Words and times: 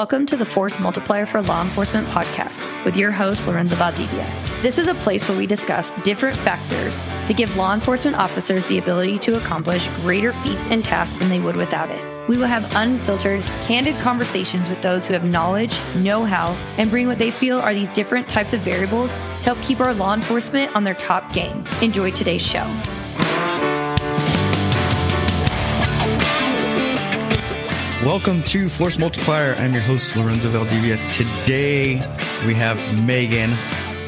Welcome 0.00 0.24
to 0.26 0.36
the 0.38 0.46
Force 0.46 0.80
Multiplier 0.80 1.26
for 1.26 1.42
Law 1.42 1.60
Enforcement 1.60 2.08
podcast 2.08 2.64
with 2.86 2.96
your 2.96 3.10
host, 3.10 3.46
Lorenzo 3.46 3.74
Valdivia. 3.74 4.24
This 4.62 4.78
is 4.78 4.86
a 4.86 4.94
place 4.94 5.28
where 5.28 5.36
we 5.36 5.46
discuss 5.46 5.90
different 6.04 6.38
factors 6.38 6.96
that 6.96 7.36
give 7.36 7.54
law 7.54 7.74
enforcement 7.74 8.16
officers 8.16 8.64
the 8.64 8.78
ability 8.78 9.18
to 9.18 9.36
accomplish 9.36 9.88
greater 9.96 10.32
feats 10.32 10.66
and 10.68 10.82
tasks 10.82 11.18
than 11.18 11.28
they 11.28 11.38
would 11.38 11.54
without 11.54 11.90
it. 11.90 12.00
We 12.30 12.38
will 12.38 12.46
have 12.46 12.74
unfiltered, 12.76 13.44
candid 13.66 13.94
conversations 13.96 14.70
with 14.70 14.80
those 14.80 15.06
who 15.06 15.12
have 15.12 15.24
knowledge, 15.24 15.78
know 15.96 16.24
how, 16.24 16.54
and 16.78 16.88
bring 16.88 17.06
what 17.06 17.18
they 17.18 17.30
feel 17.30 17.58
are 17.60 17.74
these 17.74 17.90
different 17.90 18.26
types 18.26 18.54
of 18.54 18.62
variables 18.62 19.12
to 19.12 19.42
help 19.42 19.60
keep 19.60 19.80
our 19.80 19.92
law 19.92 20.14
enforcement 20.14 20.74
on 20.74 20.82
their 20.82 20.94
top 20.94 21.30
game. 21.34 21.62
Enjoy 21.82 22.10
today's 22.10 22.40
show. 22.40 22.64
Welcome 28.04 28.42
to 28.44 28.70
Force 28.70 28.98
Multiplier. 28.98 29.54
I'm 29.56 29.74
your 29.74 29.82
host, 29.82 30.16
Lorenzo 30.16 30.50
Valdivia. 30.50 30.96
Today 31.12 31.96
we 32.46 32.54
have 32.54 32.78
Megan 33.04 33.54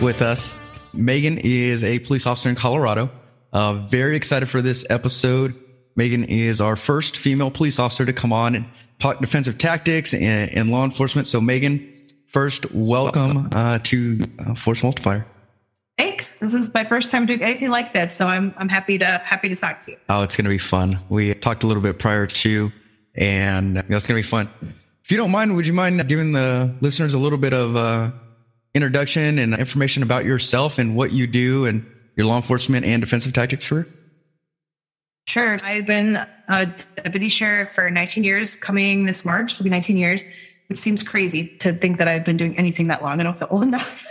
with 0.03 0.23
us. 0.23 0.57
Megan 0.95 1.37
is 1.45 1.85
a 1.85 1.99
police 1.99 2.27
officer 2.27 2.49
in 2.49 2.55
Colorado. 2.55 3.11
Uh, 3.53 3.75
very 3.75 4.17
excited 4.17 4.49
for 4.49 4.63
this 4.63 4.87
episode. 4.89 5.55
Megan 5.95 6.25
is 6.25 6.59
our 6.63 6.75
first 6.75 7.19
female 7.19 7.51
police 7.51 7.79
officer 7.79 8.07
to 8.07 8.15
come 8.15 8.33
on 8.33 8.55
and 8.55 8.65
talk 8.99 9.21
defensive 9.21 9.59
tactics 9.59 10.15
and, 10.15 10.51
and 10.53 10.71
law 10.71 10.87
enforcement. 10.87 11.29
So, 11.29 11.39
Megan, 11.43 11.87
first, 12.29 12.73
welcome 12.73 13.51
uh, 13.53 13.79
to 13.81 14.27
uh, 14.39 14.55
Force 14.55 14.83
Multiplier. 14.83 15.27
Thanks. 15.99 16.39
This 16.39 16.55
is 16.55 16.73
my 16.73 16.85
first 16.85 17.11
time 17.11 17.27
doing 17.27 17.43
anything 17.43 17.69
like 17.69 17.93
this, 17.93 18.17
so 18.17 18.27
I'm 18.27 18.55
I'm 18.57 18.71
happy 18.71 18.97
to 18.97 19.21
happy 19.23 19.51
to 19.51 19.55
talk 19.55 19.81
to 19.81 19.91
you. 19.91 19.99
Oh, 20.09 20.23
it's 20.23 20.35
going 20.35 20.47
to 20.47 20.51
be 20.51 20.57
fun. 20.57 20.99
We 21.11 21.35
talked 21.35 21.63
a 21.63 21.67
little 21.67 21.83
bit 21.83 21.99
prior 21.99 22.27
to 22.27 22.73
and 23.15 23.77
you 23.77 23.83
know, 23.89 23.97
it's 23.97 24.07
going 24.07 24.21
to 24.21 24.27
be 24.27 24.29
fun. 24.29 24.49
If 25.05 25.11
you 25.11 25.17
don't 25.17 25.31
mind, 25.31 25.55
would 25.57 25.67
you 25.67 25.73
mind 25.73 26.07
giving 26.09 26.33
the 26.33 26.75
listeners 26.81 27.15
a 27.15 27.19
little 27.19 27.39
bit 27.39 27.53
of 27.53 27.77
uh, 27.77 28.11
introduction 28.75 29.39
and 29.39 29.55
information 29.55 30.03
about 30.03 30.25
yourself 30.25 30.79
and 30.79 30.97
what 30.97 31.13
you 31.13 31.27
do 31.27 31.67
and 31.67 31.85
your 32.17 32.27
law 32.27 32.37
enforcement 32.37 32.87
and 32.87 33.03
defensive 33.03 33.33
tactics 33.33 33.69
career? 33.69 33.87
Sure. 35.27 35.59
I've 35.63 35.87
been 35.87 36.25
a 36.49 36.67
deputy 36.97 37.29
sheriff 37.29 37.73
for 37.73 37.91
19 37.91 38.25
years. 38.25 38.57
Coming 38.57 39.07
this 39.07 39.25
March 39.25 39.59
will 39.59 39.65
be 39.65 39.71
19 39.71 39.97
years, 39.97 40.25
which 40.69 40.79
seems 40.79 41.03
crazy 41.03 41.57
to 41.59 41.73
think 41.73 41.99
that 41.99 42.09
I've 42.09 42.25
been 42.25 42.37
doing 42.37 42.57
anything 42.57 42.89
that 42.89 43.03
long. 43.03 43.21
I 43.21 43.23
don't 43.23 43.39
feel 43.39 43.49
old 43.51 43.63
enough. 43.65 44.07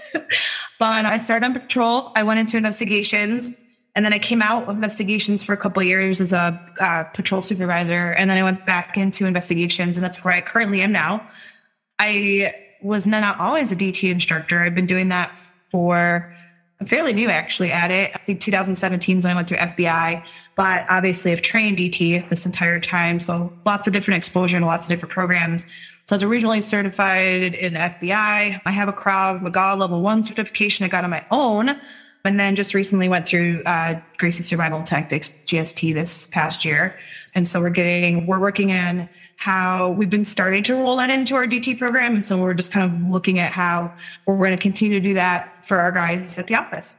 but 0.79 1.05
I 1.05 1.17
started 1.17 1.45
on 1.45 1.53
patrol. 1.53 2.11
I 2.16 2.23
went 2.23 2.39
into 2.39 2.57
investigations 2.57 3.61
and 3.95 4.06
then 4.06 4.14
I 4.14 4.20
came 4.20 4.42
out 4.42 4.64
of 4.64 4.75
investigations 4.75 5.44
for 5.44 5.53
a 5.53 5.58
couple 5.58 5.84
years 5.84 6.22
as 6.22 6.31
a 6.31 6.59
uh, 6.80 7.03
patrol 7.06 7.42
supervisor. 7.42 8.11
And 8.11 8.30
then 8.30 8.38
I 8.38 8.44
went 8.44 8.66
back 8.66 8.97
into 8.97 9.25
investigations, 9.25 9.97
and 9.97 10.03
that's 10.03 10.23
where 10.23 10.34
I 10.34 10.42
currently 10.42 10.81
am 10.81 10.92
now. 10.92 11.28
I 12.00 12.53
was 12.81 13.06
not 13.06 13.39
always 13.39 13.72
a 13.72 13.75
DT 13.75 14.09
instructor. 14.09 14.59
I've 14.59 14.75
been 14.75 14.86
doing 14.86 15.09
that 15.09 15.38
for 15.69 16.34
I'm 16.80 16.88
fairly 16.88 17.14
new 17.14 17.30
actually 17.30 17.72
at 17.72 17.92
it. 17.92 18.12
I 18.16 18.17
think 18.19 18.39
2017 18.39 19.19
is 19.19 19.23
when 19.23 19.34
I 19.34 19.36
went 19.36 19.47
through 19.47 19.59
FBI, 19.59 20.28
but 20.56 20.84
obviously 20.89 21.31
I've 21.31 21.44
trained 21.44 21.78
DT 21.78 22.28
this 22.30 22.47
entire 22.47 22.80
time. 22.80 23.19
So 23.19 23.53
lots 23.67 23.86
of 23.86 23.94
different 23.94 24.17
exposure 24.17 24.58
and 24.58 24.66
lots 24.66 24.88
of 24.88 24.89
different 24.89 25.14
programs. 25.14 25.67
So 26.06 26.16
I 26.16 26.18
was 26.18 26.24
originally 26.24 26.63
certified 26.63 27.53
in 27.53 27.74
FBI. 27.74 28.62
I 28.66 28.72
have 28.72 28.90
a 28.90 28.94
Krav 28.94 29.44
Maga 29.44 29.75
level 29.75 30.01
one 30.01 30.24
certification 30.24 30.84
I 30.84 30.90
got 30.90 31.03
on 31.03 31.12
my 31.12 31.24
own 31.30 31.80
and 32.23 32.39
then 32.39 32.55
just 32.55 32.73
recently 32.73 33.09
went 33.09 33.27
through 33.27 33.63
uh, 33.65 33.99
Gracie 34.17 34.43
Survival 34.43 34.83
Tactics 34.83 35.29
GST 35.45 35.93
this 35.93 36.27
past 36.27 36.65
year. 36.65 36.97
And 37.33 37.47
so 37.47 37.61
we're 37.61 37.69
getting, 37.69 38.27
we're 38.27 38.39
working 38.39 38.71
on 38.71 39.09
how 39.37 39.89
we've 39.89 40.09
been 40.09 40.25
starting 40.25 40.61
to 40.63 40.75
roll 40.75 40.97
that 40.97 41.09
into 41.09 41.35
our 41.35 41.47
DT 41.47 41.79
program. 41.79 42.15
And 42.15 42.25
so 42.25 42.37
we're 42.37 42.53
just 42.53 42.71
kind 42.71 42.93
of 42.93 43.09
looking 43.09 43.39
at 43.39 43.51
how 43.51 43.93
we're 44.25 44.37
going 44.37 44.51
to 44.51 44.61
continue 44.61 44.99
to 44.99 45.07
do 45.07 45.13
that 45.15 45.65
for 45.65 45.79
our 45.79 45.91
guys 45.91 46.37
at 46.37 46.47
the 46.47 46.55
office. 46.55 46.97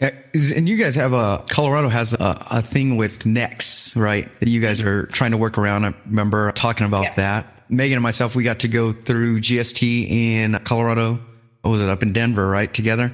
And 0.00 0.66
you 0.66 0.78
guys 0.78 0.94
have 0.94 1.12
a 1.12 1.44
Colorado 1.50 1.90
has 1.90 2.14
a, 2.14 2.46
a 2.50 2.62
thing 2.62 2.96
with 2.96 3.26
NEX, 3.26 3.94
right? 3.94 4.26
That 4.40 4.48
you 4.48 4.60
guys 4.60 4.80
are 4.80 5.04
trying 5.06 5.32
to 5.32 5.36
work 5.36 5.58
around. 5.58 5.84
I 5.84 5.94
remember 6.06 6.50
talking 6.52 6.86
about 6.86 7.04
yeah. 7.04 7.14
that. 7.14 7.46
Megan 7.68 7.96
and 7.96 8.02
myself, 8.02 8.34
we 8.34 8.42
got 8.42 8.60
to 8.60 8.68
go 8.68 8.92
through 8.92 9.40
GST 9.40 10.08
in 10.10 10.58
Colorado. 10.64 11.20
What 11.60 11.72
was 11.72 11.82
it 11.82 11.90
up 11.90 12.02
in 12.02 12.14
Denver, 12.14 12.48
right? 12.48 12.72
Together 12.72 13.12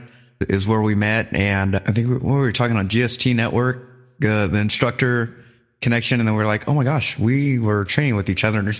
is 0.48 0.66
where 0.66 0.82
we 0.82 0.94
met. 0.94 1.32
And 1.34 1.76
I 1.76 1.92
think 1.92 2.08
we, 2.08 2.16
we 2.16 2.32
were 2.32 2.52
talking 2.52 2.76
on 2.76 2.88
GST 2.88 3.34
network, 3.34 3.88
uh, 4.24 4.46
the 4.46 4.58
instructor 4.58 5.36
connection. 5.80 6.20
And 6.20 6.28
then 6.28 6.36
we 6.36 6.42
are 6.42 6.46
like, 6.46 6.68
oh 6.68 6.74
my 6.74 6.84
gosh, 6.84 7.18
we 7.18 7.58
were 7.58 7.84
training 7.84 8.16
with 8.16 8.30
each 8.30 8.44
other. 8.44 8.72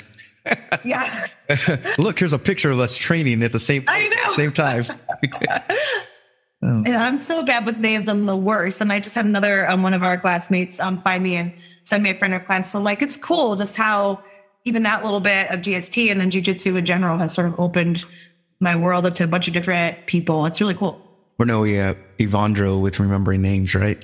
yeah. 0.84 1.26
Look, 1.98 2.18
here's 2.18 2.32
a 2.32 2.38
picture 2.38 2.70
of 2.70 2.80
us 2.80 2.96
training 2.96 3.42
at 3.42 3.52
the 3.52 3.58
same, 3.58 3.84
same 4.36 4.52
time. 4.52 4.84
oh. 6.62 6.84
I'm 6.86 7.18
so 7.18 7.44
bad 7.44 7.66
with 7.66 7.78
names. 7.78 8.08
I'm 8.08 8.26
the 8.26 8.36
worst. 8.36 8.80
And 8.80 8.92
I 8.92 9.00
just 9.00 9.14
had 9.14 9.24
another, 9.24 9.68
um, 9.68 9.82
one 9.82 9.94
of 9.94 10.02
our 10.02 10.18
classmates, 10.18 10.80
um, 10.80 10.98
find 10.98 11.22
me 11.22 11.36
and 11.36 11.52
send 11.82 12.02
me 12.02 12.10
a 12.10 12.18
friend 12.18 12.32
request. 12.32 12.72
So 12.72 12.80
like, 12.80 13.02
it's 13.02 13.16
cool 13.16 13.56
just 13.56 13.76
how 13.76 14.22
even 14.64 14.84
that 14.84 15.04
little 15.04 15.20
bit 15.20 15.50
of 15.50 15.60
GST 15.60 16.10
and 16.10 16.20
then 16.20 16.30
jujitsu 16.30 16.76
in 16.76 16.84
general 16.84 17.18
has 17.18 17.34
sort 17.34 17.48
of 17.48 17.58
opened 17.58 18.04
my 18.60 18.76
world 18.76 19.04
up 19.04 19.14
to 19.14 19.24
a 19.24 19.26
bunch 19.26 19.48
of 19.48 19.54
different 19.54 20.06
people. 20.06 20.46
It's 20.46 20.60
really 20.60 20.74
cool. 20.74 21.01
We're 21.42 21.47
no 21.47 21.64
uh, 21.64 21.94
Evandro 22.20 22.80
with 22.80 23.00
remembering 23.00 23.42
names, 23.42 23.75
right? 23.75 24.00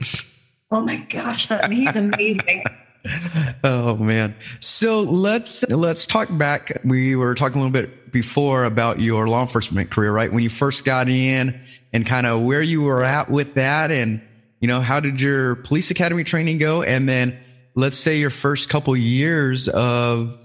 Oh 0.73 0.81
my 0.81 0.97
gosh, 1.09 1.47
that, 1.47 1.71
he's 1.71 1.95
amazing. 1.95 2.65
oh 3.63 3.95
man. 3.95 4.35
So 4.59 5.03
let's 5.03 5.63
let's 5.71 6.05
talk 6.05 6.27
back. 6.33 6.81
We 6.83 7.15
were 7.15 7.37
talking 7.37 7.61
a 7.61 7.65
little 7.65 7.71
bit 7.71 8.11
before 8.11 8.65
about 8.65 8.99
your 8.99 9.29
law 9.29 9.43
enforcement 9.43 9.89
career, 9.91 10.11
right? 10.11 10.33
When 10.33 10.43
you 10.43 10.51
first 10.51 10.85
got 10.85 11.09
in 11.09 11.61
and 11.93 12.05
kind 12.05 12.27
of 12.27 12.43
where 12.43 12.61
you 12.61 12.83
were 12.83 13.05
at 13.05 13.31
with 13.31 13.55
that 13.55 13.93
and 13.93 14.21
you 14.59 14.67
know, 14.67 14.81
how 14.81 14.99
did 14.99 15.21
your 15.21 15.55
police 15.55 15.93
academy 15.93 16.25
training 16.25 16.59
go? 16.59 16.83
And 16.83 17.09
then 17.09 17.39
let's 17.77 17.99
say 17.99 18.19
your 18.19 18.31
first 18.31 18.69
couple 18.69 18.97
years 18.97 19.69
of 19.69 20.37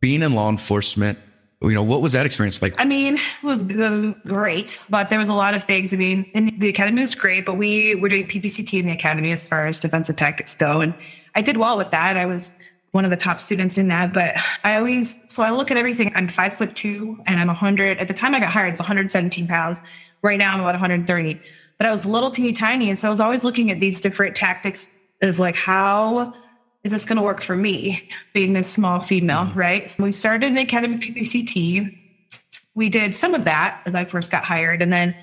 being 0.00 0.22
in 0.22 0.32
law 0.32 0.48
enforcement, 0.48 1.18
you 1.60 1.74
know, 1.74 1.82
what 1.82 2.00
was 2.00 2.12
that 2.12 2.24
experience 2.24 2.62
like? 2.62 2.80
I 2.80 2.84
mean, 2.84 3.14
it 3.14 3.42
was 3.42 3.68
uh, 3.68 4.12
great, 4.26 4.78
but 4.88 5.08
there 5.08 5.18
was 5.18 5.28
a 5.28 5.34
lot 5.34 5.54
of 5.54 5.64
things. 5.64 5.92
I 5.92 5.96
mean, 5.96 6.30
the 6.58 6.68
academy 6.68 7.00
was 7.00 7.16
great, 7.16 7.44
but 7.44 7.54
we 7.54 7.96
were 7.96 8.08
doing 8.08 8.28
PPCT 8.28 8.78
in 8.78 8.86
the 8.86 8.92
academy 8.92 9.32
as 9.32 9.48
far 9.48 9.66
as 9.66 9.80
defensive 9.80 10.16
tactics 10.16 10.54
go. 10.54 10.80
And 10.80 10.94
I 11.34 11.42
did 11.42 11.56
well 11.56 11.76
with 11.76 11.90
that. 11.90 12.16
I 12.16 12.26
was 12.26 12.56
one 12.92 13.04
of 13.04 13.10
the 13.10 13.16
top 13.16 13.40
students 13.40 13.76
in 13.76 13.88
that, 13.88 14.14
but 14.14 14.34
I 14.62 14.76
always, 14.76 15.24
so 15.32 15.42
I 15.42 15.50
look 15.50 15.70
at 15.70 15.76
everything. 15.76 16.12
I'm 16.14 16.28
five 16.28 16.54
foot 16.54 16.76
two 16.76 17.20
and 17.26 17.40
I'm 17.40 17.48
100. 17.48 17.98
At 17.98 18.08
the 18.08 18.14
time 18.14 18.34
I 18.34 18.40
got 18.40 18.50
hired, 18.50 18.74
it's 18.74 18.80
117 18.80 19.46
pounds. 19.48 19.82
Right 20.22 20.38
now 20.38 20.54
I'm 20.54 20.60
about 20.60 20.74
130, 20.74 21.40
but 21.76 21.86
I 21.86 21.90
was 21.90 22.06
little 22.06 22.30
teeny 22.30 22.52
tiny. 22.52 22.88
And 22.88 22.98
so 22.98 23.08
I 23.08 23.10
was 23.10 23.20
always 23.20 23.42
looking 23.42 23.70
at 23.70 23.80
these 23.80 24.00
different 24.00 24.36
tactics 24.36 24.96
as 25.20 25.40
like, 25.40 25.56
how 25.56 26.34
is 26.84 26.92
this 26.92 27.04
going 27.04 27.16
to 27.16 27.22
work 27.22 27.40
for 27.40 27.56
me 27.56 28.08
being 28.32 28.52
this 28.52 28.70
small 28.70 29.00
female, 29.00 29.44
mm-hmm. 29.44 29.58
right? 29.58 29.90
So 29.90 30.04
we 30.04 30.12
started 30.12 30.46
in 30.46 30.58
Academy 30.58 30.98
PPCT. 30.98 31.98
We 32.74 32.88
did 32.88 33.14
some 33.14 33.34
of 33.34 33.44
that 33.44 33.82
as 33.86 33.94
I 33.94 34.04
first 34.04 34.30
got 34.30 34.44
hired. 34.44 34.80
And 34.82 34.92
then 34.92 35.14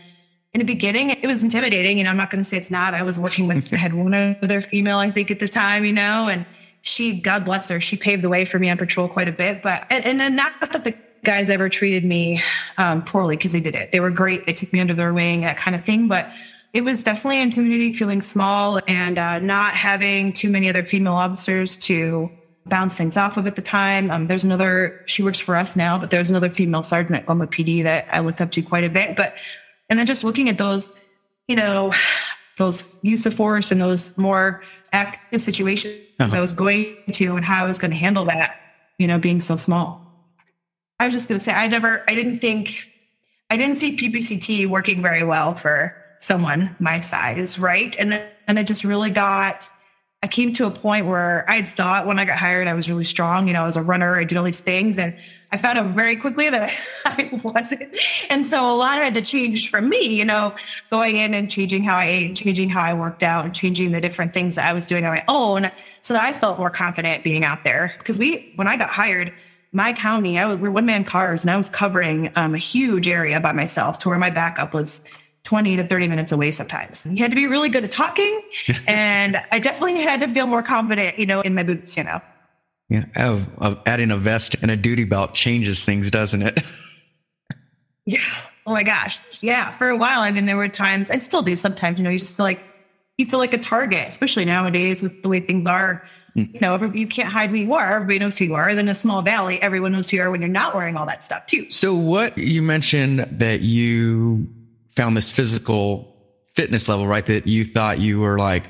in 0.53 0.59
the 0.59 0.66
beginning, 0.66 1.11
it 1.11 1.25
was 1.25 1.43
intimidating. 1.43 1.97
You 1.97 2.03
know, 2.03 2.09
I'm 2.09 2.17
not 2.17 2.29
going 2.29 2.43
to 2.43 2.49
say 2.49 2.57
it's 2.57 2.71
not. 2.71 2.93
I 2.93 3.03
was 3.03 3.19
working 3.19 3.47
with, 3.47 3.73
I 3.73 3.77
had 3.77 3.93
one 3.93 4.13
other 4.13 4.61
female, 4.61 4.97
I 4.97 5.11
think, 5.11 5.31
at 5.31 5.40
the 5.40 5.47
time, 5.47 5.85
you 5.85 5.93
know, 5.93 6.28
and 6.28 6.46
she, 6.81 7.19
God 7.19 7.46
bless 7.46 7.69
her, 7.69 7.81
she 7.81 7.97
paved 7.97 8.22
the 8.22 8.29
way 8.29 8.46
for 8.46 8.59
me 8.59 8.69
on 8.69 8.78
patrol 8.78 9.08
quite 9.08 9.28
a 9.28 9.31
bit. 9.31 9.61
But, 9.61 9.87
and, 9.90 10.05
and 10.05 10.19
then 10.19 10.35
not 10.35 10.53
that 10.61 10.84
the 10.84 10.96
guys 11.23 11.49
ever 11.49 11.67
treated 11.67 12.05
me 12.05 12.41
um, 12.78 13.03
poorly 13.03 13.35
because 13.35 13.53
they 13.53 13.59
did 13.59 13.75
it. 13.75 13.91
They 13.91 13.99
were 13.99 14.11
great. 14.11 14.46
They 14.46 14.53
took 14.53 14.72
me 14.72 14.79
under 14.79 14.93
their 14.93 15.13
wing, 15.13 15.41
that 15.41 15.58
kind 15.58 15.75
of 15.75 15.84
thing. 15.84 16.08
But 16.08 16.31
it 16.75 16.83
was 16.83 17.03
definitely 17.03 17.41
intimidating 17.41 17.93
feeling 17.93 18.22
small 18.22 18.81
and 18.85 19.17
uh, 19.17 19.39
not 19.39 19.73
having 19.73 20.33
too 20.33 20.49
many 20.49 20.67
other 20.67 20.83
female 20.83 21.13
officers 21.13 21.77
to 21.77 22.29
bounce 22.66 22.97
things 22.97 23.16
off 23.16 23.37
of 23.37 23.47
at 23.47 23.55
the 23.55 23.61
time. 23.61 24.11
Um, 24.11 24.27
there's 24.27 24.43
another, 24.43 25.01
she 25.05 25.23
works 25.23 25.39
for 25.39 25.55
us 25.55 25.77
now, 25.77 25.97
but 25.97 26.11
there's 26.11 26.29
another 26.29 26.49
female 26.49 26.83
sergeant 26.83 27.16
at 27.16 27.25
Glenwood 27.27 27.49
PD 27.49 27.83
that 27.83 28.13
I 28.13 28.19
looked 28.19 28.41
up 28.41 28.51
to 28.51 28.61
quite 28.61 28.83
a 28.83 28.89
bit. 28.89 29.16
But, 29.16 29.35
and 29.89 29.97
then 29.97 30.05
just 30.05 30.25
looking 30.25 30.49
at 30.49 30.57
those, 30.57 30.93
you 31.47 31.55
know, 31.55 31.93
those 32.57 32.93
use 33.01 33.25
of 33.25 33.33
force 33.33 33.72
and 33.72 33.79
those 33.79 34.17
more 34.17 34.61
active 34.91 35.39
situations 35.41 35.95
uh-huh. 36.19 36.35
I 36.35 36.41
was 36.41 36.51
going 36.51 36.97
to 37.13 37.35
and 37.37 37.45
how 37.45 37.63
I 37.63 37.67
was 37.67 37.79
going 37.79 37.91
to 37.91 37.97
handle 37.97 38.25
that, 38.25 38.59
you 38.97 39.07
know, 39.07 39.17
being 39.17 39.39
so 39.39 39.55
small. 39.55 40.01
I 40.99 41.05
was 41.05 41.13
just 41.13 41.29
going 41.29 41.39
to 41.39 41.43
say, 41.43 41.53
I 41.53 41.69
never, 41.69 42.03
I 42.05 42.16
didn't 42.16 42.39
think, 42.39 42.89
I 43.49 43.55
didn't 43.55 43.75
see 43.75 43.95
PPCT 43.95 44.67
working 44.67 45.01
very 45.01 45.23
well 45.23 45.55
for 45.55 46.01
someone 46.25 46.75
my 46.79 47.01
size, 47.01 47.57
right? 47.59 47.95
And 47.97 48.11
then 48.11 48.29
and 48.47 48.59
I 48.59 48.63
just 48.63 48.83
really 48.83 49.09
got 49.09 49.69
I 50.23 50.27
came 50.27 50.53
to 50.53 50.66
a 50.66 50.72
point 50.72 51.05
where 51.05 51.47
I 51.47 51.61
thought 51.61 52.07
when 52.07 52.17
I 52.17 52.25
got 52.25 52.37
hired 52.37 52.67
I 52.67 52.73
was 52.73 52.89
really 52.89 53.03
strong, 53.03 53.47
you 53.47 53.53
know, 53.53 53.66
as 53.66 53.77
a 53.77 53.81
runner, 53.81 54.17
I 54.17 54.23
did 54.23 54.37
all 54.37 54.43
these 54.43 54.59
things 54.59 54.97
and 54.97 55.16
I 55.51 55.57
found 55.57 55.77
out 55.77 55.87
very 55.87 56.17
quickly 56.17 56.49
that 56.49 56.73
I 57.05 57.39
wasn't. 57.43 57.95
And 58.29 58.45
so 58.45 58.69
a 58.69 58.75
lot 58.75 58.97
had 58.97 59.13
to 59.13 59.22
change 59.22 59.69
for 59.69 59.79
me, 59.79 60.17
you 60.17 60.25
know, 60.25 60.53
going 60.89 61.16
in 61.16 61.33
and 61.33 61.49
changing 61.49 61.83
how 61.83 61.95
I 61.95 62.05
ate, 62.05 62.35
changing 62.35 62.69
how 62.69 62.81
I 62.81 62.93
worked 62.93 63.23
out, 63.23 63.45
and 63.45 63.53
changing 63.53 63.91
the 63.91 64.01
different 64.01 64.33
things 64.33 64.55
that 64.55 64.69
I 64.69 64.73
was 64.73 64.87
doing 64.87 65.05
on 65.05 65.13
my 65.13 65.23
own 65.27 65.72
so 66.01 66.13
that 66.13 66.23
I 66.23 66.33
felt 66.33 66.57
more 66.57 66.69
confident 66.69 67.23
being 67.23 67.45
out 67.45 67.63
there. 67.63 67.93
Because 67.97 68.17
we, 68.17 68.51
when 68.55 68.67
I 68.67 68.75
got 68.75 68.89
hired, 68.89 69.31
my 69.72 69.93
county, 69.93 70.39
I 70.39 70.45
was, 70.45 70.57
we're 70.57 70.72
one 70.72 70.85
man 70.85 71.03
cars 71.03 71.43
and 71.43 71.51
I 71.51 71.57
was 71.57 71.69
covering 71.69 72.31
um, 72.35 72.53
a 72.53 72.57
huge 72.57 73.07
area 73.07 73.39
by 73.39 73.51
myself 73.51 73.99
to 73.99 74.09
where 74.09 74.17
my 74.17 74.29
backup 74.29 74.73
was 74.73 75.05
20 75.46 75.78
to 75.78 75.88
30 75.88 76.08
minutes 76.08 76.32
away 76.32 76.52
sometimes. 76.52 77.06
You 77.06 77.18
had 77.18 77.32
to 77.32 77.36
be 77.36 77.47
really 77.47 77.70
good 77.70 77.84
at 77.84 77.92
talking. 77.92 78.42
and 78.88 79.42
I 79.52 79.59
definitely 79.59 80.02
had 80.02 80.20
to 80.20 80.28
feel 80.28 80.47
more 80.47 80.64
confident, 80.64 81.18
you 81.18 81.26
know, 81.26 81.42
in 81.42 81.56
my 81.56 81.64
boots, 81.64 81.96
you 81.96 82.03
know. 82.03 82.20
Yeah. 82.90 83.06
Oh, 83.16 83.46
uh, 83.59 83.76
adding 83.86 84.12
a 84.12 84.18
vest 84.18 84.56
and 84.62 84.70
a 84.70 84.76
duty 84.76 85.06
belt 85.06 85.34
changes 85.34 85.86
things, 85.86 86.12
doesn't 86.12 86.42
it? 86.42 86.59
yeah. 88.06 88.20
Oh 88.68 88.74
my 88.74 88.84
gosh. 88.84 89.20
Yeah. 89.42 89.72
For 89.72 89.90
a 89.90 89.97
while, 89.97 90.20
I 90.20 90.32
mean, 90.32 90.46
there 90.46 90.58
were 90.58 90.68
times, 90.68 91.09
I 91.09 91.18
still 91.18 91.42
do 91.42 91.56
sometimes, 91.56 92.00
you 92.00 92.03
know, 92.03 92.09
you 92.09 92.20
just 92.20 92.38
feel 92.38 92.46
like, 92.46 92.64
you 93.18 93.26
feel 93.26 93.40
like 93.40 93.53
a 93.53 93.58
target, 93.58 94.08
especially 94.09 94.46
nowadays 94.46 95.02
with 95.02 95.22
the 95.22 95.30
way 95.30 95.40
things 95.40 95.66
are. 95.66 96.03
Mm. 96.36 96.53
You 96.53 96.59
know, 96.59 96.92
you 96.94 97.08
can't 97.08 97.30
hide 97.30 97.52
who 97.52 97.56
you 97.56 97.74
are. 97.76 97.96
Everybody 97.96 98.20
knows 98.20 98.38
who 98.38 98.46
you 98.46 98.56
are. 98.56 98.76
Then 98.76 98.90
a 98.90 98.96
small 98.96 99.22
valley, 99.22 99.62
everyone 99.62 99.94
knows 99.94 100.09
who 100.09 100.18
you 100.18 100.24
are 100.24 100.32
when 100.32 100.42
you're 100.42 100.50
not 100.50 100.76
wearing 100.76 100.97
all 100.97 101.06
that 101.06 101.24
stuff 101.24 101.46
too. 101.46 101.70
So 101.70 101.96
what 101.96 102.38
you 102.38 102.62
mentioned 102.62 103.20
that 103.32 103.62
you 103.64 104.47
found 104.96 105.16
this 105.16 105.32
physical 105.32 106.16
fitness 106.56 106.88
level, 106.88 107.06
right? 107.08 107.26
That 107.26 107.47
you 107.47 107.66
thought 107.66 108.00
you 108.00 108.20
were 108.20 108.38
like, 108.38 108.64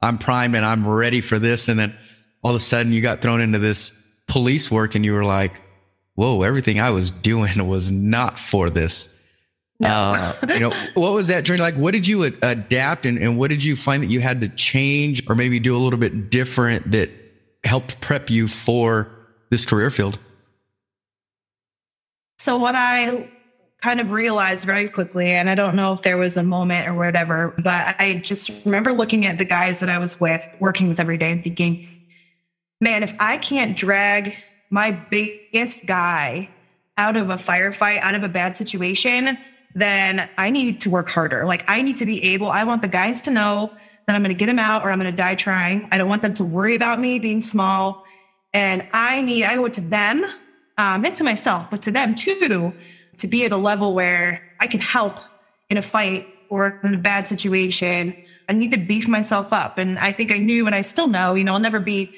I'm 0.00 0.18
primed 0.18 0.54
and 0.54 0.64
I'm 0.64 0.86
ready 0.88 1.20
for 1.20 1.38
this. 1.38 1.68
And 1.68 1.78
then 1.78 1.94
all 2.42 2.52
of 2.52 2.56
a 2.56 2.60
sudden 2.60 2.92
you 2.92 3.00
got 3.00 3.20
thrown 3.20 3.40
into 3.40 3.58
this 3.58 4.06
police 4.26 4.70
work 4.70 4.94
and 4.94 5.04
you 5.04 5.12
were 5.12 5.24
like, 5.24 5.60
whoa, 6.14 6.42
everything 6.42 6.80
I 6.80 6.90
was 6.90 7.10
doing 7.10 7.66
was 7.68 7.90
not 7.90 8.38
for 8.38 8.70
this. 8.70 9.14
No. 9.80 9.88
uh, 9.88 10.34
you 10.48 10.58
know, 10.58 10.72
what 10.94 11.12
was 11.12 11.28
that 11.28 11.44
journey 11.44 11.60
like? 11.60 11.76
What 11.76 11.92
did 11.92 12.06
you 12.08 12.24
adapt 12.24 13.06
and, 13.06 13.16
and 13.16 13.38
what 13.38 13.48
did 13.48 13.62
you 13.62 13.76
find 13.76 14.02
that 14.02 14.08
you 14.08 14.20
had 14.20 14.40
to 14.40 14.48
change 14.48 15.28
or 15.28 15.36
maybe 15.36 15.60
do 15.60 15.76
a 15.76 15.78
little 15.78 16.00
bit 16.00 16.30
different 16.30 16.90
that 16.90 17.10
helped 17.62 18.00
prep 18.00 18.28
you 18.28 18.48
for 18.48 19.08
this 19.50 19.64
career 19.64 19.90
field? 19.90 20.18
So 22.40 22.58
what 22.58 22.74
I 22.74 23.30
kind 23.80 24.00
of 24.00 24.10
realized 24.10 24.64
very 24.64 24.88
quickly, 24.88 25.30
and 25.30 25.48
I 25.48 25.54
don't 25.54 25.76
know 25.76 25.92
if 25.92 26.02
there 26.02 26.16
was 26.16 26.36
a 26.36 26.42
moment 26.42 26.88
or 26.88 26.94
whatever, 26.94 27.54
but 27.62 27.96
I 28.00 28.20
just 28.24 28.50
remember 28.64 28.92
looking 28.92 29.24
at 29.24 29.38
the 29.38 29.44
guys 29.44 29.80
that 29.80 29.88
I 29.88 29.98
was 29.98 30.20
with, 30.20 30.46
working 30.58 30.88
with 30.88 30.98
every 30.98 31.16
day 31.16 31.30
and 31.30 31.44
thinking, 31.44 31.88
man, 32.80 33.02
if 33.02 33.14
I 33.20 33.38
can't 33.38 33.76
drag 33.76 34.34
my 34.70 34.90
biggest 34.90 35.86
guy 35.86 36.48
out 36.96 37.16
of 37.16 37.30
a 37.30 37.36
firefight, 37.36 38.00
out 38.00 38.14
of 38.14 38.24
a 38.24 38.28
bad 38.28 38.56
situation, 38.56 39.38
then 39.74 40.28
I 40.36 40.50
need 40.50 40.80
to 40.80 40.90
work 40.90 41.08
harder. 41.08 41.44
Like 41.44 41.64
I 41.68 41.82
need 41.82 41.96
to 41.96 42.06
be 42.06 42.22
able, 42.32 42.48
I 42.48 42.64
want 42.64 42.82
the 42.82 42.88
guys 42.88 43.22
to 43.22 43.30
know 43.30 43.72
that 44.06 44.16
I'm 44.16 44.22
going 44.22 44.34
to 44.34 44.38
get 44.38 44.46
them 44.46 44.58
out 44.58 44.82
or 44.82 44.90
I'm 44.90 44.98
going 44.98 45.10
to 45.10 45.16
die 45.16 45.36
trying. 45.36 45.88
I 45.92 45.98
don't 45.98 46.08
want 46.08 46.22
them 46.22 46.34
to 46.34 46.44
worry 46.44 46.74
about 46.74 46.98
me 46.98 47.18
being 47.20 47.40
small. 47.40 48.04
And 48.52 48.88
I 48.92 49.22
need, 49.22 49.44
I 49.44 49.56
owe 49.56 49.66
it 49.66 49.74
to 49.74 49.80
them, 49.80 50.24
um, 50.78 51.04
and 51.04 51.14
to 51.16 51.24
myself, 51.24 51.70
but 51.70 51.82
to 51.82 51.90
them 51.90 52.14
too, 52.14 52.72
to 53.18 53.26
be 53.28 53.44
at 53.44 53.52
a 53.52 53.56
level 53.56 53.94
where 53.94 54.42
I 54.60 54.66
can 54.66 54.80
help 54.80 55.18
in 55.70 55.76
a 55.76 55.82
fight 55.82 56.26
or 56.48 56.80
in 56.82 56.94
a 56.94 56.98
bad 56.98 57.26
situation. 57.26 58.14
I 58.48 58.54
need 58.54 58.70
to 58.70 58.78
beef 58.78 59.06
myself 59.06 59.52
up. 59.52 59.78
And 59.78 59.98
I 59.98 60.12
think 60.12 60.32
I 60.32 60.38
knew 60.38 60.66
and 60.66 60.74
I 60.74 60.80
still 60.80 61.06
know, 61.06 61.34
you 61.34 61.44
know, 61.44 61.52
I'll 61.52 61.60
never 61.60 61.80
be 61.80 62.14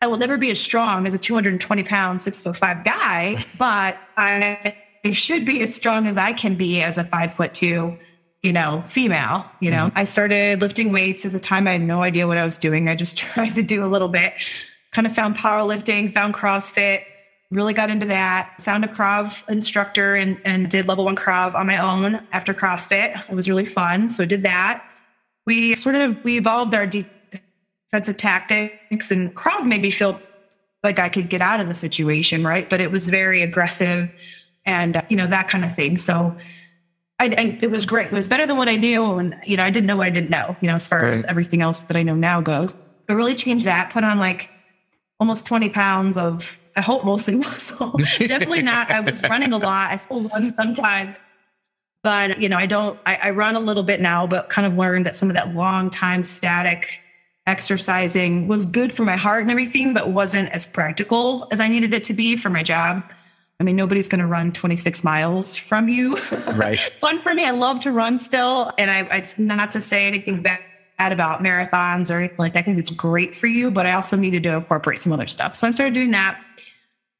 I 0.00 0.06
will 0.06 0.16
never 0.16 0.38
be 0.38 0.50
as 0.50 0.60
strong 0.60 1.06
as 1.06 1.14
a 1.14 1.18
220 1.18 1.82
pound, 1.82 2.20
six 2.20 2.40
foot 2.40 2.56
five 2.56 2.84
guy, 2.84 3.44
but 3.58 3.98
I, 4.16 4.76
should 5.12 5.46
be 5.46 5.62
as 5.62 5.74
strong 5.74 6.06
as 6.06 6.18
I 6.18 6.34
can 6.34 6.54
be 6.56 6.82
as 6.82 6.98
a 6.98 7.04
five 7.04 7.32
foot 7.32 7.54
two, 7.54 7.98
you 8.42 8.52
know, 8.52 8.82
female. 8.86 9.46
You 9.58 9.70
know, 9.70 9.86
mm-hmm. 9.86 9.98
I 9.98 10.04
started 10.04 10.60
lifting 10.60 10.92
weights 10.92 11.24
at 11.24 11.32
the 11.32 11.40
time. 11.40 11.66
I 11.66 11.72
had 11.72 11.80
no 11.80 12.02
idea 12.02 12.26
what 12.26 12.36
I 12.36 12.44
was 12.44 12.58
doing. 12.58 12.88
I 12.88 12.94
just 12.94 13.16
tried 13.16 13.54
to 13.54 13.62
do 13.62 13.84
a 13.84 13.88
little 13.88 14.08
bit, 14.08 14.34
kind 14.92 15.06
of 15.06 15.14
found 15.14 15.36
powerlifting, 15.36 16.12
found 16.12 16.34
CrossFit, 16.34 17.04
really 17.50 17.72
got 17.72 17.90
into 17.90 18.06
that, 18.06 18.54
found 18.60 18.84
a 18.84 18.88
Krav 18.88 19.48
instructor 19.48 20.14
and, 20.14 20.38
and 20.44 20.70
did 20.70 20.86
level 20.86 21.04
one 21.06 21.16
Krav 21.16 21.54
on 21.54 21.66
my 21.66 21.78
own 21.78 22.26
after 22.32 22.52
CrossFit. 22.52 23.22
It 23.28 23.34
was 23.34 23.48
really 23.48 23.64
fun. 23.64 24.10
So 24.10 24.24
did 24.24 24.42
that. 24.42 24.84
We 25.46 25.74
sort 25.76 25.94
of, 25.94 26.22
we 26.24 26.36
evolved 26.36 26.74
our 26.74 26.86
defensive 26.86 28.18
tactics 28.18 29.10
and 29.10 29.34
Krav 29.34 29.66
made 29.66 29.80
me 29.80 29.90
feel 29.90 30.20
like 30.84 30.98
I 30.98 31.08
could 31.08 31.30
get 31.30 31.40
out 31.40 31.60
of 31.60 31.68
the 31.68 31.74
situation, 31.74 32.44
right? 32.44 32.68
But 32.68 32.80
it 32.80 32.90
was 32.90 33.08
very 33.08 33.42
aggressive 33.42 34.10
and, 34.66 35.02
you 35.08 35.16
know, 35.16 35.26
that 35.26 35.48
kind 35.48 35.64
of 35.64 35.74
thing. 35.74 35.96
So 35.96 36.36
I, 37.18 37.26
I, 37.26 37.58
it 37.62 37.70
was 37.70 37.86
great. 37.86 38.06
It 38.06 38.12
was 38.12 38.28
better 38.28 38.46
than 38.46 38.58
what 38.58 38.68
I 38.68 38.76
knew. 38.76 39.14
And, 39.14 39.36
you 39.44 39.56
know, 39.56 39.64
I 39.64 39.70
didn't 39.70 39.86
know 39.86 39.96
what 39.96 40.06
I 40.06 40.10
didn't 40.10 40.30
know, 40.30 40.54
you 40.60 40.68
know, 40.68 40.74
as 40.74 40.86
far 40.86 41.02
right. 41.02 41.12
as 41.12 41.24
everything 41.24 41.62
else 41.62 41.82
that 41.82 41.96
I 41.96 42.02
know 42.02 42.14
now 42.14 42.42
goes. 42.42 42.76
But 43.06 43.14
really 43.14 43.34
changed 43.34 43.64
that, 43.64 43.90
put 43.90 44.04
on 44.04 44.18
like 44.18 44.50
almost 45.18 45.46
20 45.46 45.70
pounds 45.70 46.18
of, 46.18 46.58
I 46.78 46.80
hope 46.80 47.04
mostly 47.04 47.34
muscle. 47.34 47.90
Definitely 47.98 48.62
not. 48.62 48.90
I 48.90 49.00
was 49.00 49.20
running 49.28 49.52
a 49.52 49.58
lot. 49.58 49.90
I 49.90 49.96
still 49.96 50.22
run 50.28 50.48
sometimes. 50.54 51.20
But, 52.04 52.40
you 52.40 52.48
know, 52.48 52.56
I 52.56 52.66
don't, 52.66 52.98
I, 53.04 53.16
I 53.16 53.30
run 53.30 53.56
a 53.56 53.60
little 53.60 53.82
bit 53.82 54.00
now, 54.00 54.28
but 54.28 54.48
kind 54.48 54.64
of 54.64 54.78
learned 54.78 55.04
that 55.06 55.16
some 55.16 55.28
of 55.28 55.34
that 55.34 55.54
long 55.54 55.90
time 55.90 56.22
static 56.22 57.00
exercising 57.48 58.46
was 58.46 58.64
good 58.64 58.92
for 58.92 59.04
my 59.04 59.16
heart 59.16 59.42
and 59.42 59.50
everything, 59.50 59.92
but 59.92 60.10
wasn't 60.10 60.50
as 60.50 60.64
practical 60.64 61.48
as 61.50 61.58
I 61.58 61.66
needed 61.66 61.92
it 61.92 62.04
to 62.04 62.14
be 62.14 62.36
for 62.36 62.48
my 62.48 62.62
job. 62.62 63.02
I 63.58 63.64
mean, 63.64 63.74
nobody's 63.74 64.06
going 64.06 64.20
to 64.20 64.26
run 64.28 64.52
26 64.52 65.02
miles 65.02 65.56
from 65.56 65.88
you. 65.88 66.16
Right. 66.54 66.78
Fun 67.00 67.20
for 67.20 67.34
me. 67.34 67.44
I 67.44 67.50
love 67.50 67.80
to 67.80 67.90
run 67.90 68.20
still. 68.20 68.70
And 68.78 68.88
I, 68.88 69.00
it's 69.16 69.36
not 69.36 69.72
to 69.72 69.80
say 69.80 70.06
anything 70.06 70.42
bad 70.42 70.60
about 71.10 71.42
marathons 71.42 72.14
or 72.14 72.18
anything 72.18 72.38
like 72.38 72.52
that. 72.52 72.60
I 72.60 72.62
think 72.62 72.78
it's 72.78 72.92
great 72.92 73.34
for 73.34 73.48
you, 73.48 73.72
but 73.72 73.84
I 73.84 73.94
also 73.94 74.16
needed 74.16 74.44
to 74.44 74.54
incorporate 74.54 75.02
some 75.02 75.12
other 75.12 75.26
stuff. 75.26 75.56
So 75.56 75.66
I 75.66 75.72
started 75.72 75.94
doing 75.94 76.12
that. 76.12 76.40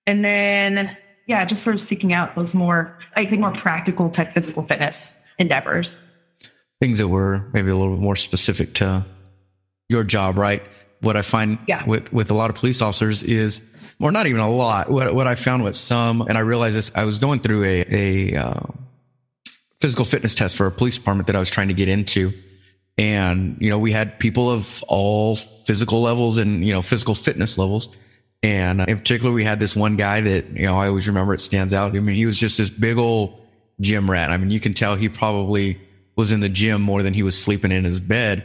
And 0.09 0.25
then, 0.25 0.97
yeah, 1.27 1.45
just 1.45 1.63
sort 1.63 1.75
of 1.75 1.83
seeking 1.83 2.15
out 2.15 2.35
those 2.35 2.55
more, 2.55 2.99
I 3.15 3.27
think, 3.27 3.43
more 3.43 3.53
practical 3.53 4.09
type 4.09 4.29
physical 4.29 4.63
fitness 4.63 5.23
endeavors. 5.39 6.03
Things 6.81 6.99
that 6.99 7.09
were 7.09 7.45
maybe 7.53 7.69
a 7.69 7.77
little 7.77 7.95
bit 7.95 8.03
more 8.03 8.17
specific 8.17 8.73
to 8.77 9.05
your 9.91 10.05
job, 10.05 10.39
right? 10.39 10.63
What 11.03 11.19
I 11.19 11.23
find 11.23 11.59
yeah. 11.69 11.85
with, 11.85 12.11
with 12.11 12.31
a 12.31 12.35
lot 12.35 12.49
of 12.49 12.57
police 12.57 12.81
officers 12.81 13.23
is, 13.23 13.71
or 14.01 14.11
not 14.11 14.27
even 14.27 14.41
a 14.41 14.51
lot, 14.51 14.89
what, 14.91 15.15
what 15.15 15.27
I 15.27 15.35
found 15.35 15.63
with 15.63 15.77
some, 15.77 16.23
and 16.23 16.39
I 16.39 16.41
realized 16.41 16.75
this, 16.75 16.91
I 16.97 17.05
was 17.05 17.19
going 17.19 17.41
through 17.41 17.65
a, 17.65 17.85
a 17.91 18.37
uh, 18.37 18.61
physical 19.83 20.07
fitness 20.07 20.35
test 20.35 20.57
for 20.57 20.67
a 20.67 20.71
police 20.71 20.97
department 20.97 21.27
that 21.27 21.37
I 21.37 21.39
was 21.39 21.51
trying 21.51 21.69
to 21.69 21.75
get 21.75 21.91
into. 21.91 22.33
And, 22.97 23.59
you 23.61 23.69
know, 23.69 23.79
we 23.79 23.93
had 23.93 24.19
people 24.19 24.51
of 24.51 24.83
all 24.89 25.37
physical 25.37 26.01
levels 26.01 26.39
and, 26.39 26.67
you 26.67 26.73
know, 26.73 26.81
physical 26.81 27.15
fitness 27.15 27.59
levels. 27.59 27.95
And 28.43 28.81
in 28.83 28.99
particular, 28.99 29.33
we 29.33 29.45
had 29.45 29.59
this 29.59 29.75
one 29.75 29.97
guy 29.97 30.21
that, 30.21 30.47
you 30.51 30.67
know, 30.67 30.79
I 30.79 30.89
always 30.89 31.09
remember 31.09 31.35
it 31.35 31.41
stands 31.41 31.75
out. 31.75 31.95
I 31.95 32.01
mean, 32.01 32.15
he 32.15 32.27
was 32.27 32.39
just 32.39 32.59
this 32.59 32.71
big 32.71 32.97
old 32.97 33.41
gym 33.81 34.11
rat. 34.11 34.31
I 34.31 34.37
mean, 34.37 34.51
you 34.51 34.61
can 34.61 34.75
tell 34.75 34.95
he 34.95 35.09
probably 35.09 35.79
was 36.15 36.31
in 36.31 36.41
the 36.41 36.49
gym 36.49 36.81
more 36.83 37.03
than 37.03 37.15
he 37.15 37.23
was 37.23 37.41
sleeping 37.41 37.73
in 37.73 37.85
his 37.85 38.01
bed 38.01 38.45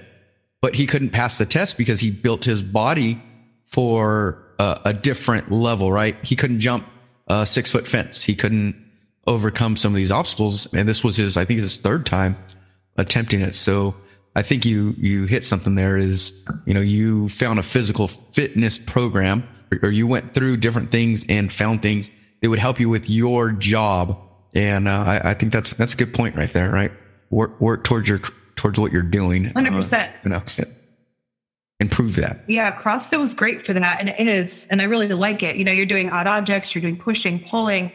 but 0.64 0.76
he 0.76 0.86
couldn't 0.86 1.10
pass 1.10 1.38
the 1.38 1.46
test 1.46 1.78
because 1.78 2.00
he 2.00 2.10
built 2.10 2.46
his 2.46 2.64
body 2.64 3.22
for 3.66 4.42
a, 4.60 4.80
a 4.86 4.94
different 4.94 5.52
level, 5.52 5.92
right? 5.92 6.16
He 6.24 6.38
couldn't 6.38 6.62
jump 6.62 6.88
a 7.28 7.46
six 7.46 7.70
foot 7.70 7.86
fence. 7.86 8.24
He 8.24 8.34
couldn't 8.34 8.74
overcome 9.28 9.76
some 9.76 9.92
of 9.92 9.98
these 9.98 10.10
obstacles. 10.10 10.74
And 10.74 10.88
this 10.88 11.04
was 11.04 11.18
his, 11.18 11.36
I 11.36 11.44
think 11.44 11.60
his 11.60 11.80
third 11.80 12.06
time 12.06 12.38
attempting 12.96 13.42
it. 13.42 13.56
So 13.56 13.94
I 14.38 14.42
think 14.42 14.66
you, 14.66 14.96
you 14.98 15.26
hit 15.26 15.44
something 15.44 15.76
there 15.76 15.98
is, 15.98 16.48
you 16.66 16.74
know, 16.74 16.80
you 16.80 17.28
found 17.28 17.60
a 17.60 17.64
physical 17.64 18.08
fitness 18.08 18.78
program 18.78 19.46
or 19.82 19.92
you 19.92 20.08
went 20.08 20.34
through 20.34 20.58
different 20.58 20.92
things 20.92 21.26
and 21.30 21.52
found 21.52 21.82
things 21.82 22.12
that 22.42 22.50
would 22.50 22.60
help 22.60 22.80
you 22.80 22.90
with 22.90 23.10
your 23.10 23.52
job. 23.52 24.20
And 24.54 24.88
uh, 24.88 24.92
I, 24.92 25.32
I 25.32 25.34
think 25.34 25.54
that's, 25.54 25.72
that's 25.72 25.94
a 25.94 25.98
good 25.98 26.14
point 26.14 26.36
right 26.36 26.52
there, 26.52 26.70
right? 26.70 26.92
Work, 27.30 27.60
work 27.60 27.84
towards 27.84 28.08
your 28.08 28.20
towards 28.56 28.80
what 28.80 28.92
you're 28.92 29.02
doing. 29.02 29.46
100%. 29.46 29.94
Uh, 29.94 30.12
you 30.24 30.30
know, 30.30 30.72
improve 31.80 32.16
that. 32.16 32.44
Yeah, 32.48 32.76
CrossFit 32.78 33.20
was 33.20 33.34
great 33.34 33.66
for 33.66 33.74
that. 33.74 34.00
And 34.00 34.10
it 34.10 34.28
is. 34.28 34.68
And 34.70 34.82
I 34.82 34.86
really 34.86 35.08
like 35.08 35.44
it. 35.44 35.56
You 35.56 35.66
know, 35.66 35.72
you're 35.72 35.86
doing 35.86 36.10
odd 36.10 36.28
objects, 36.28 36.74
you're 36.74 36.82
doing 36.82 36.98
pushing, 36.98 37.40
pulling. 37.40 37.92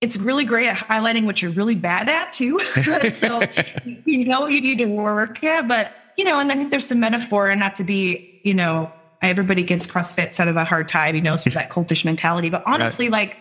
It's 0.00 0.16
really 0.16 0.44
great 0.44 0.68
at 0.68 0.76
highlighting 0.76 1.24
what 1.24 1.42
you're 1.42 1.52
really 1.52 1.74
bad 1.74 2.08
at 2.08 2.32
too. 2.32 2.58
so 3.12 3.42
you 4.04 4.26
know 4.26 4.40
what 4.40 4.52
you 4.52 4.60
need 4.60 4.78
to 4.78 4.86
work 4.86 5.42
at, 5.42 5.66
but 5.68 5.92
you 6.16 6.24
know, 6.24 6.38
and 6.38 6.50
I 6.50 6.56
think 6.56 6.70
there's 6.70 6.86
some 6.86 7.00
metaphor 7.00 7.48
and 7.48 7.60
not 7.60 7.74
to 7.76 7.84
be, 7.84 8.40
you 8.42 8.54
know, 8.54 8.90
everybody 9.26 9.62
gets 9.62 9.86
CrossFit 9.86 10.38
out 10.40 10.48
of 10.48 10.56
a 10.56 10.64
hard 10.64 10.88
time, 10.88 11.14
you 11.14 11.22
know, 11.22 11.34
it's 11.34 11.44
that 11.44 11.70
cultish 11.70 12.04
mentality. 12.04 12.50
But 12.50 12.62
honestly, 12.66 13.06
right. 13.06 13.28
like 13.28 13.36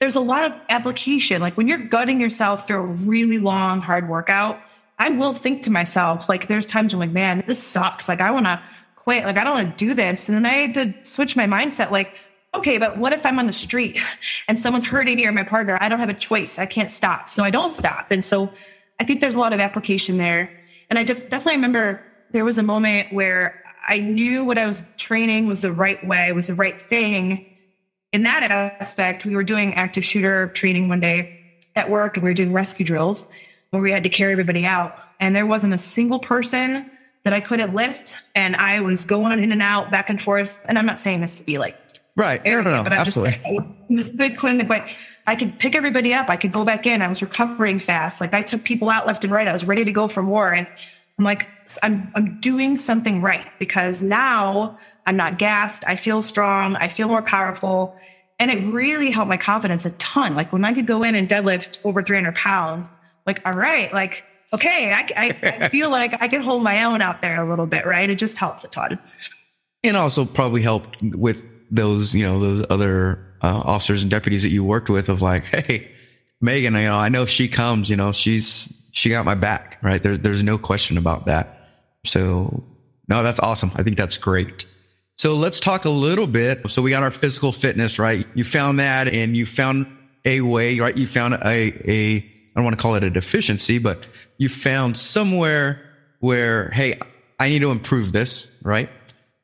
there's 0.00 0.16
a 0.16 0.20
lot 0.20 0.44
of 0.44 0.58
application. 0.68 1.40
Like 1.40 1.56
when 1.56 1.68
you're 1.68 1.78
gutting 1.78 2.20
yourself 2.20 2.66
through 2.66 2.78
a 2.78 2.86
really 2.86 3.38
long, 3.38 3.80
hard 3.80 4.08
workout, 4.08 4.60
I 4.98 5.10
will 5.10 5.34
think 5.34 5.62
to 5.64 5.70
myself, 5.70 6.28
like, 6.28 6.46
there's 6.46 6.66
times 6.66 6.94
I'm 6.94 7.00
like, 7.00 7.10
man, 7.10 7.44
this 7.46 7.62
sucks. 7.62 8.08
Like, 8.08 8.20
I 8.20 8.30
want 8.30 8.46
to 8.46 8.62
quit. 8.94 9.24
Like, 9.24 9.36
I 9.36 9.44
don't 9.44 9.54
want 9.54 9.78
to 9.78 9.84
do 9.84 9.94
this. 9.94 10.28
And 10.28 10.36
then 10.36 10.46
I 10.46 10.54
had 10.54 10.74
to 10.74 10.94
switch 11.04 11.36
my 11.36 11.46
mindset. 11.46 11.90
Like, 11.90 12.18
okay, 12.54 12.78
but 12.78 12.96
what 12.96 13.12
if 13.12 13.26
I'm 13.26 13.38
on 13.38 13.46
the 13.46 13.52
street 13.52 14.00
and 14.48 14.58
someone's 14.58 14.86
hurting 14.86 15.16
me 15.16 15.26
or 15.26 15.32
my 15.32 15.42
partner? 15.42 15.76
I 15.80 15.88
don't 15.88 15.98
have 16.00 16.08
a 16.08 16.14
choice. 16.14 16.58
I 16.58 16.66
can't 16.66 16.90
stop. 16.90 17.28
So 17.28 17.44
I 17.44 17.50
don't 17.50 17.74
stop. 17.74 18.10
And 18.10 18.24
so 18.24 18.52
I 18.98 19.04
think 19.04 19.20
there's 19.20 19.34
a 19.34 19.38
lot 19.38 19.52
of 19.52 19.60
application 19.60 20.16
there. 20.16 20.50
And 20.88 20.98
I 20.98 21.04
def- 21.04 21.28
definitely 21.28 21.56
remember 21.56 22.02
there 22.30 22.44
was 22.44 22.56
a 22.56 22.62
moment 22.62 23.12
where 23.12 23.62
I 23.86 24.00
knew 24.00 24.44
what 24.44 24.58
I 24.58 24.66
was 24.66 24.84
training 24.96 25.46
was 25.46 25.62
the 25.62 25.72
right 25.72 26.04
way, 26.06 26.32
was 26.32 26.48
the 26.48 26.54
right 26.54 26.80
thing 26.80 27.46
in 28.16 28.22
that 28.22 28.50
aspect, 28.50 29.26
we 29.26 29.34
were 29.34 29.42
doing 29.42 29.74
active 29.74 30.02
shooter 30.02 30.48
training 30.48 30.88
one 30.88 31.00
day 31.00 31.38
at 31.74 31.90
work 31.90 32.16
and 32.16 32.24
we 32.24 32.30
were 32.30 32.34
doing 32.34 32.52
rescue 32.52 32.86
drills 32.86 33.28
where 33.70 33.82
we 33.82 33.92
had 33.92 34.04
to 34.04 34.08
carry 34.08 34.32
everybody 34.32 34.64
out. 34.64 34.96
And 35.20 35.36
there 35.36 35.44
wasn't 35.44 35.74
a 35.74 35.78
single 35.78 36.18
person 36.18 36.90
that 37.24 37.34
I 37.34 37.40
couldn't 37.40 37.74
lift. 37.74 38.16
And 38.34 38.56
I 38.56 38.80
was 38.80 39.04
going 39.04 39.38
in 39.38 39.52
and 39.52 39.60
out, 39.60 39.90
back 39.90 40.08
and 40.08 40.20
forth. 40.20 40.64
And 40.66 40.78
I'm 40.78 40.86
not 40.86 40.98
saying 40.98 41.20
this 41.20 41.38
to 41.40 41.44
be 41.44 41.58
like 41.58 41.76
right. 42.16 42.40
Arrogant, 42.44 42.72
no, 42.72 42.76
no, 42.76 42.76
no. 42.78 42.82
but 42.84 42.92
I'm 42.92 43.00
Absolutely. 43.00 43.32
just 43.90 44.12
saying 44.12 44.28
a 44.28 44.30
good 44.30 44.38
clinic, 44.38 44.68
but 44.68 44.88
I 45.26 45.36
could 45.36 45.58
pick 45.58 45.74
everybody 45.74 46.14
up. 46.14 46.30
I 46.30 46.36
could 46.36 46.52
go 46.52 46.64
back 46.64 46.86
in. 46.86 47.02
I 47.02 47.08
was 47.08 47.20
recovering 47.20 47.78
fast. 47.78 48.20
Like 48.20 48.32
I 48.32 48.40
took 48.40 48.64
people 48.64 48.88
out 48.88 49.06
left 49.06 49.24
and 49.24 49.32
right. 49.32 49.46
I 49.46 49.52
was 49.52 49.66
ready 49.66 49.84
to 49.84 49.92
go 49.92 50.08
for 50.08 50.22
more. 50.22 50.52
And 50.52 50.66
I'm 51.18 51.24
like, 51.24 51.48
I'm, 51.82 52.10
I'm 52.14 52.40
doing 52.40 52.76
something 52.76 53.22
right 53.22 53.46
because 53.58 54.02
now 54.02 54.78
I'm 55.06 55.16
not 55.16 55.38
gassed. 55.38 55.84
I 55.86 55.96
feel 55.96 56.22
strong. 56.22 56.76
I 56.76 56.88
feel 56.88 57.08
more 57.08 57.22
powerful. 57.22 57.96
And 58.38 58.50
it 58.50 58.62
really 58.72 59.10
helped 59.10 59.28
my 59.28 59.36
confidence 59.36 59.86
a 59.86 59.90
ton. 59.92 60.34
Like 60.34 60.52
when 60.52 60.64
I 60.64 60.74
could 60.74 60.86
go 60.86 61.02
in 61.02 61.14
and 61.14 61.28
deadlift 61.28 61.78
over 61.84 62.02
300 62.02 62.34
pounds, 62.34 62.90
like, 63.26 63.40
all 63.46 63.54
right, 63.54 63.92
like, 63.92 64.24
okay, 64.52 64.92
I, 64.92 65.08
I, 65.16 65.58
I 65.62 65.68
feel 65.70 65.90
like 65.90 66.20
I 66.20 66.28
can 66.28 66.42
hold 66.42 66.62
my 66.62 66.84
own 66.84 67.02
out 67.02 67.22
there 67.22 67.42
a 67.42 67.48
little 67.48 67.66
bit, 67.66 67.86
right? 67.86 68.08
It 68.08 68.16
just 68.16 68.38
helped 68.38 68.64
a 68.64 68.68
ton. 68.68 68.98
And 69.82 69.96
also 69.96 70.24
probably 70.24 70.62
helped 70.62 71.00
with 71.02 71.42
those, 71.70 72.14
you 72.14 72.24
know, 72.24 72.40
those 72.40 72.66
other 72.70 73.34
uh, 73.42 73.62
officers 73.64 74.02
and 74.02 74.10
deputies 74.10 74.42
that 74.42 74.50
you 74.50 74.64
worked 74.64 74.90
with 74.90 75.08
of 75.08 75.22
like, 75.22 75.44
hey, 75.44 75.88
Megan, 76.40 76.74
you 76.74 76.82
know, 76.82 76.96
I 76.96 77.08
know 77.08 77.22
if 77.22 77.30
she 77.30 77.48
comes, 77.48 77.88
you 77.88 77.96
know, 77.96 78.12
she's 78.12 78.72
she 78.92 79.10
got 79.10 79.24
my 79.24 79.34
back, 79.34 79.78
right? 79.82 80.02
There, 80.02 80.16
there's 80.16 80.42
no 80.42 80.56
question 80.56 80.96
about 80.96 81.26
that. 81.26 81.55
So, 82.06 82.64
no, 83.08 83.22
that's 83.22 83.40
awesome. 83.40 83.70
I 83.74 83.82
think 83.82 83.96
that's 83.96 84.16
great. 84.16 84.66
So 85.16 85.34
let's 85.34 85.60
talk 85.60 85.86
a 85.86 85.90
little 85.90 86.26
bit. 86.26 86.68
So 86.70 86.82
we 86.82 86.90
got 86.90 87.02
our 87.02 87.10
physical 87.10 87.52
fitness, 87.52 87.98
right? 87.98 88.26
You 88.34 88.44
found 88.44 88.80
that 88.80 89.08
and 89.08 89.36
you 89.36 89.46
found 89.46 89.86
a 90.24 90.42
way, 90.42 90.78
right? 90.78 90.96
You 90.96 91.06
found 91.06 91.34
a, 91.34 91.90
a, 91.90 92.16
I 92.16 92.22
don't 92.54 92.64
want 92.64 92.76
to 92.78 92.82
call 92.82 92.96
it 92.96 93.02
a 93.02 93.10
deficiency, 93.10 93.78
but 93.78 94.06
you 94.36 94.48
found 94.48 94.98
somewhere 94.98 95.80
where, 96.20 96.68
hey, 96.70 97.00
I 97.38 97.48
need 97.48 97.60
to 97.60 97.70
improve 97.70 98.12
this, 98.12 98.60
right? 98.62 98.90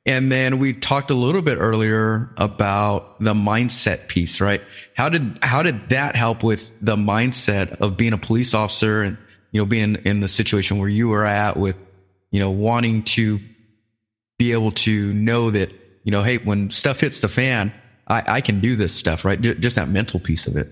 And 0.05 0.33
then 0.33 0.59
we 0.59 0.73
talked 0.73 1.11
a 1.11 1.15
little 1.15 1.43
bit 1.43 1.59
earlier 1.59 2.31
about 2.37 3.21
the 3.21 3.35
mindset 3.35 4.09
piece, 4.09 4.41
right? 4.41 4.61
How 4.95 5.09
did, 5.09 5.39
how 5.43 5.63
did 5.63 5.91
that 5.91 6.17
help 6.17 6.43
with 6.43 6.71
the 6.81 6.97
mindset 6.97 7.81
of 7.81 7.97
being 7.97 8.13
a 8.13 8.19
police 8.19 8.53
officer 8.53 9.03
and, 9.03 9.17
you 9.53 9.61
know, 9.61 9.67
being 9.67 9.95
in 10.05 10.21
the 10.21 10.29
situation 10.29 10.79
where 10.79 10.89
you 10.89 11.09
were 11.09 11.25
at 11.25 11.57
with, 11.57 11.77
you 12.33 12.41
know, 12.41 12.51
wanting 12.51 13.05
to 13.05 13.39
be 14.39 14.51
able 14.51 14.73
to 14.73 15.13
know 15.15 15.51
that, 15.53 15.71
you 16.03 16.11
know, 16.11 16.25
hey, 16.25 16.39
when 16.39 16.71
stuff 16.71 16.99
hits 16.99 17.21
the 17.21 17.29
fan, 17.29 17.73
I, 18.09 18.25
I 18.27 18.41
can 18.41 18.61
do 18.61 18.75
this 18.75 18.93
stuff, 18.93 19.25
right? 19.25 19.41
Just 19.41 19.77
that 19.77 19.89
mental 19.89 20.19
piece 20.19 20.49
of 20.49 20.57
it. 20.57 20.67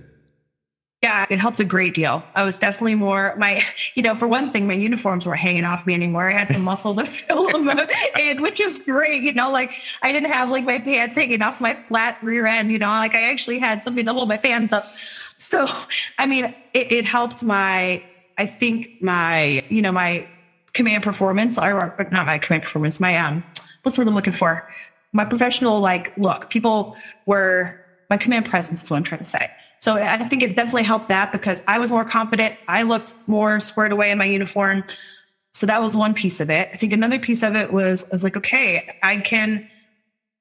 Yeah, 1.02 1.25
it 1.31 1.38
helped 1.38 1.61
a 1.61 1.64
great 1.64 1.95
deal. 1.95 2.23
I 2.35 2.43
was 2.43 2.59
definitely 2.59 2.95
more 2.95 3.35
my, 3.37 3.64
you 3.95 4.02
know, 4.02 4.14
for 4.14 4.26
one 4.26 4.50
thing, 4.52 4.67
my 4.67 4.75
uniforms 4.75 5.26
weren't 5.26 5.38
hanging 5.38 5.64
off 5.64 5.87
me 5.87 5.95
anymore. 5.95 6.31
I 6.31 6.33
had 6.33 6.49
some 6.49 6.62
muscle 6.62 6.95
to 6.97 7.05
fill 7.07 7.49
them 7.49 7.71
in, 8.19 8.43
which 8.43 8.59
is 8.59 8.81
great. 8.81 9.23
You 9.23 9.33
know, 9.33 9.50
like 9.50 9.73
I 10.02 10.12
didn't 10.12 10.31
have 10.31 10.50
like 10.50 10.64
my 10.64 10.79
pants 10.79 11.17
hanging 11.17 11.40
off 11.43 11.61
my 11.61 11.75
flat 11.88 12.23
rear 12.23 12.47
end. 12.47 12.73
You 12.73 12.79
know, 12.79 12.88
like 12.88 13.14
I 13.14 13.31
actually 13.31 13.59
had 13.59 13.83
something 13.83 14.05
to 14.05 14.12
hold 14.12 14.29
my 14.29 14.37
fans 14.37 14.73
up. 14.73 14.90
So, 15.37 15.67
I 16.19 16.26
mean, 16.26 16.47
it, 16.75 16.93
it 16.93 17.05
helped 17.07 17.43
my, 17.43 18.02
I 18.37 18.47
think 18.47 19.00
my, 19.00 19.64
you 19.71 19.81
know, 19.81 19.93
my 19.93 20.26
command 20.73 21.03
performance, 21.03 21.59
or 21.59 21.95
not 22.11 22.27
my 22.27 22.39
command 22.39 22.62
performance, 22.62 23.00
my 23.00 23.17
um, 23.17 23.45
what's 23.83 23.97
the 23.97 24.03
word 24.03 24.09
I'm 24.09 24.15
looking 24.15 24.33
for? 24.33 24.69
My 25.12 25.25
professional 25.25 25.81
like 25.81 26.17
look. 26.17 26.50
People 26.50 26.97
were 27.27 27.81
my 28.09 28.17
command 28.17 28.47
presence 28.47 28.83
is 28.83 28.91
what 28.91 28.97
I'm 28.97 29.05
trying 29.05 29.21
to 29.21 29.25
say. 29.25 29.50
So 29.79 29.95
I 29.95 30.19
think 30.19 30.43
it 30.43 30.57
definitely 30.57 30.83
helped 30.83 31.09
that 31.09 31.33
because 31.33 31.65
I 31.67 31.79
was 31.79 31.91
more 31.91 32.05
confident. 32.05 32.55
I 32.69 32.83
looked 32.83 33.15
more 33.27 33.61
squared 33.61 33.93
away 33.93 34.11
in 34.11 34.19
my 34.19 34.27
uniform. 34.27 34.85
So 35.53 35.67
that 35.67 35.81
was 35.81 35.97
one 35.97 36.12
piece 36.12 36.41
of 36.41 36.50
it. 36.50 36.69
I 36.73 36.77
think 36.77 36.93
another 36.93 37.19
piece 37.19 37.43
of 37.43 37.57
it 37.57 37.73
was 37.73 38.05
I 38.05 38.09
was 38.12 38.23
like, 38.23 38.37
okay, 38.37 38.99
I 39.03 39.19
can 39.19 39.69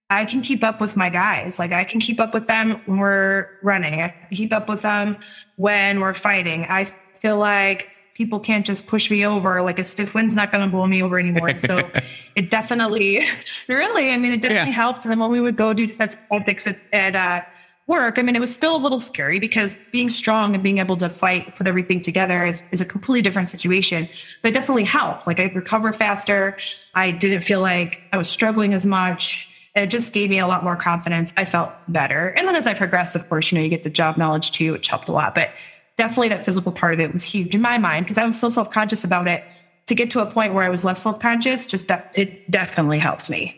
I 0.10 0.26
can 0.26 0.42
keep 0.42 0.64
up 0.64 0.82
with 0.82 0.98
my 0.98 1.10
guys. 1.10 1.58
Like 1.58 1.72
I 1.72 1.84
can 1.84 2.00
keep 2.00 2.20
up 2.20 2.34
with 2.34 2.48
them 2.48 2.82
when 2.86 2.98
we're 2.98 3.48
running. 3.64 4.02
I 4.02 4.14
keep 4.32 4.52
up 4.52 4.68
with 4.68 4.82
them 4.82 5.18
when 5.56 6.00
we're 6.00 6.14
fighting. 6.14 6.66
I 6.68 6.86
feel 7.14 7.38
like 7.38 7.90
people 8.20 8.38
can't 8.38 8.66
just 8.66 8.86
push 8.86 9.10
me 9.10 9.26
over. 9.26 9.62
Like 9.62 9.80
a 9.80 9.84
stiff 9.86 10.14
wind's 10.14 10.36
not 10.36 10.52
going 10.52 10.62
to 10.62 10.70
blow 10.70 10.86
me 10.86 11.02
over 11.02 11.18
anymore. 11.18 11.58
So 11.58 11.90
it 12.36 12.52
definitely, 12.52 13.26
really, 13.70 14.12
I 14.12 14.18
mean, 14.18 14.34
it 14.34 14.42
definitely 14.42 14.72
yeah. 14.72 14.76
helped. 14.76 15.06
And 15.06 15.12
then 15.12 15.20
when 15.20 15.32
we 15.32 15.40
would 15.40 15.56
go 15.56 15.72
do 15.72 15.88
defensive 15.88 16.20
tactics 16.30 16.68
at, 16.68 16.76
at 16.92 17.16
uh, 17.16 17.46
work, 17.88 18.20
I 18.20 18.22
mean, 18.22 18.36
it 18.36 18.42
was 18.42 18.54
still 18.54 18.76
a 18.76 18.78
little 18.78 19.00
scary 19.00 19.40
because 19.40 19.78
being 19.94 20.10
strong 20.10 20.54
and 20.54 20.62
being 20.62 20.80
able 20.80 20.98
to 20.98 21.08
fight, 21.08 21.56
put 21.56 21.66
everything 21.66 22.02
together 22.02 22.44
is, 22.44 22.68
is 22.74 22.82
a 22.82 22.86
completely 22.86 23.22
different 23.22 23.50
situation. 23.50 24.10
But 24.42 24.50
it 24.50 24.54
definitely 24.54 24.84
helped. 24.84 25.26
Like 25.26 25.40
I 25.40 25.46
recover 25.56 25.94
faster. 25.94 26.58
I 26.94 27.12
didn't 27.12 27.44
feel 27.44 27.62
like 27.62 28.02
I 28.12 28.18
was 28.18 28.30
struggling 28.30 28.74
as 28.74 28.86
much. 28.86 29.46
It 29.76 29.88
just 29.88 30.12
gave 30.12 30.30
me 30.30 30.40
a 30.40 30.48
lot 30.48 30.66
more 30.66 30.76
confidence. 30.76 31.34
I 31.38 31.46
felt 31.46 31.72
better. 31.88 32.28
And 32.28 32.46
then 32.46 32.58
as 32.58 32.68
I 32.68 32.74
progressed, 32.74 33.16
of 33.16 33.30
course, 33.30 33.50
you 33.50 33.58
know, 33.58 33.64
you 33.64 33.70
get 33.70 33.86
the 33.86 33.90
job 33.90 34.18
knowledge 34.18 34.52
too, 34.52 34.74
which 34.74 34.90
helped 34.90 35.08
a 35.08 35.14
lot. 35.14 35.36
But 35.36 35.52
definitely 36.00 36.30
that 36.30 36.46
physical 36.46 36.72
part 36.72 36.94
of 36.94 37.00
it 37.02 37.14
was 37.14 37.24
huge 37.24 37.54
in 37.54 37.62
my 37.62 37.78
mind 37.78 38.06
because 38.06 38.18
I 38.18 38.26
was 38.26 38.40
so 38.40 38.50
self 38.50 38.72
conscious 38.72 39.04
about 39.04 39.28
it. 39.28 39.44
To 39.88 39.96
get 39.96 40.12
to 40.12 40.22
a 40.22 40.26
point 40.28 40.54
where 40.54 40.64
I 40.64 40.70
was 40.70 40.86
less 40.86 41.04
self 41.04 41.20
conscious, 41.20 41.68
just 41.68 41.88
de- 41.88 42.04
it 42.14 42.50
definitely 42.50 43.00
helped 43.00 43.30
me. 43.30 43.56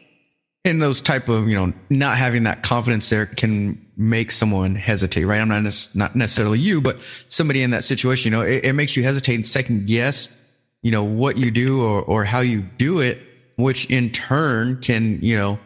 And 0.64 0.82
those 0.82 1.02
type 1.02 1.30
of 1.30 1.48
you 1.48 1.56
know 1.56 1.74
not 1.90 2.18
having 2.18 2.44
that 2.44 2.64
confidence 2.64 3.10
there 3.10 3.26
can 3.26 3.86
make 3.96 4.32
someone 4.32 4.76
hesitate, 4.76 5.26
right? 5.26 5.40
I'm 5.40 5.50
not 5.50 5.64
ne- 5.64 6.00
not 6.00 6.16
necessarily 6.16 6.60
you, 6.60 6.82
but 6.82 6.98
somebody 7.28 7.62
in 7.62 7.72
that 7.72 7.84
situation. 7.84 8.32
You 8.32 8.40
know, 8.40 8.46
it, 8.46 8.66
it 8.66 8.74
makes 8.74 8.98
you 8.98 9.04
hesitate 9.04 9.36
and 9.36 9.46
second 9.46 9.88
guess, 9.88 10.36
you 10.82 10.92
know, 10.92 11.04
what 11.04 11.38
you 11.38 11.52
do 11.52 11.84
or 11.84 12.02
or 12.02 12.24
how 12.24 12.40
you 12.40 12.62
do 12.62 13.02
it, 13.02 13.20
which 13.58 13.86
in 13.92 14.10
turn 14.10 14.82
can 14.82 15.20
you 15.22 15.36
know 15.36 15.60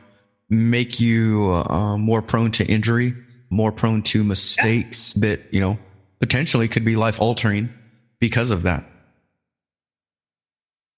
make 0.49 0.99
you 0.99 1.51
uh, 1.51 1.97
more 1.97 2.21
prone 2.21 2.51
to 2.51 2.65
injury, 2.65 3.13
more 3.49 3.71
prone 3.71 4.01
to 4.01 4.23
mistakes 4.23 5.15
yeah. 5.15 5.29
that 5.29 5.53
you 5.53 5.61
know 5.61 5.77
potentially 6.19 6.67
could 6.67 6.85
be 6.85 6.95
life 6.95 7.21
altering 7.21 7.69
because 8.19 8.51
of 8.51 8.63
that. 8.63 8.83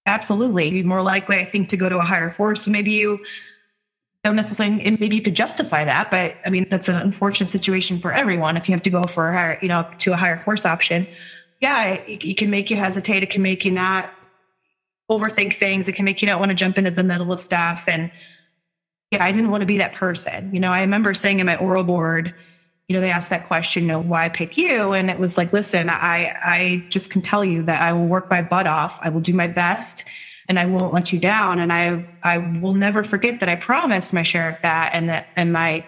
Absolutely. 0.06 0.72
Be 0.72 0.84
more 0.84 1.02
likely, 1.02 1.38
I 1.38 1.46
think, 1.46 1.70
to 1.70 1.78
go 1.78 1.90
to 1.90 1.98
a 1.98 2.04
higher 2.04 2.30
force. 2.30 2.66
Maybe 2.66 2.92
you 2.92 3.24
don't 4.24 4.36
necessarily, 4.36 4.98
maybe 5.00 5.16
you 5.16 5.22
could 5.22 5.36
justify 5.36 5.84
that, 5.86 6.10
but 6.10 6.36
I 6.46 6.50
mean, 6.50 6.68
that's 6.70 6.88
an 6.88 6.96
unfortunate 6.96 7.50
situation 7.50 7.98
for 7.98 8.12
everyone. 8.12 8.58
If 8.58 8.70
you 8.70 8.74
have 8.74 8.84
to 8.84 8.90
go 8.90 9.04
for 9.04 9.30
a 9.30 9.34
higher, 9.34 9.60
you 9.62 9.68
know, 9.68 9.90
to 10.00 10.14
a 10.14 10.16
higher 10.16 10.38
force 10.38 10.66
option, 10.66 11.08
yeah, 11.60 11.96
it, 11.96 12.24
it 12.24 12.38
can 12.38 12.50
make 12.50 12.70
you 12.70 12.78
hesitate. 12.78 13.24
It 13.24 13.30
can 13.30 13.42
make 13.42 13.66
you 13.66 13.72
not 13.72 14.10
overthink 15.10 15.54
things. 15.54 15.88
It 15.88 15.94
can 15.94 16.06
make 16.06 16.22
you 16.22 16.28
not 16.28 16.40
want 16.40 16.50
to 16.50 16.56
jump 16.56 16.78
into 16.78 16.92
the 16.92 17.04
middle 17.04 17.32
of 17.32 17.40
stuff. 17.40 17.86
And 17.88 18.12
yeah, 19.12 19.24
I 19.24 19.32
didn't 19.32 19.52
want 19.52 19.62
to 19.62 19.68
be 19.68 19.78
that 19.78 19.94
person. 19.94 20.54
You 20.54 20.60
know, 20.60 20.72
I 20.72 20.82
remember 20.82 21.14
saying 21.14 21.40
in 21.40 21.46
my 21.46 21.56
oral 21.56 21.84
board, 21.84 22.34
you 22.88 22.94
know, 22.96 23.02
they 23.02 23.12
asked 23.12 23.30
that 23.32 23.48
question, 23.48 23.84
you 23.84 23.90
know, 23.90 24.00
why 24.00 24.30
pick 24.30 24.58
you? 24.58 24.94
And 24.94 25.10
it 25.10 25.20
was 25.20 25.38
like, 25.38 25.52
listen, 25.52 25.90
I, 25.90 26.34
I 26.42 26.86
just 26.88 27.12
can 27.12 27.22
tell 27.22 27.44
you 27.44 27.64
that 27.64 27.82
I 27.82 27.92
will 27.92 28.08
work 28.08 28.30
my 28.30 28.42
butt 28.42 28.66
off. 28.66 28.98
I 29.02 29.10
will 29.10 29.20
do 29.20 29.34
my 29.34 29.48
best 29.48 30.06
and 30.48 30.58
I 30.58 30.68
won't 30.68 30.94
let 30.94 31.12
you 31.12 31.20
down. 31.20 31.60
And 31.60 31.74
I, 31.74 32.08
I 32.24 32.38
will 32.38 32.74
never 32.74 33.04
forget 33.04 33.42
that 33.42 33.50
I 33.50 33.58
promised 33.58 34.14
my 34.14 34.24
sheriff 34.24 34.60
that 34.62 34.92
and 34.94 35.10
that, 35.10 35.28
and 35.36 35.52
my 35.52 35.86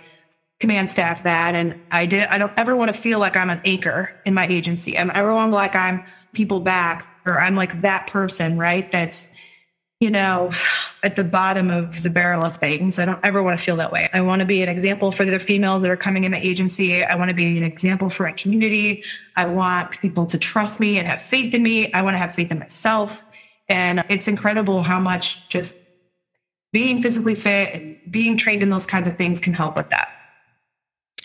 command 0.59 0.89
staff 0.89 1.23
that. 1.23 1.55
And 1.55 1.79
I 1.89 2.05
did, 2.05 2.27
I 2.27 2.37
don't 2.37 2.51
ever 2.57 2.75
want 2.75 2.93
to 2.93 3.01
feel 3.01 3.19
like 3.19 3.37
I'm 3.37 3.49
an 3.49 3.61
anchor 3.63 4.11
in 4.25 4.33
my 4.33 4.45
agency. 4.47 4.97
I'm 4.97 5.09
ever 5.11 5.33
want 5.33 5.53
like 5.53 5.75
I'm 5.75 6.03
people 6.33 6.59
back 6.59 7.07
or 7.25 7.39
I'm 7.39 7.55
like 7.55 7.81
that 7.81 8.07
person, 8.07 8.57
right? 8.57 8.91
That's, 8.91 9.33
you 9.99 10.09
know, 10.09 10.51
at 11.03 11.17
the 11.17 11.25
bottom 11.25 11.69
of 11.69 12.03
the 12.03 12.09
barrel 12.09 12.43
of 12.43 12.55
things. 12.55 12.99
I 12.99 13.05
don't 13.05 13.23
ever 13.23 13.43
want 13.43 13.59
to 13.59 13.63
feel 13.63 13.75
that 13.77 13.91
way. 13.91 14.09
I 14.13 14.21
want 14.21 14.39
to 14.39 14.45
be 14.45 14.61
an 14.61 14.69
example 14.69 15.11
for 15.11 15.25
the 15.25 15.39
females 15.39 15.81
that 15.81 15.91
are 15.91 15.97
coming 15.97 16.23
in 16.23 16.31
my 16.31 16.39
agency. 16.39 17.03
I 17.03 17.15
want 17.15 17.29
to 17.29 17.35
be 17.35 17.57
an 17.57 17.63
example 17.63 18.09
for 18.09 18.23
my 18.23 18.31
community. 18.31 19.03
I 19.35 19.47
want 19.47 19.91
people 19.91 20.25
to 20.27 20.37
trust 20.37 20.79
me 20.79 20.97
and 20.97 21.07
have 21.07 21.21
faith 21.21 21.53
in 21.53 21.63
me. 21.63 21.91
I 21.91 22.01
want 22.01 22.13
to 22.13 22.17
have 22.17 22.33
faith 22.33 22.51
in 22.51 22.59
myself. 22.59 23.25
And 23.67 24.03
it's 24.09 24.27
incredible 24.27 24.83
how 24.83 24.99
much 24.99 25.49
just 25.49 25.77
being 26.71 27.01
physically 27.01 27.35
fit 27.35 27.73
and 27.73 27.97
being 28.09 28.37
trained 28.37 28.63
in 28.63 28.69
those 28.69 28.85
kinds 28.85 29.07
of 29.07 29.17
things 29.17 29.39
can 29.39 29.53
help 29.53 29.75
with 29.75 29.89
that. 29.89 30.09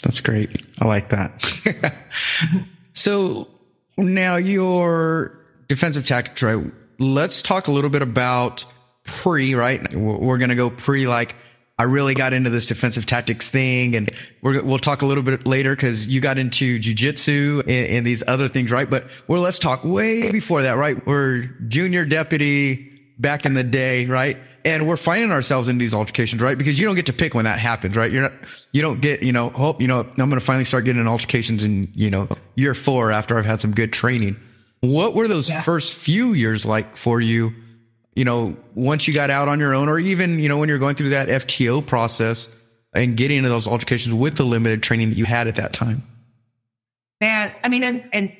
That's 0.02 0.20
great. 0.20 0.64
I 0.80 0.86
like 0.86 1.10
that. 1.10 1.94
so 2.92 3.48
now 3.96 4.36
your 4.36 5.38
defensive 5.68 6.06
tactics, 6.06 6.42
right? 6.42 6.64
Let's 6.98 7.42
talk 7.42 7.68
a 7.68 7.72
little 7.72 7.90
bit 7.90 8.02
about 8.02 8.64
pre, 9.04 9.54
right? 9.54 9.94
We're 9.94 10.38
going 10.38 10.50
to 10.50 10.54
go 10.54 10.70
pre 10.70 11.06
like, 11.06 11.36
I 11.76 11.84
really 11.84 12.14
got 12.14 12.32
into 12.32 12.50
this 12.50 12.68
defensive 12.68 13.04
tactics 13.04 13.50
thing, 13.50 13.96
and 13.96 14.10
we 14.42 14.60
will 14.60 14.78
talk 14.78 15.02
a 15.02 15.06
little 15.06 15.24
bit 15.24 15.44
later 15.44 15.74
because 15.74 16.06
you 16.06 16.20
got 16.20 16.38
into 16.38 16.78
jujitsu 16.78 17.62
and, 17.62 17.96
and, 17.96 18.06
these 18.06 18.22
other 18.28 18.46
things, 18.46 18.70
right? 18.70 18.88
But 18.88 19.06
well, 19.26 19.40
let's 19.40 19.58
talk 19.58 19.82
way 19.82 20.30
before 20.30 20.62
that, 20.62 20.76
right? 20.76 21.04
We're 21.04 21.42
junior 21.66 22.04
deputy 22.04 22.92
back 23.18 23.44
in 23.44 23.54
the 23.54 23.64
day, 23.64 24.06
right? 24.06 24.36
And 24.64 24.86
we're 24.86 24.96
finding 24.96 25.32
ourselves 25.32 25.68
in 25.68 25.78
these 25.78 25.94
altercations, 25.94 26.40
right? 26.40 26.56
Because 26.56 26.78
you 26.78 26.86
don't 26.86 26.94
get 26.94 27.06
to 27.06 27.12
pick 27.12 27.34
when 27.34 27.44
that 27.44 27.58
happens, 27.58 27.96
right? 27.96 28.10
You're 28.10 28.22
not, 28.22 28.32
you 28.72 28.80
don't 28.80 29.00
get, 29.00 29.22
you 29.24 29.32
know, 29.32 29.50
hope, 29.50 29.80
you 29.80 29.88
know, 29.88 30.00
I'm 30.00 30.14
going 30.16 30.30
to 30.30 30.40
finally 30.40 30.64
start 30.64 30.84
getting 30.84 31.00
in 31.00 31.08
altercations 31.08 31.64
in, 31.64 31.90
you 31.94 32.08
know, 32.08 32.28
year 32.54 32.74
four 32.74 33.10
after 33.10 33.36
I've 33.36 33.44
had 33.44 33.60
some 33.60 33.72
good 33.72 33.92
training. 33.92 34.36
What 34.90 35.14
were 35.14 35.28
those 35.28 35.48
yeah. 35.48 35.60
first 35.62 35.94
few 35.94 36.32
years 36.32 36.64
like 36.66 36.96
for 36.96 37.20
you? 37.20 37.52
You 38.14 38.24
know, 38.24 38.56
once 38.74 39.08
you 39.08 39.14
got 39.14 39.30
out 39.30 39.48
on 39.48 39.58
your 39.58 39.74
own, 39.74 39.88
or 39.88 39.98
even, 39.98 40.38
you 40.38 40.48
know, 40.48 40.56
when 40.56 40.68
you're 40.68 40.78
going 40.78 40.94
through 40.94 41.08
that 41.10 41.28
FTO 41.28 41.84
process 41.84 42.56
and 42.92 43.16
getting 43.16 43.38
into 43.38 43.48
those 43.48 43.66
altercations 43.66 44.14
with 44.14 44.36
the 44.36 44.44
limited 44.44 44.82
training 44.82 45.10
that 45.10 45.18
you 45.18 45.24
had 45.24 45.48
at 45.48 45.56
that 45.56 45.72
time? 45.72 46.04
Man, 47.20 47.52
I 47.64 47.68
mean, 47.68 47.82
and, 47.82 48.08
and 48.12 48.32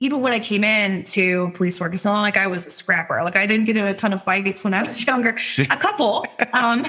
even 0.00 0.20
when 0.20 0.32
I 0.32 0.40
came 0.40 0.64
in 0.64 1.02
to 1.04 1.50
police 1.54 1.80
work, 1.80 1.92
it's 1.92 2.04
not 2.04 2.22
like 2.22 2.36
I 2.36 2.46
was 2.46 2.66
a 2.66 2.70
scrapper. 2.70 3.22
Like 3.22 3.36
I 3.36 3.46
didn't 3.46 3.66
get 3.66 3.76
in 3.76 3.84
a 3.84 3.94
ton 3.94 4.12
of 4.12 4.22
fights 4.24 4.64
when 4.64 4.74
I 4.74 4.82
was 4.82 5.06
younger. 5.06 5.36
A 5.58 5.76
couple, 5.76 6.24
um, 6.52 6.86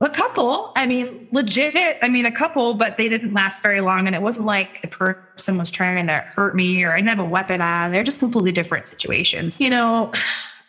a 0.00 0.08
couple. 0.08 0.72
I 0.76 0.86
mean, 0.86 1.28
legit. 1.32 1.98
I 2.02 2.08
mean, 2.08 2.24
a 2.24 2.32
couple, 2.32 2.74
but 2.74 2.96
they 2.96 3.08
didn't 3.08 3.34
last 3.34 3.62
very 3.62 3.80
long. 3.80 4.06
And 4.06 4.14
it 4.14 4.22
wasn't 4.22 4.46
like 4.46 4.80
the 4.82 4.88
person 4.88 5.58
was 5.58 5.70
trying 5.70 6.06
to 6.06 6.18
hurt 6.18 6.54
me 6.54 6.84
or 6.84 6.92
I 6.92 6.96
didn't 6.96 7.08
have 7.08 7.18
a 7.18 7.28
weapon 7.28 7.60
on. 7.60 7.90
They're 7.90 8.04
just 8.04 8.20
completely 8.20 8.52
different 8.52 8.86
situations. 8.86 9.60
You 9.60 9.70
know, 9.70 10.12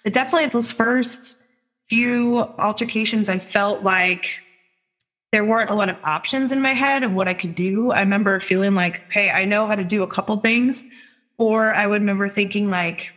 definitely 0.06 0.48
those 0.48 0.72
first 0.72 1.38
few 1.90 2.40
altercations, 2.40 3.30
I 3.30 3.38
felt 3.38 3.84
like 3.84 4.42
there 5.32 5.46
weren't 5.46 5.70
a 5.70 5.76
lot 5.76 5.90
of 5.90 5.98
options 6.04 6.52
in 6.52 6.60
my 6.62 6.74
head 6.74 7.04
of 7.04 7.14
what 7.14 7.28
I 7.28 7.36
could 7.36 7.54
do. 7.54 7.92
I 7.92 8.00
remember 8.00 8.40
feeling 8.40 8.74
like, 8.74 9.12
hey, 9.12 9.30
I 9.30 9.46
know 9.46 9.68
how 9.68 9.76
to 9.76 9.84
do 9.84 10.02
a 10.02 10.08
couple 10.08 10.36
things 10.38 10.86
or 11.38 11.74
I 11.74 11.86
would 11.86 12.02
remember 12.02 12.28
thinking 12.28 12.70
like, 12.70 13.14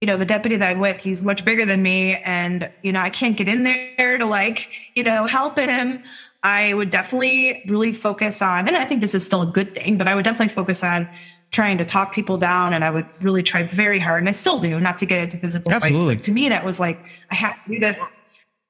you 0.00 0.06
know, 0.06 0.16
the 0.16 0.24
deputy 0.24 0.56
that 0.56 0.70
I'm 0.70 0.78
with, 0.78 1.00
he's 1.00 1.24
much 1.24 1.44
bigger 1.44 1.66
than 1.66 1.82
me. 1.82 2.16
And, 2.16 2.70
you 2.82 2.92
know, 2.92 3.00
I 3.00 3.10
can't 3.10 3.36
get 3.36 3.48
in 3.48 3.64
there 3.64 4.18
to 4.18 4.26
like, 4.26 4.68
you 4.94 5.02
know, 5.02 5.26
help 5.26 5.58
him. 5.58 6.02
I 6.42 6.72
would 6.72 6.90
definitely 6.90 7.64
really 7.66 7.92
focus 7.92 8.40
on, 8.40 8.68
and 8.68 8.76
I 8.76 8.84
think 8.84 9.00
this 9.00 9.12
is 9.12 9.26
still 9.26 9.42
a 9.42 9.46
good 9.46 9.74
thing, 9.74 9.98
but 9.98 10.06
I 10.06 10.14
would 10.14 10.24
definitely 10.24 10.54
focus 10.54 10.84
on 10.84 11.08
trying 11.50 11.78
to 11.78 11.84
talk 11.84 12.12
people 12.12 12.36
down. 12.36 12.72
And 12.72 12.84
I 12.84 12.90
would 12.90 13.06
really 13.20 13.42
try 13.42 13.64
very 13.64 13.98
hard. 13.98 14.22
And 14.22 14.28
I 14.28 14.32
still 14.32 14.60
do, 14.60 14.78
not 14.78 14.98
to 14.98 15.06
get 15.06 15.20
into 15.20 15.36
physical 15.38 15.72
Absolutely. 15.72 16.14
Fights. 16.14 16.26
To 16.26 16.32
me, 16.32 16.48
that 16.48 16.64
was 16.64 16.78
like, 16.78 17.00
I 17.30 17.34
have 17.34 17.64
to 17.64 17.72
do 17.72 17.78
this. 17.80 17.98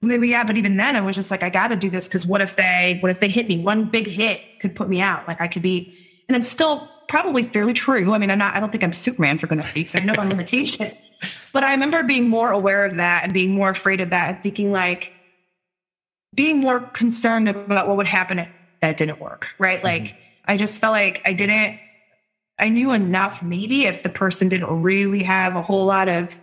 Maybe, 0.00 0.28
yeah, 0.28 0.44
but 0.44 0.56
even 0.56 0.76
then 0.76 0.96
I 0.96 1.00
was 1.00 1.16
just 1.16 1.30
like, 1.30 1.42
I 1.42 1.50
got 1.50 1.68
to 1.68 1.76
do 1.76 1.90
this 1.90 2.06
because 2.06 2.24
what 2.24 2.40
if 2.40 2.56
they, 2.56 2.98
what 3.00 3.10
if 3.10 3.20
they 3.20 3.28
hit 3.28 3.48
me? 3.48 3.58
One 3.58 3.84
big 3.86 4.06
hit 4.06 4.40
could 4.60 4.74
put 4.76 4.88
me 4.88 5.00
out. 5.00 5.26
Like 5.28 5.40
I 5.40 5.48
could 5.48 5.62
be, 5.62 5.94
and 6.28 6.36
it's 6.36 6.48
still 6.48 6.88
probably 7.08 7.42
fairly 7.42 7.74
true. 7.74 8.14
I 8.14 8.18
mean, 8.18 8.30
I'm 8.30 8.38
not, 8.38 8.54
I 8.54 8.60
don't 8.60 8.70
think 8.70 8.84
I'm 8.84 8.92
Superman 8.92 9.38
for 9.38 9.48
goodness 9.48 9.72
sakes. 9.72 9.96
I 9.96 10.00
know 10.00 10.14
my 10.14 10.24
limitation. 10.28 10.92
But 11.58 11.64
I 11.64 11.72
remember 11.72 12.04
being 12.04 12.28
more 12.28 12.52
aware 12.52 12.84
of 12.84 12.94
that 12.98 13.24
and 13.24 13.32
being 13.32 13.50
more 13.50 13.70
afraid 13.70 14.00
of 14.00 14.10
that 14.10 14.28
and 14.32 14.40
thinking 14.40 14.70
like, 14.70 15.12
being 16.32 16.58
more 16.60 16.78
concerned 16.78 17.48
about 17.48 17.88
what 17.88 17.96
would 17.96 18.06
happen 18.06 18.38
if 18.38 18.48
that 18.80 18.96
didn't 18.96 19.18
work, 19.18 19.48
right? 19.58 19.78
Mm-hmm. 19.78 20.04
Like, 20.04 20.16
I 20.44 20.56
just 20.56 20.80
felt 20.80 20.92
like 20.92 21.20
I 21.24 21.32
didn't, 21.32 21.80
I 22.60 22.68
knew 22.68 22.92
enough 22.92 23.42
maybe 23.42 23.86
if 23.86 24.04
the 24.04 24.08
person 24.08 24.48
didn't 24.48 24.82
really 24.82 25.24
have 25.24 25.56
a 25.56 25.62
whole 25.62 25.84
lot 25.84 26.08
of 26.08 26.40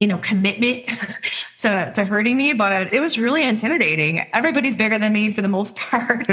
you 0.00 0.06
know, 0.06 0.18
commitment 0.18 0.86
to, 1.60 1.90
to 1.94 2.04
hurting 2.04 2.36
me, 2.36 2.52
but 2.52 2.92
it 2.92 3.00
was 3.00 3.18
really 3.18 3.42
intimidating. 3.44 4.18
Everybody's 4.34 4.76
bigger 4.76 4.98
than 4.98 5.14
me 5.14 5.32
for 5.32 5.40
the 5.40 5.48
most 5.48 5.76
part. 5.78 6.28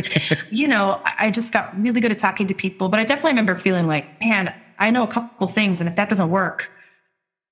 you 0.51 0.67
know, 0.67 1.01
I 1.05 1.31
just 1.31 1.53
got 1.53 1.81
really 1.81 2.01
good 2.01 2.11
at 2.11 2.19
talking 2.19 2.47
to 2.47 2.53
people, 2.53 2.89
but 2.89 2.99
I 2.99 3.05
definitely 3.05 3.31
remember 3.31 3.55
feeling 3.55 3.87
like, 3.87 4.19
man, 4.19 4.53
I 4.77 4.91
know 4.91 5.03
a 5.03 5.07
couple 5.07 5.47
things. 5.47 5.79
And 5.79 5.87
if 5.87 5.95
that 5.95 6.09
doesn't 6.09 6.29
work, 6.29 6.69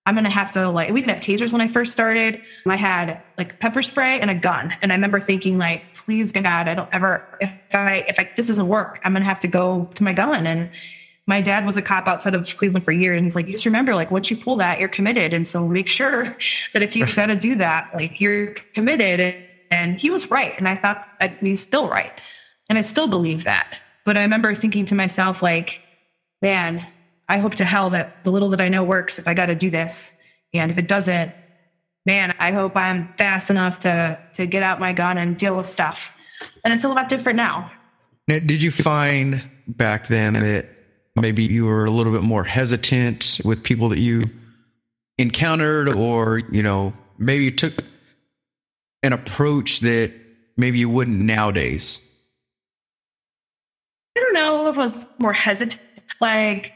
I'm 0.08 0.16
to 0.24 0.30
have 0.30 0.52
to 0.52 0.70
like, 0.70 0.90
we 0.90 1.02
didn't 1.02 1.16
have 1.16 1.24
tasers 1.24 1.52
when 1.52 1.60
I 1.60 1.68
first 1.68 1.92
started. 1.92 2.42
I 2.66 2.78
had 2.78 3.22
like 3.38 3.60
pepper 3.60 3.82
spray 3.82 4.22
and 4.22 4.32
a 4.32 4.36
gun. 4.36 4.74
And 4.82 4.94
I 4.94 4.96
remember 4.96 5.20
thinking 5.20 5.58
like, 5.58 5.94
please 5.94 6.32
God, 6.32 6.70
I 6.70 6.76
don't 6.76 6.88
ever, 6.94 7.28
if 7.42 7.52
I, 7.74 8.06
if 8.08 8.18
I, 8.18 8.32
this 8.38 8.48
doesn't 8.48 8.70
work, 8.70 9.02
I'm 9.04 9.14
to 9.14 9.24
have 9.24 9.40
to 9.40 9.50
go 9.50 9.90
to 9.96 10.04
my 10.06 10.14
gun. 10.14 10.48
And 10.48 10.72
my 11.26 11.42
dad 11.42 11.66
was 11.66 11.76
a 11.76 11.82
cop 11.82 12.08
outside 12.08 12.36
of 12.36 12.56
Cleveland 12.56 12.86
for 12.86 12.94
years. 12.94 13.18
And 13.18 13.26
he's 13.26 13.36
like, 13.36 13.48
You 13.48 13.52
just 13.52 13.66
remember, 13.66 13.96
like, 13.96 14.10
once 14.10 14.32
you 14.32 14.38
pull 14.38 14.56
that, 14.56 14.80
you're 14.80 14.88
committed. 14.88 15.34
And 15.34 15.46
so 15.46 15.68
make 15.68 15.90
sure 15.90 16.24
that 16.74 16.82
if 16.82 16.96
you 16.96 17.06
got 17.14 17.26
to 17.26 17.36
do 17.36 17.56
that, 17.56 17.92
like, 17.94 18.22
you're 18.22 18.54
committed. 18.74 19.36
And 19.70 20.00
he 20.00 20.10
was 20.10 20.32
right. 20.32 20.54
And 20.58 20.70
I 20.70 20.78
thought 20.78 21.06
he's 21.42 21.60
still 21.60 21.90
right. 21.90 22.14
And 22.70 22.78
I 22.78 22.82
still 22.82 23.10
believe 23.10 23.44
that. 23.44 23.82
But 24.06 24.16
I 24.16 24.22
remember 24.22 24.56
thinking 24.56 24.86
to 24.86 24.96
myself, 24.96 25.44
like, 25.44 25.82
man, 26.42 26.88
I 27.30 27.40
hope 27.40 27.56
to 27.56 27.66
hell 27.66 27.90
that 27.92 28.24
the 28.24 28.32
little 28.32 28.50
that 28.50 28.62
I 28.62 28.70
know 28.70 28.84
works 28.84 29.20
if 29.20 29.28
I 29.28 29.34
got 29.34 29.48
to 29.48 29.56
do 29.56 29.70
this. 29.70 30.18
And 30.54 30.72
if 30.72 30.78
it 30.78 30.88
doesn't, 30.88 31.34
man, 32.06 32.34
I 32.40 32.52
hope 32.52 32.78
I'm 32.78 33.14
fast 33.18 33.50
enough 33.50 33.80
to 33.80 34.20
to 34.34 34.46
get 34.46 34.64
out 34.64 34.80
my 34.80 34.94
gun 34.94 35.18
and 35.18 35.38
deal 35.38 35.58
with 35.58 35.66
stuff. 35.66 36.18
And 36.64 36.74
it's 36.74 36.84
a 36.84 36.90
lot 36.90 37.10
different 37.10 37.38
now. 37.38 37.72
now 38.28 38.40
did 38.40 38.62
you 38.62 38.72
find 38.72 39.42
back 39.68 40.08
then 40.08 40.34
that 40.34 40.68
maybe 41.16 41.44
you 41.44 41.66
were 41.66 41.86
a 41.86 41.92
little 41.92 42.14
bit 42.14 42.22
more 42.22 42.44
hesitant 42.44 43.42
with 43.44 43.64
people 43.64 43.90
that 43.90 44.00
you 44.00 44.24
encountered 45.18 45.90
or 45.90 46.40
you 46.52 46.62
know 46.62 46.94
maybe 47.18 47.44
you 47.44 47.52
took 47.52 47.74
an 49.04 49.14
approach 49.14 49.80
that 49.80 50.12
maybe 50.58 50.80
you 50.80 50.90
wouldn't 50.90 51.20
nowadays 51.20 52.04
i 54.16 54.20
don't 54.20 54.34
know 54.34 54.70
if 54.70 54.78
i 54.78 54.82
was 54.82 55.08
more 55.18 55.34
hesitant 55.34 55.82
like 56.22 56.74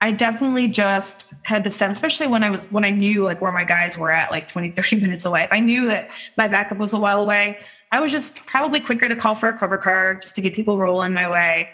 i 0.00 0.12
definitely 0.12 0.68
just 0.68 1.32
had 1.42 1.64
the 1.64 1.70
sense 1.70 1.96
especially 1.96 2.26
when 2.26 2.42
i 2.42 2.50
was 2.50 2.70
when 2.72 2.84
i 2.84 2.90
knew 2.90 3.24
like 3.24 3.40
where 3.40 3.52
my 3.52 3.64
guys 3.64 3.96
were 3.96 4.10
at 4.10 4.30
like 4.30 4.48
20 4.48 4.70
30 4.70 4.96
minutes 5.00 5.24
away 5.24 5.48
i 5.50 5.60
knew 5.60 5.86
that 5.86 6.10
my 6.36 6.48
backup 6.48 6.78
was 6.78 6.92
a 6.92 6.98
while 6.98 7.20
away 7.20 7.58
i 7.92 8.00
was 8.00 8.12
just 8.12 8.46
probably 8.46 8.80
quicker 8.80 9.08
to 9.08 9.16
call 9.16 9.34
for 9.34 9.48
a 9.48 9.58
cover 9.58 9.78
car 9.78 10.14
just 10.16 10.34
to 10.34 10.40
get 10.40 10.54
people 10.54 10.78
rolling 10.78 11.12
my 11.12 11.30
way 11.30 11.70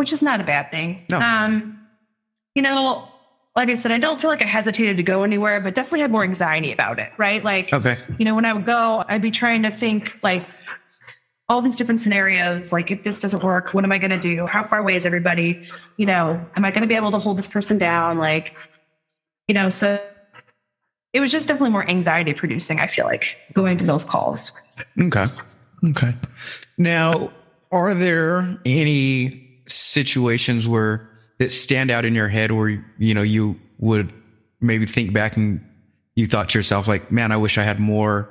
which 0.00 0.14
is 0.14 0.22
not 0.22 0.40
a 0.40 0.44
bad 0.44 0.70
thing. 0.70 1.04
No. 1.10 1.20
Um, 1.20 1.78
you 2.54 2.62
know, 2.62 3.06
like 3.54 3.68
I 3.68 3.74
said, 3.74 3.92
I 3.92 3.98
don't 3.98 4.18
feel 4.18 4.30
like 4.30 4.40
I 4.40 4.46
hesitated 4.46 4.96
to 4.96 5.02
go 5.02 5.24
anywhere, 5.24 5.60
but 5.60 5.74
definitely 5.74 6.00
had 6.00 6.10
more 6.10 6.24
anxiety 6.24 6.72
about 6.72 6.98
it, 6.98 7.12
right? 7.18 7.44
Like, 7.44 7.70
okay. 7.70 7.98
you 8.18 8.24
know, 8.24 8.34
when 8.34 8.46
I 8.46 8.54
would 8.54 8.64
go, 8.64 9.04
I'd 9.06 9.20
be 9.20 9.30
trying 9.30 9.62
to 9.64 9.70
think 9.70 10.18
like 10.22 10.42
all 11.50 11.60
these 11.60 11.76
different 11.76 12.00
scenarios. 12.00 12.72
Like, 12.72 12.92
if 12.92 13.02
this 13.02 13.18
doesn't 13.18 13.42
work, 13.42 13.74
what 13.74 13.84
am 13.84 13.90
I 13.90 13.98
going 13.98 14.12
to 14.12 14.18
do? 14.18 14.46
How 14.46 14.62
far 14.62 14.78
away 14.78 14.94
is 14.94 15.04
everybody? 15.04 15.68
You 15.96 16.06
know, 16.06 16.46
am 16.56 16.64
I 16.64 16.70
going 16.70 16.82
to 16.82 16.86
be 16.86 16.94
able 16.94 17.10
to 17.10 17.18
hold 17.18 17.36
this 17.36 17.48
person 17.48 17.76
down? 17.76 18.18
Like, 18.18 18.54
you 19.48 19.54
know, 19.54 19.68
so 19.68 20.00
it 21.12 21.18
was 21.18 21.32
just 21.32 21.48
definitely 21.48 21.72
more 21.72 21.86
anxiety 21.86 22.34
producing, 22.34 22.78
I 22.78 22.86
feel 22.86 23.04
like, 23.04 23.36
going 23.52 23.78
to 23.78 23.84
those 23.84 24.04
calls. 24.04 24.52
Okay. 24.98 25.24
Okay. 25.84 26.14
Now, 26.78 27.32
are 27.72 27.94
there 27.94 28.58
any 28.64 29.60
situations 29.66 30.68
where 30.68 31.10
that 31.40 31.50
stand 31.50 31.90
out 31.90 32.04
in 32.04 32.14
your 32.14 32.28
head 32.28 32.52
where 32.52 32.84
you 32.98 33.14
know 33.14 33.22
you 33.22 33.58
would 33.78 34.12
maybe 34.60 34.86
think 34.86 35.12
back 35.12 35.36
and 35.36 35.64
you 36.14 36.26
thought 36.26 36.50
to 36.50 36.58
yourself 36.58 36.88
like 36.88 37.10
man 37.12 37.30
i 37.32 37.36
wish 37.36 37.56
i 37.56 37.62
had 37.62 37.78
more 37.78 38.28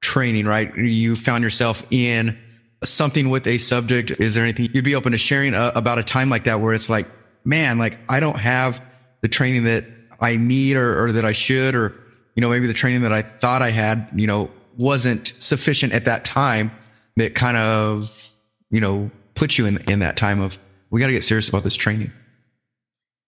training 0.00 0.46
right 0.46 0.74
you 0.76 1.16
found 1.16 1.42
yourself 1.42 1.84
in 1.90 2.38
something 2.84 3.28
with 3.30 3.46
a 3.46 3.58
subject 3.58 4.20
is 4.20 4.34
there 4.34 4.44
anything 4.44 4.68
you'd 4.72 4.84
be 4.84 4.94
open 4.94 5.12
to 5.12 5.18
sharing 5.18 5.54
a, 5.54 5.58
uh, 5.58 5.72
about 5.74 5.98
a 5.98 6.04
time 6.04 6.30
like 6.30 6.44
that 6.44 6.60
where 6.60 6.72
it's 6.72 6.88
like 6.88 7.06
man 7.44 7.78
like 7.78 7.98
i 8.08 8.20
don't 8.20 8.38
have 8.38 8.80
the 9.20 9.28
training 9.28 9.64
that 9.64 9.84
i 10.20 10.36
need 10.36 10.76
or, 10.76 11.04
or 11.04 11.12
that 11.12 11.24
i 11.24 11.32
should 11.32 11.74
or 11.74 11.92
you 12.36 12.40
know 12.40 12.48
maybe 12.48 12.66
the 12.66 12.72
training 12.72 13.02
that 13.02 13.12
i 13.12 13.20
thought 13.20 13.62
i 13.62 13.70
had 13.70 14.08
you 14.14 14.26
know 14.26 14.48
wasn't 14.76 15.32
sufficient 15.40 15.92
at 15.92 16.04
that 16.04 16.24
time 16.24 16.70
that 17.16 17.34
kind 17.34 17.56
of 17.56 18.32
you 18.70 18.80
know 18.80 19.10
put 19.34 19.58
you 19.58 19.66
in 19.66 19.78
in 19.90 19.98
that 19.98 20.16
time 20.16 20.40
of 20.40 20.58
we 20.90 21.00
got 21.00 21.08
to 21.08 21.12
get 21.12 21.24
serious 21.24 21.48
about 21.48 21.64
this 21.64 21.76
training. 21.76 22.12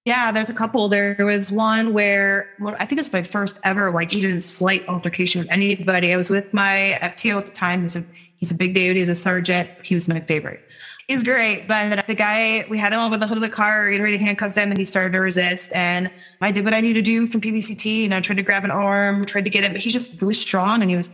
Yeah, 0.07 0.33
there's 0.33 0.49
a 0.49 0.55
couple. 0.55 0.89
There 0.89 1.15
was 1.21 1.53
one 1.53 1.93
where 1.93 2.49
well, 2.59 2.75
I 2.79 2.87
think 2.87 3.01
it's 3.01 3.13
my 3.13 3.23
first 3.23 3.61
ever, 3.65 3.91
like 3.91 4.15
even 4.15 4.41
slight 4.41 4.89
altercation 4.89 5.41
with 5.41 5.51
anybody. 5.51 6.13
I 6.13 6.17
was 6.17 6.31
with 6.31 6.55
my 6.55 6.99
FTO 7.03 7.39
at 7.39 7.47
the 7.47 7.53
time. 7.53 7.83
He's 7.83 7.97
a 7.97 8.05
he's 8.40 8.50
a 8.50 8.57
big 8.57 8.74
dude. 8.74 8.96
He's 8.96 9.09
a 9.09 9.14
sergeant. 9.14 9.70
He 9.85 9.94
was 9.94 10.09
my 10.09 10.20
favorite. 10.20 10.61
He's 11.07 11.22
great, 11.22 11.66
but 11.66 12.07
the 12.07 12.14
guy 12.14 12.64
we 12.68 12.79
had 12.79 12.92
him 12.92 13.00
over 13.00 13.16
the 13.16 13.26
hood 13.26 13.37
of 13.37 13.42
the 13.42 13.48
car. 13.48 13.88
He 13.88 13.98
ready 14.00 14.16
to 14.16 14.24
handcuff 14.24 14.57
him, 14.57 14.70
and 14.70 14.79
he 14.79 14.85
started 14.85 15.12
to 15.12 15.18
resist. 15.20 15.72
And 15.74 16.11
I 16.40 16.53
did 16.53 16.64
what 16.64 16.72
I 16.72 16.81
needed 16.81 17.05
to 17.05 17.11
do 17.11 17.26
from 17.26 17.40
PPCT. 17.40 18.05
And 18.05 18.14
I 18.14 18.20
tried 18.20 18.37
to 18.37 18.42
grab 18.42 18.64
an 18.64 18.70
arm, 18.70 19.26
tried 19.26 19.44
to 19.44 19.50
get 19.50 19.64
him, 19.64 19.72
but 19.72 19.81
he's 19.81 19.92
just 19.92 20.20
really 20.22 20.35
strong. 20.35 20.83
And 20.83 20.90
he 20.90 20.96
was, 20.96 21.11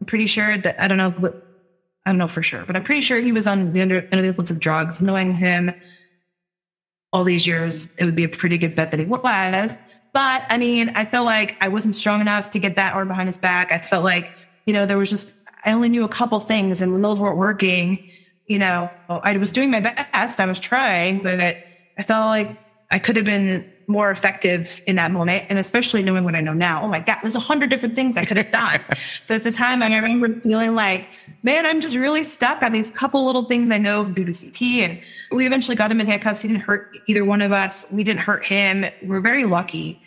I'm 0.00 0.06
pretty 0.06 0.26
sure 0.26 0.56
that 0.56 0.80
I 0.80 0.88
don't 0.88 0.98
know 0.98 1.10
what 1.10 1.46
I 2.06 2.10
don't 2.10 2.18
know 2.18 2.28
for 2.28 2.42
sure, 2.42 2.64
but 2.66 2.74
I'm 2.74 2.84
pretty 2.84 3.02
sure 3.02 3.18
he 3.20 3.32
was 3.32 3.46
on 3.46 3.72
the 3.72 3.82
under, 3.82 4.08
under 4.12 4.22
the 4.22 4.28
influence 4.28 4.50
of 4.50 4.60
drugs. 4.60 5.02
Knowing 5.02 5.34
him 5.34 5.74
all 7.12 7.24
these 7.24 7.46
years, 7.46 7.94
it 7.96 8.06
would 8.06 8.16
be 8.16 8.24
a 8.24 8.28
pretty 8.30 8.56
good 8.56 8.74
bet 8.74 8.90
that 8.92 9.00
he 9.00 9.06
was. 9.06 9.78
But 10.14 10.44
I 10.48 10.56
mean, 10.56 10.90
I 10.90 11.04
felt 11.04 11.26
like 11.26 11.56
I 11.60 11.68
wasn't 11.68 11.94
strong 11.94 12.20
enough 12.22 12.50
to 12.50 12.58
get 12.58 12.76
that 12.76 12.94
arm 12.94 13.08
behind 13.08 13.28
his 13.28 13.36
back. 13.36 13.72
I 13.72 13.78
felt 13.78 14.04
like, 14.04 14.32
you 14.64 14.72
know, 14.72 14.86
there 14.86 14.96
was 14.96 15.10
just, 15.10 15.32
I 15.64 15.72
only 15.72 15.88
knew 15.88 16.04
a 16.04 16.08
couple 16.08 16.38
things. 16.40 16.82
And 16.82 16.92
when 16.92 17.02
those 17.02 17.18
weren't 17.18 17.38
working, 17.38 18.10
you 18.46 18.58
know, 18.58 18.90
I 19.08 19.36
was 19.36 19.50
doing 19.50 19.70
my 19.70 19.80
best. 19.80 20.40
I 20.40 20.46
was 20.46 20.60
trying, 20.60 21.22
but 21.22 21.40
I 21.40 22.02
felt 22.02 22.26
like 22.26 22.58
I 22.90 22.98
could 22.98 23.16
have 23.16 23.24
been 23.24 23.70
more 23.86 24.10
effective 24.10 24.80
in 24.86 24.96
that 24.96 25.10
moment. 25.10 25.44
And 25.48 25.58
especially 25.58 26.02
knowing 26.02 26.24
what 26.24 26.34
I 26.34 26.40
know 26.40 26.52
now. 26.52 26.82
Oh 26.82 26.88
my 26.88 27.00
God, 27.00 27.18
there's 27.22 27.34
a 27.34 27.40
hundred 27.40 27.70
different 27.70 27.94
things 27.94 28.16
I 28.16 28.24
could 28.24 28.36
have 28.36 28.50
done. 28.50 28.80
but 29.28 29.36
at 29.36 29.44
the 29.44 29.52
time, 29.52 29.82
I 29.82 29.94
remember 29.94 30.40
feeling 30.40 30.74
like, 30.74 31.06
man, 31.42 31.66
I'm 31.66 31.80
just 31.80 31.96
really 31.96 32.24
stuck 32.24 32.62
on 32.62 32.72
these 32.72 32.90
couple 32.90 33.24
little 33.26 33.44
things 33.44 33.70
I 33.70 33.78
know 33.78 34.00
of 34.00 34.10
PPCT. 34.10 34.78
And 34.78 35.00
we 35.30 35.46
eventually 35.46 35.76
got 35.76 35.90
him 35.90 36.00
in 36.00 36.06
handcuffs. 36.06 36.42
He 36.42 36.48
didn't 36.48 36.62
hurt 36.62 36.96
either 37.06 37.24
one 37.24 37.42
of 37.42 37.52
us. 37.52 37.86
We 37.92 38.04
didn't 38.04 38.20
hurt 38.20 38.44
him. 38.44 38.86
We're 39.02 39.20
very 39.20 39.44
lucky. 39.44 40.00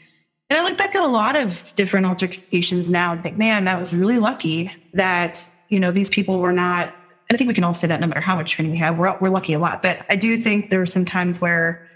And 0.50 0.58
I 0.58 0.64
look 0.64 0.78
back 0.78 0.96
at 0.96 1.04
a 1.04 1.08
lot 1.08 1.36
of 1.36 1.74
different 1.76 2.06
altercations 2.06 2.90
now 2.90 3.12
and 3.12 3.22
think, 3.22 3.38
man, 3.38 3.66
that 3.66 3.78
was 3.78 3.94
really 3.94 4.18
lucky 4.18 4.72
that, 4.98 5.50
you 5.70 5.80
know, 5.80 5.92
these 5.92 6.10
people 6.10 6.40
were 6.40 6.52
not, 6.52 6.94
I 7.32 7.38
think 7.38 7.48
we 7.48 7.54
can 7.54 7.64
all 7.64 7.74
say 7.74 7.88
that 7.88 8.00
no 8.00 8.08
matter 8.08 8.22
how 8.22 8.36
much 8.36 8.52
training 8.52 8.72
we 8.72 8.78
have, 8.78 8.98
we're, 8.98 9.18
we're 9.20 9.30
lucky 9.30 9.54
a 9.54 9.60
lot. 9.60 9.82
But 9.82 10.06
I 10.10 10.16
do 10.16 10.38
think 10.38 10.70
there 10.70 10.80
were 10.80 10.86
some 10.86 11.06
times 11.06 11.42
where 11.42 11.88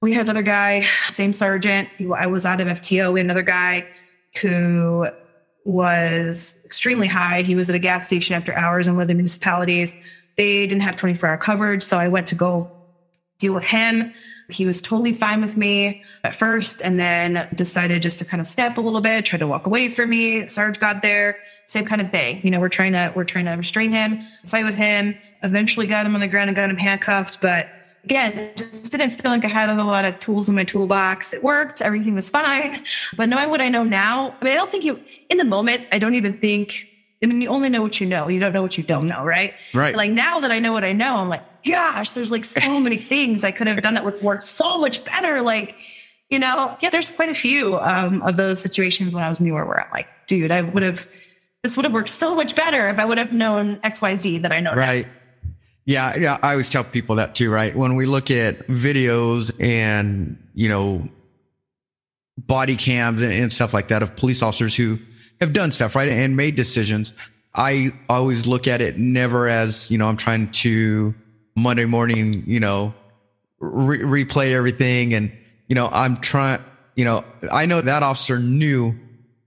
we 0.00 0.12
had 0.12 0.26
another 0.26 0.42
guy, 0.42 0.86
same 1.08 1.32
sergeant. 1.32 1.88
I 2.16 2.26
was 2.26 2.46
out 2.46 2.60
of 2.60 2.68
FTO. 2.68 3.12
We 3.12 3.20
had 3.20 3.26
another 3.26 3.42
guy 3.42 3.88
who 4.40 5.08
was 5.64 6.62
extremely 6.64 7.06
high. 7.08 7.42
He 7.42 7.54
was 7.54 7.68
at 7.68 7.74
a 7.74 7.80
gas 7.80 8.06
station 8.06 8.34
after 8.34 8.54
hours 8.54 8.86
in 8.86 8.94
one 8.94 9.02
of 9.02 9.08
the 9.08 9.14
municipalities. 9.14 9.96
They 10.36 10.66
didn't 10.66 10.82
have 10.82 10.96
24 10.96 11.28
hour 11.28 11.36
coverage. 11.36 11.82
So 11.82 11.98
I 11.98 12.08
went 12.08 12.26
to 12.28 12.34
go 12.34 12.70
deal 13.38 13.54
with 13.54 13.64
him. 13.64 14.12
He 14.50 14.64
was 14.64 14.80
totally 14.80 15.12
fine 15.12 15.42
with 15.42 15.58
me 15.58 16.02
at 16.24 16.34
first 16.34 16.80
and 16.80 16.98
then 16.98 17.48
decided 17.54 18.00
just 18.00 18.18
to 18.20 18.24
kind 18.24 18.40
of 18.40 18.46
step 18.46 18.78
a 18.78 18.80
little 18.80 19.02
bit, 19.02 19.26
try 19.26 19.38
to 19.38 19.46
walk 19.46 19.66
away 19.66 19.90
from 19.90 20.08
me. 20.08 20.46
Sarge 20.46 20.80
got 20.80 21.02
there, 21.02 21.36
same 21.66 21.84
kind 21.84 22.00
of 22.00 22.10
thing. 22.10 22.40
You 22.42 22.50
know, 22.50 22.58
we're 22.58 22.70
trying 22.70 22.92
to, 22.92 23.12
we're 23.14 23.24
trying 23.24 23.44
to 23.44 23.52
restrain 23.52 23.92
him, 23.92 24.20
fight 24.46 24.64
with 24.64 24.76
him, 24.76 25.16
eventually 25.42 25.86
got 25.86 26.06
him 26.06 26.14
on 26.14 26.22
the 26.22 26.28
ground 26.28 26.48
and 26.48 26.56
got 26.56 26.70
him 26.70 26.78
handcuffed. 26.78 27.42
But 27.42 27.68
again, 28.04 28.52
just 28.56 28.90
didn't 28.90 29.10
feel 29.10 29.30
like 29.30 29.44
I 29.44 29.48
had 29.48 29.68
a 29.68 29.84
lot 29.84 30.06
of 30.06 30.18
tools 30.18 30.48
in 30.48 30.54
my 30.54 30.64
toolbox. 30.64 31.34
It 31.34 31.42
worked. 31.44 31.82
Everything 31.82 32.14
was 32.14 32.30
fine. 32.30 32.84
But 33.18 33.28
knowing 33.28 33.50
what 33.50 33.60
I 33.60 33.68
know 33.68 33.84
now, 33.84 34.34
I 34.40 34.44
mean, 34.44 34.54
I 34.54 34.56
don't 34.56 34.70
think 34.70 34.82
you, 34.82 34.98
in 35.28 35.36
the 35.36 35.44
moment, 35.44 35.86
I 35.92 35.98
don't 35.98 36.14
even 36.14 36.38
think, 36.38 36.86
I 37.22 37.26
mean, 37.26 37.40
you 37.40 37.48
only 37.48 37.68
know 37.68 37.82
what 37.82 38.00
you 38.00 38.06
know. 38.06 38.28
You 38.28 38.38
don't 38.38 38.52
know 38.52 38.62
what 38.62 38.78
you 38.78 38.84
don't 38.84 39.08
know, 39.08 39.24
right? 39.24 39.54
Right. 39.74 39.94
Like 39.94 40.10
now 40.10 40.40
that 40.40 40.52
I 40.52 40.60
know 40.60 40.72
what 40.72 40.84
I 40.84 40.92
know, 40.92 41.16
I'm 41.16 41.28
like, 41.28 41.42
gosh, 41.64 42.12
there's 42.12 42.30
like 42.30 42.44
so 42.44 42.80
many 42.80 42.96
things 42.96 43.44
I 43.44 43.50
could 43.50 43.66
have 43.66 43.80
done 43.82 43.94
that 43.94 44.04
would 44.04 44.22
work 44.22 44.44
so 44.44 44.78
much 44.78 45.04
better. 45.04 45.42
Like, 45.42 45.74
you 46.30 46.38
know, 46.38 46.76
yeah, 46.80 46.90
there's 46.90 47.10
quite 47.10 47.28
a 47.28 47.34
few 47.34 47.78
um, 47.80 48.22
of 48.22 48.36
those 48.36 48.60
situations 48.60 49.14
when 49.14 49.24
I 49.24 49.28
was 49.28 49.40
newer 49.40 49.64
where 49.66 49.84
I'm 49.84 49.90
like, 49.90 50.08
dude, 50.26 50.52
I 50.52 50.62
would 50.62 50.82
have, 50.82 51.08
this 51.62 51.76
would 51.76 51.84
have 51.84 51.92
worked 51.92 52.10
so 52.10 52.36
much 52.36 52.54
better 52.54 52.88
if 52.88 52.98
I 52.98 53.04
would 53.04 53.18
have 53.18 53.32
known 53.32 53.80
X, 53.82 54.00
Y, 54.00 54.14
Z 54.14 54.38
that 54.38 54.52
I 54.52 54.60
know. 54.60 54.74
Right. 54.74 55.06
Now. 55.06 55.12
Yeah, 55.86 56.18
yeah. 56.18 56.38
I 56.42 56.52
always 56.52 56.68
tell 56.68 56.84
people 56.84 57.16
that 57.16 57.34
too, 57.34 57.50
right? 57.50 57.74
When 57.74 57.96
we 57.96 58.04
look 58.04 58.30
at 58.30 58.68
videos 58.68 59.50
and, 59.58 60.36
you 60.54 60.68
know, 60.68 61.08
body 62.36 62.76
cams 62.76 63.22
and, 63.22 63.32
and, 63.32 63.52
stuff 63.52 63.74
like 63.74 63.88
that 63.88 64.02
of 64.02 64.14
police 64.14 64.42
officers 64.42 64.76
who 64.76 64.98
have 65.40 65.52
done 65.52 65.72
stuff, 65.72 65.94
right? 65.94 66.08
And 66.08 66.36
made 66.36 66.56
decisions. 66.56 67.14
I 67.54 67.92
always 68.08 68.46
look 68.46 68.66
at 68.68 68.80
it 68.80 68.98
never 68.98 69.48
as, 69.48 69.90
you 69.90 69.98
know, 69.98 70.08
I'm 70.08 70.16
trying 70.16 70.50
to 70.50 71.14
Monday 71.56 71.86
morning, 71.86 72.44
you 72.46 72.60
know, 72.60 72.94
re- 73.58 74.24
replay 74.24 74.52
everything. 74.52 75.14
And, 75.14 75.32
you 75.68 75.74
know, 75.74 75.88
I'm 75.90 76.18
trying, 76.18 76.62
you 76.94 77.04
know, 77.04 77.24
I 77.50 77.66
know 77.66 77.80
that 77.80 78.02
officer 78.02 78.38
knew 78.38 78.94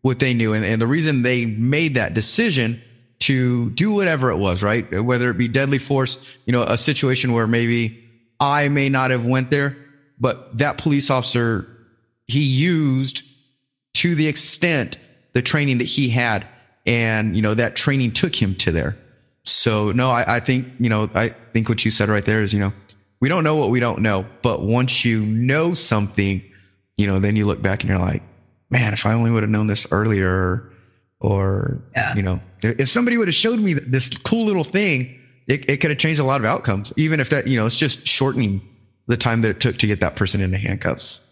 what 0.02 0.20
they 0.20 0.34
knew. 0.34 0.54
And, 0.54 0.66
and 0.66 0.82
the 0.82 0.88
reason 0.88 1.22
they 1.22 1.46
made 1.46 1.96
that 1.96 2.14
decision 2.14 2.82
to 3.20 3.70
do 3.72 3.94
whatever 3.94 4.32
it 4.32 4.38
was, 4.38 4.64
right? 4.64 5.04
Whether 5.04 5.30
it 5.30 5.38
be 5.38 5.48
deadly 5.48 5.78
force, 5.78 6.38
you 6.46 6.54
know, 6.54 6.64
a 6.64 6.78
situation 6.78 7.34
where 7.34 7.48
maybe 7.48 8.04
I 8.40 8.68
may 8.70 8.90
not 8.90 9.12
have 9.12 9.26
went 9.26 9.52
there, 9.52 9.78
but 10.20 10.58
that 10.58 10.78
police 10.80 11.10
officer, 11.10 11.68
he 12.28 12.42
used 12.42 13.24
to 13.94 14.16
the 14.16 14.28
extent 14.28 14.98
the 15.34 15.42
training 15.42 15.80
that 15.80 15.86
he 15.86 16.10
had. 16.10 16.46
And, 16.86 17.36
you 17.36 17.42
know, 17.42 17.54
that 17.54 17.76
training 17.76 18.14
took 18.14 18.36
him 18.40 18.56
to 18.56 18.72
there. 18.72 18.98
So 19.44 19.92
no, 19.92 20.10
I, 20.10 20.38
I 20.38 20.40
think, 20.40 20.68
you 20.80 20.90
know, 20.90 21.10
I 21.14 21.30
think 21.54 21.70
what 21.70 21.86
you 21.86 21.92
said 21.92 22.10
right 22.10 22.26
there 22.26 22.42
is, 22.42 22.54
you 22.54 22.60
know, 22.60 22.74
we 23.20 23.30
don't 23.30 23.44
know 23.44 23.56
what 23.56 23.70
we 23.70 23.80
don't 23.80 24.02
know, 24.02 24.26
but 24.42 24.64
once 24.64 25.06
you 25.06 25.22
know 25.22 25.74
something, 25.74 26.44
you 26.98 27.08
know, 27.08 27.20
then 27.20 27.36
you 27.36 27.46
look 27.46 27.62
back 27.62 27.82
and 27.82 27.90
you're 27.90 28.00
like, 28.00 28.24
man, 28.72 28.94
if 28.94 29.06
I 29.06 29.14
only 29.14 29.30
would 29.30 29.44
have 29.44 29.50
known 29.50 29.68
this 29.68 29.92
earlier, 29.92 30.72
or 31.22 31.82
yeah. 31.96 32.16
you 32.16 32.24
know 32.24 32.40
if 32.62 32.90
somebody 32.90 33.18
would 33.18 33.28
have 33.28 33.36
showed 33.36 33.60
me 33.60 33.74
this 33.74 34.10
cool 34.18 34.46
little 34.46 34.64
thing 34.64 35.18
it, 35.48 35.70
it 35.70 35.78
could 35.78 35.92
have 35.92 36.00
changed 36.00 36.20
a 36.20 36.24
lot 36.24 36.42
of 36.42 36.46
outcomes 36.46 36.92
even 36.98 37.20
if 37.20 37.30
that 37.30 37.48
you 37.48 37.58
know 37.58 37.66
it's 37.66 37.78
just 37.78 38.06
shortening 38.06 38.62
the 39.08 39.16
time 39.16 39.42
that 39.42 39.50
it 39.50 39.60
took 39.60 39.78
to 39.78 39.88
get 39.88 40.00
that 40.00 40.16
person 40.16 40.42
into 40.42 40.58
handcuffs 40.58 41.31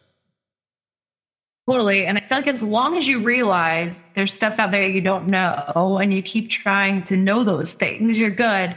totally. 1.69 2.05
And 2.05 2.17
i 2.17 2.21
feel 2.21 2.38
like 2.38 2.47
as 2.47 2.63
long 2.63 2.97
as 2.97 3.08
you 3.08 3.21
realize 3.21 4.05
there's 4.15 4.34
stuff 4.34 4.60
out 4.60 4.71
there 4.71 4.88
you 4.88 5.01
don't 5.01 5.27
know 5.27 5.99
and 6.01 6.13
you 6.13 6.21
keep 6.21 6.49
trying 6.49 7.03
to 7.03 7.17
know 7.17 7.43
those 7.43 7.73
things 7.73 8.19
you're 8.19 8.29
good. 8.29 8.75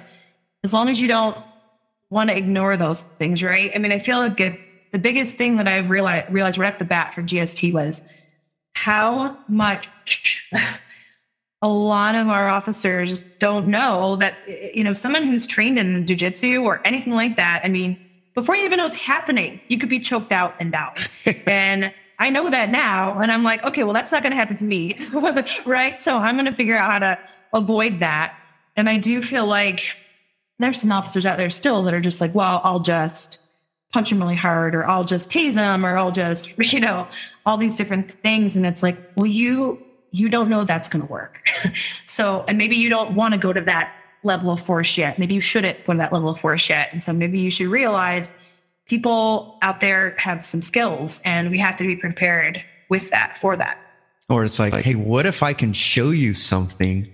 As 0.65 0.73
long 0.73 0.89
as 0.89 1.01
you 1.01 1.09
don't 1.09 1.37
want 2.11 2.31
to 2.31 2.37
ignore 2.37 2.77
those 2.77 3.03
things 3.03 3.43
right? 3.43 3.71
I 3.75 3.79
mean 3.79 3.93
i 3.93 3.99
feel 3.99 4.19
like 4.19 4.39
it, 4.41 4.59
the 4.93 4.99
biggest 4.99 5.37
thing 5.37 5.57
that 5.57 5.67
i 5.67 5.79
realized 5.79 6.31
realized 6.31 6.59
right 6.59 6.73
off 6.73 6.79
the 6.79 6.85
bat 6.85 7.15
for 7.15 7.23
gst 7.23 7.73
was 7.73 8.09
how 8.75 9.39
much 9.49 9.89
a 11.63 11.69
lot 11.69 12.15
of 12.15 12.29
our 12.29 12.49
officers 12.49 13.21
don't 13.39 13.69
know 13.69 14.17
that, 14.17 14.37
you 14.75 14.83
know, 14.83 14.93
someone 14.93 15.23
who's 15.23 15.47
trained 15.47 15.79
in 15.79 16.05
jujitsu 16.05 16.65
or 16.65 16.85
anything 16.85 17.15
like 17.15 17.37
that, 17.37 17.61
I 17.65 17.69
mean, 17.69 17.99
before 18.35 18.57
you 18.57 18.65
even 18.65 18.79
know 18.79 18.85
what's 18.85 18.97
happening, 18.97 19.61
you 19.69 19.79
could 19.79 19.89
be 19.89 20.01
choked 20.01 20.33
out 20.33 20.55
and 20.59 20.73
down. 20.73 20.95
and 21.47 21.93
I 22.19 22.31
know 22.31 22.51
that 22.51 22.71
now. 22.71 23.19
And 23.19 23.33
I'm 23.33 23.43
like, 23.43 23.65
okay, 23.65 23.85
well, 23.85 23.93
that's 23.93 24.13
not 24.13 24.23
going 24.23 24.33
to 24.33 24.37
happen 24.37 24.57
to 24.57 24.65
me. 24.65 24.97
right. 25.67 26.01
So 26.01 26.17
I'm 26.17 26.37
going 26.37 26.47
to 26.47 26.53
figure 26.53 26.77
out 26.77 26.91
how 26.91 26.99
to 27.01 27.19
avoid 27.53 28.01
that. 28.01 28.39
And 28.77 28.89
I 28.89 28.99
do 28.99 29.23
feel 29.23 29.47
like 29.47 29.97
there's 30.59 30.81
some 30.81 30.93
officers 30.93 31.27
out 31.27 31.37
there 31.37 31.51
still 31.51 31.83
that 31.83 31.95
are 31.95 32.01
just 32.01 32.21
like, 32.21 32.35
well, 32.35 32.61
I'll 32.65 32.81
just 32.81 33.41
punch 33.93 34.11
him 34.11 34.21
really 34.21 34.37
hard 34.37 34.75
or 34.75 34.87
I'll 34.87 35.05
just 35.05 35.31
tase 35.31 35.55
him 35.55 35.85
or 35.85 35.97
I'll 35.97 36.13
just, 36.13 36.53
you 36.73 36.81
know, 36.81 37.09
all 37.45 37.57
these 37.57 37.77
different 37.77 38.11
things. 38.23 38.57
And 38.57 38.65
it's 38.65 38.83
like, 38.83 38.97
well, 39.17 39.27
you 39.27 39.85
you 40.13 40.29
don't 40.29 40.51
know 40.51 40.63
that's 40.63 40.89
going 40.89 41.05
to 41.05 41.11
work. 41.11 41.49
so, 42.05 42.45
and 42.47 42.59
maybe 42.59 42.77
you 42.77 42.91
don't 42.91 43.15
want 43.15 43.33
to 43.33 43.39
go 43.39 43.51
to 43.53 43.63
that 43.63 43.95
level 44.23 44.51
of 44.51 44.61
force 44.61 44.97
yet. 44.99 45.19
Maybe 45.19 45.35
you 45.35 45.41
shouldn't 45.41 45.85
go 45.85 45.95
to 45.95 45.99
that 45.99 46.13
level 46.13 46.29
of 46.29 46.39
force 46.39 46.69
yet. 46.69 46.91
And 46.93 47.03
so 47.03 47.13
maybe 47.13 47.41
you 47.41 47.51
should 47.51 47.69
realize 47.69 48.33
people 48.87 49.59
out 49.63 49.81
there 49.81 50.15
have 50.19 50.45
some 50.45 50.63
skills 50.63 51.21
and 51.25 51.51
we 51.51 51.59
have 51.59 51.77
to 51.77 51.85
be 51.85 51.97
prepared 51.97 52.63
with 52.89 53.11
that 53.11 53.37
for 53.37 53.57
that. 53.57 53.79
Or 54.29 54.45
it's 54.45 54.59
like, 54.59 54.75
hey, 54.75 54.95
what 54.95 55.27
if 55.27 55.43
I 55.43 55.53
can 55.53 55.73
show 55.73 56.11
you 56.11 56.35
something 56.35 57.11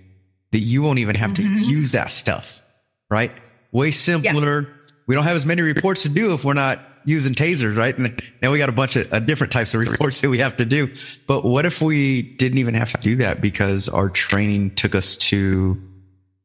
that 0.51 0.59
you 0.59 0.81
won't 0.81 0.99
even 0.99 1.15
have 1.15 1.31
mm-hmm. 1.33 1.55
to 1.57 1.65
use 1.65 1.91
that 1.91 2.11
stuff? 2.11 2.61
Right? 3.09 3.31
Way 3.71 3.91
simpler. 3.91 4.61
Yeah. 4.61 4.67
We 5.07 5.15
don't 5.15 5.23
have 5.23 5.35
as 5.35 5.45
many 5.45 5.61
reports 5.61 6.03
to 6.03 6.09
do 6.09 6.33
if 6.33 6.45
we're 6.45 6.53
not 6.53 6.79
using 7.05 7.33
tasers, 7.33 7.75
right? 7.75 7.97
And 7.97 8.21
now 8.41 8.51
we 8.51 8.57
got 8.57 8.69
a 8.69 8.73
bunch 8.73 8.95
of 8.95 9.11
uh, 9.11 9.19
different 9.19 9.51
types 9.51 9.73
of 9.73 9.81
reports 9.87 10.21
that 10.21 10.29
we 10.29 10.37
have 10.39 10.57
to 10.57 10.65
do. 10.65 10.93
But 11.27 11.43
what 11.43 11.65
if 11.65 11.81
we 11.81 12.21
didn't 12.21 12.59
even 12.59 12.75
have 12.75 12.91
to 12.91 13.01
do 13.01 13.15
that 13.17 13.41
because 13.41 13.89
our 13.89 14.09
training 14.09 14.75
took 14.75 14.95
us 14.95 15.15
to 15.17 15.81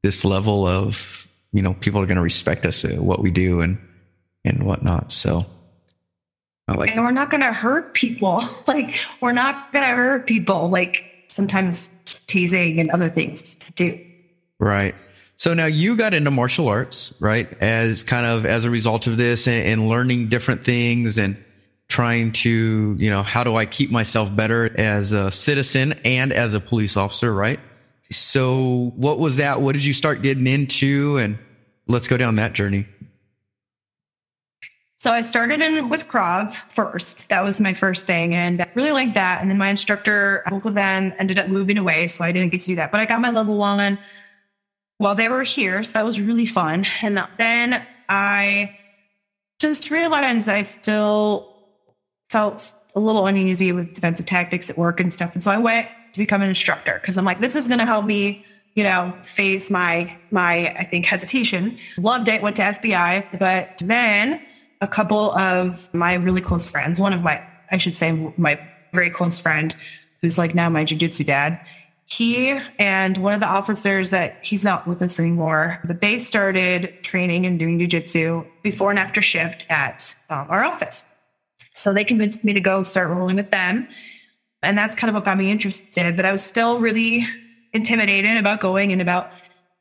this 0.03 0.25
level 0.25 0.67
of, 0.67 1.27
you 1.53 1.63
know, 1.63 1.75
people 1.75 2.01
are 2.01 2.07
going 2.07 2.17
to 2.17 2.23
respect 2.23 2.65
us, 2.67 2.85
uh, 2.85 2.97
what 2.97 3.21
we 3.21 3.31
do 3.31 3.61
and, 3.61 3.79
and 4.45 4.65
whatnot. 4.65 5.13
So. 5.13 5.47
Like, 6.67 6.93
and 6.93 7.05
we're 7.05 7.11
not 7.11 7.31
going 7.31 7.43
to 7.43 7.53
hurt 7.53 7.95
people. 7.95 8.43
Like, 8.67 8.99
we're 9.21 9.33
not 9.33 9.73
going 9.73 9.85
to 9.85 9.95
hurt 9.95 10.27
people. 10.27 10.71
Like, 10.71 11.05
sometimes 11.29 11.89
tasing 12.27 12.81
and 12.81 12.91
other 12.91 13.09
things 13.09 13.59
do. 13.75 14.01
Right. 14.59 14.95
So 15.37 15.53
now 15.53 15.67
you 15.67 15.97
got 15.97 16.15
into 16.15 16.31
martial 16.31 16.69
arts, 16.69 17.15
right? 17.21 17.53
As 17.61 18.05
kind 18.05 18.25
of 18.25 18.47
as 18.47 18.65
a 18.65 18.71
result 18.71 19.07
of 19.07 19.17
this 19.17 19.49
and, 19.49 19.67
and, 19.67 19.89
learning 19.89 20.29
different 20.29 20.65
things 20.65 21.19
and 21.19 21.37
trying 21.89 22.33
to, 22.33 22.97
you 22.99 23.11
know, 23.11 23.23
how 23.23 23.45
do 23.45 23.57
I 23.57 23.67
keep 23.67 23.91
myself 23.91 24.35
better 24.35 24.71
as 24.79 25.13
a 25.13 25.31
citizen 25.31 25.95
and 26.05 26.33
as 26.33 26.55
a 26.55 26.61
police 26.61 26.97
officer, 26.97 27.33
right? 27.33 27.61
So 28.11 28.93
what 28.97 29.19
was 29.19 29.39
that? 29.39 29.61
What 29.61 29.73
did 29.73 29.85
you 29.85 29.93
start 29.93 30.23
getting 30.23 30.47
into? 30.47 31.19
And 31.19 31.39
let's 31.89 32.07
go 32.07 32.17
down 32.17 32.37
that 32.37 32.53
journey. 32.53 32.87
So 35.05 35.13
I 35.13 35.21
started 35.21 35.61
in 35.61 35.91
with 35.91 36.09
Krav 36.09 36.55
first. 36.73 37.29
That 37.29 37.45
was 37.45 37.61
my 37.61 37.75
first 37.75 38.07
thing 38.07 38.35
and 38.35 38.63
I 38.63 38.71
really 38.73 38.91
liked 38.91 39.13
that. 39.13 39.43
And 39.43 39.51
then 39.51 39.59
my 39.59 39.69
instructor, 39.69 40.39
of 40.51 40.63
them 40.73 41.13
ended 41.19 41.39
up 41.39 41.49
moving 41.49 41.77
away. 41.77 42.09
So 42.09 42.25
I 42.25 42.33
didn't 42.33 42.49
get 42.49 42.63
to 42.63 42.67
do 42.69 42.77
that, 42.77 42.91
but 42.91 43.01
I 43.01 43.05
got 43.05 43.21
my 43.21 43.29
level 43.29 43.59
one 43.59 43.99
while 44.97 45.15
they 45.15 45.29
were 45.29 45.43
here. 45.43 45.83
So 45.83 45.93
that 45.99 46.07
was 46.07 46.23
really 46.23 46.47
fun. 46.47 46.87
And 47.03 47.23
then 47.37 47.87
I 48.09 48.79
just 49.61 49.91
realized 49.91 50.49
I 50.49 50.63
still 50.63 51.55
felt 52.31 52.73
a 52.95 52.99
little 52.99 53.27
uneasy 53.27 53.73
with 53.73 53.93
defensive 53.93 54.25
tactics 54.25 54.71
at 54.71 54.79
work 54.79 55.01
and 55.01 55.13
stuff. 55.13 55.35
And 55.35 55.45
so 55.45 55.51
I 55.51 55.59
went 55.59 55.87
to 56.15 56.19
become 56.19 56.41
an 56.41 56.49
instructor 56.49 56.99
because 56.99 57.19
I'm 57.19 57.27
like, 57.27 57.43
this 57.43 57.57
is 57.57 57.69
going 57.69 57.81
to 57.81 57.85
help 57.85 58.07
me, 58.07 58.43
you 58.73 58.85
know, 58.85 59.15
face 59.23 59.71
my, 59.71 60.19
my, 60.31 60.71
I 60.71 60.85
think, 60.85 61.05
hesitation. 61.05 61.77
Loved 61.99 62.29
it, 62.29 62.41
went 62.41 62.57
to 62.57 62.63
FBI. 62.63 63.39
But 63.39 63.83
then 63.85 64.41
a 64.81 64.89
couple 64.89 65.33
of 65.33 65.93
my 65.95 66.15
really 66.15 66.41
close 66.41 66.69
friends, 66.69 67.01
one 67.01 67.13
of 67.13 67.23
my, 67.23 67.47
I 67.71 67.77
should 67.79 67.97
say, 67.97 68.33
my 68.37 68.61
very 68.93 69.11
close 69.11 69.39
friend, 69.39 69.75
who's 70.21 70.39
like 70.39 70.55
now 70.55 70.69
my 70.69 70.85
jujitsu 70.85 71.27
dad. 71.27 71.61
He 72.07 72.51
and 72.79 73.17
one 73.19 73.33
of 73.33 73.41
the 73.41 73.49
officers 73.49 74.11
that 74.11 74.45
he's 74.45 74.63
not 74.63 74.87
with 74.87 75.01
us 75.01 75.19
anymore, 75.19 75.81
but 75.85 76.01
they 76.01 76.19
started 76.19 77.03
training 77.03 77.47
and 77.47 77.59
doing 77.59 77.79
jujitsu 77.79 78.47
before 78.63 78.91
and 78.91 78.99
after 78.99 79.23
shift 79.23 79.65
at 79.71 80.15
um, 80.29 80.47
our 80.51 80.65
office. 80.65 81.07
So 81.73 81.93
they 81.93 82.05
convinced 82.05 82.45
me 82.45 82.53
to 82.53 82.61
go 82.61 82.83
start 82.83 83.09
rolling 83.09 83.37
with 83.37 83.51
them. 83.51 83.89
And 84.63 84.79
that's 84.79 84.95
kind 84.95 85.09
of 85.09 85.15
what 85.15 85.25
got 85.25 85.37
me 85.37 85.51
interested. 85.51 86.15
But 86.15 86.25
I 86.25 86.33
was 86.33 86.45
still 86.45 86.79
really 86.79 87.27
intimidated 87.73 88.37
about 88.37 88.61
going 88.61 88.93
and 88.93 89.03
about, 89.03 89.33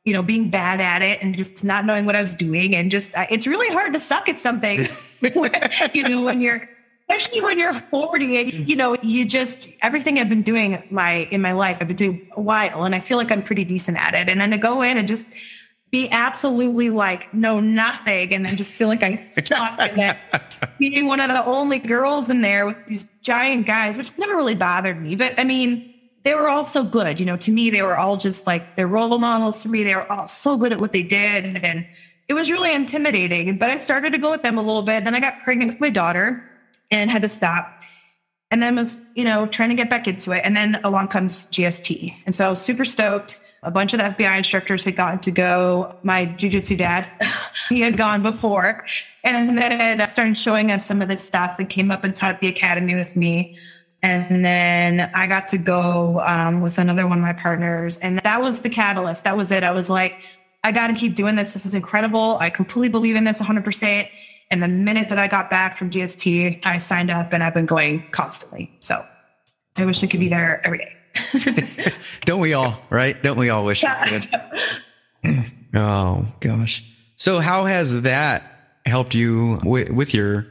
you 0.04 0.12
know, 0.12 0.22
being 0.22 0.50
bad 0.50 0.80
at 0.80 1.02
it 1.02 1.22
and 1.22 1.34
just 1.34 1.64
not 1.64 1.86
knowing 1.86 2.04
what 2.04 2.14
I 2.14 2.20
was 2.20 2.34
doing. 2.34 2.74
And 2.74 2.90
just, 2.90 3.14
it's 3.30 3.46
really 3.46 3.72
hard 3.72 3.92
to 3.94 3.98
suck 3.98 4.28
at 4.28 4.38
something, 4.38 4.86
when, 5.34 5.50
you 5.94 6.08
know, 6.08 6.22
when 6.22 6.40
you're, 6.40 6.68
especially 7.08 7.40
when 7.40 7.58
you're 7.58 7.80
40 7.80 8.36
and, 8.36 8.68
you 8.68 8.76
know, 8.76 8.96
you 9.02 9.24
just, 9.24 9.68
everything 9.82 10.18
I've 10.18 10.28
been 10.28 10.42
doing 10.42 10.82
my, 10.90 11.26
in 11.30 11.40
my 11.40 11.52
life, 11.52 11.78
I've 11.80 11.88
been 11.88 11.96
doing 11.96 12.28
a 12.32 12.40
while 12.40 12.84
and 12.84 12.94
I 12.94 13.00
feel 13.00 13.16
like 13.16 13.32
I'm 13.32 13.42
pretty 13.42 13.64
decent 13.64 13.98
at 13.98 14.14
it. 14.14 14.28
And 14.28 14.40
then 14.40 14.50
to 14.50 14.58
go 14.58 14.82
in 14.82 14.98
and 14.98 15.08
just, 15.08 15.26
be 15.90 16.10
absolutely 16.10 16.90
like 16.90 17.32
know 17.32 17.60
nothing 17.60 18.34
and 18.34 18.44
then 18.44 18.56
just 18.56 18.74
feel 18.74 18.88
like 18.88 19.04
I 19.04 19.14
suck 19.18 19.78
and 19.78 20.16
being 20.80 21.06
one 21.06 21.20
of 21.20 21.28
the 21.28 21.44
only 21.44 21.78
girls 21.78 22.28
in 22.28 22.40
there 22.40 22.66
with 22.66 22.84
these 22.86 23.04
giant 23.20 23.64
guys, 23.68 23.96
which 23.96 24.10
never 24.18 24.34
really 24.34 24.56
bothered 24.56 25.00
me. 25.00 25.14
But 25.14 25.38
I 25.38 25.44
mean, 25.44 25.93
they 26.24 26.34
were 26.34 26.48
all 26.48 26.64
so 26.64 26.84
good. 26.84 27.20
You 27.20 27.26
know, 27.26 27.36
to 27.36 27.52
me, 27.52 27.70
they 27.70 27.82
were 27.82 27.96
all 27.96 28.16
just 28.16 28.46
like 28.46 28.76
they're 28.76 28.88
role 28.88 29.18
models 29.18 29.62
for 29.62 29.68
me. 29.68 29.84
They 29.84 29.94
were 29.94 30.10
all 30.10 30.26
so 30.26 30.56
good 30.56 30.72
at 30.72 30.80
what 30.80 30.92
they 30.92 31.02
did. 31.02 31.44
And 31.44 31.86
it 32.28 32.34
was 32.34 32.50
really 32.50 32.74
intimidating. 32.74 33.58
But 33.58 33.70
I 33.70 33.76
started 33.76 34.12
to 34.12 34.18
go 34.18 34.30
with 34.30 34.42
them 34.42 34.58
a 34.58 34.62
little 34.62 34.82
bit. 34.82 35.04
Then 35.04 35.14
I 35.14 35.20
got 35.20 35.42
pregnant 35.42 35.70
with 35.70 35.80
my 35.80 35.90
daughter 35.90 36.42
and 36.90 37.10
had 37.10 37.22
to 37.22 37.28
stop. 37.28 37.82
And 38.50 38.62
then 38.62 38.76
was, 38.76 39.00
you 39.14 39.24
know, 39.24 39.46
trying 39.46 39.70
to 39.70 39.74
get 39.74 39.90
back 39.90 40.08
into 40.08 40.32
it. 40.32 40.42
And 40.44 40.56
then 40.56 40.80
along 40.82 41.08
comes 41.08 41.46
GST. 41.48 42.14
And 42.24 42.34
so 42.34 42.54
super 42.54 42.84
stoked 42.84 43.38
a 43.64 43.70
bunch 43.70 43.94
of 43.94 43.98
the 43.98 44.04
FBI 44.04 44.36
instructors 44.36 44.84
had 44.84 44.94
gotten 44.94 45.18
to 45.20 45.30
go. 45.30 45.96
My 46.02 46.26
jujitsu 46.26 46.76
dad, 46.76 47.08
he 47.68 47.80
had 47.80 47.96
gone 47.96 48.22
before. 48.22 48.84
And 49.24 49.58
then 49.58 50.06
started 50.06 50.36
showing 50.36 50.70
us 50.70 50.86
some 50.86 51.00
of 51.00 51.08
this 51.08 51.24
stuff 51.24 51.58
and 51.58 51.68
came 51.68 51.90
up 51.90 52.04
and 52.04 52.14
taught 52.14 52.40
the 52.40 52.46
academy 52.46 52.94
with 52.94 53.16
me. 53.16 53.58
And 54.04 54.44
then 54.44 55.10
I 55.14 55.26
got 55.26 55.48
to 55.48 55.56
go 55.56 56.20
um, 56.20 56.60
with 56.60 56.76
another 56.76 57.06
one 57.06 57.16
of 57.16 57.22
my 57.22 57.32
partners. 57.32 57.96
And 57.96 58.18
that 58.18 58.42
was 58.42 58.60
the 58.60 58.68
catalyst. 58.68 59.24
That 59.24 59.34
was 59.34 59.50
it. 59.50 59.62
I 59.62 59.70
was 59.70 59.88
like, 59.88 60.16
I 60.62 60.72
got 60.72 60.88
to 60.88 60.94
keep 60.94 61.14
doing 61.14 61.36
this. 61.36 61.54
This 61.54 61.64
is 61.64 61.74
incredible. 61.74 62.36
I 62.38 62.50
completely 62.50 62.90
believe 62.90 63.16
in 63.16 63.24
this 63.24 63.40
100%. 63.40 64.08
And 64.50 64.62
the 64.62 64.68
minute 64.68 65.08
that 65.08 65.18
I 65.18 65.26
got 65.26 65.48
back 65.48 65.78
from 65.78 65.88
GST, 65.88 66.66
I 66.66 66.76
signed 66.76 67.10
up 67.10 67.32
and 67.32 67.42
I've 67.42 67.54
been 67.54 67.64
going 67.64 68.04
constantly. 68.10 68.76
So 68.80 69.02
I 69.78 69.86
wish 69.86 70.04
I 70.04 70.06
could 70.06 70.20
be 70.20 70.28
there 70.28 70.60
every 70.66 70.78
day. 70.78 71.94
Don't 72.26 72.40
we 72.40 72.52
all, 72.52 72.78
right? 72.90 73.20
Don't 73.22 73.38
we 73.38 73.48
all 73.48 73.64
wish? 73.64 73.82
oh 75.74 76.26
gosh. 76.40 76.84
So 77.16 77.38
how 77.40 77.64
has 77.64 78.02
that 78.02 78.42
helped 78.84 79.14
you 79.14 79.60
with, 79.64 79.88
with 79.88 80.12
your 80.12 80.46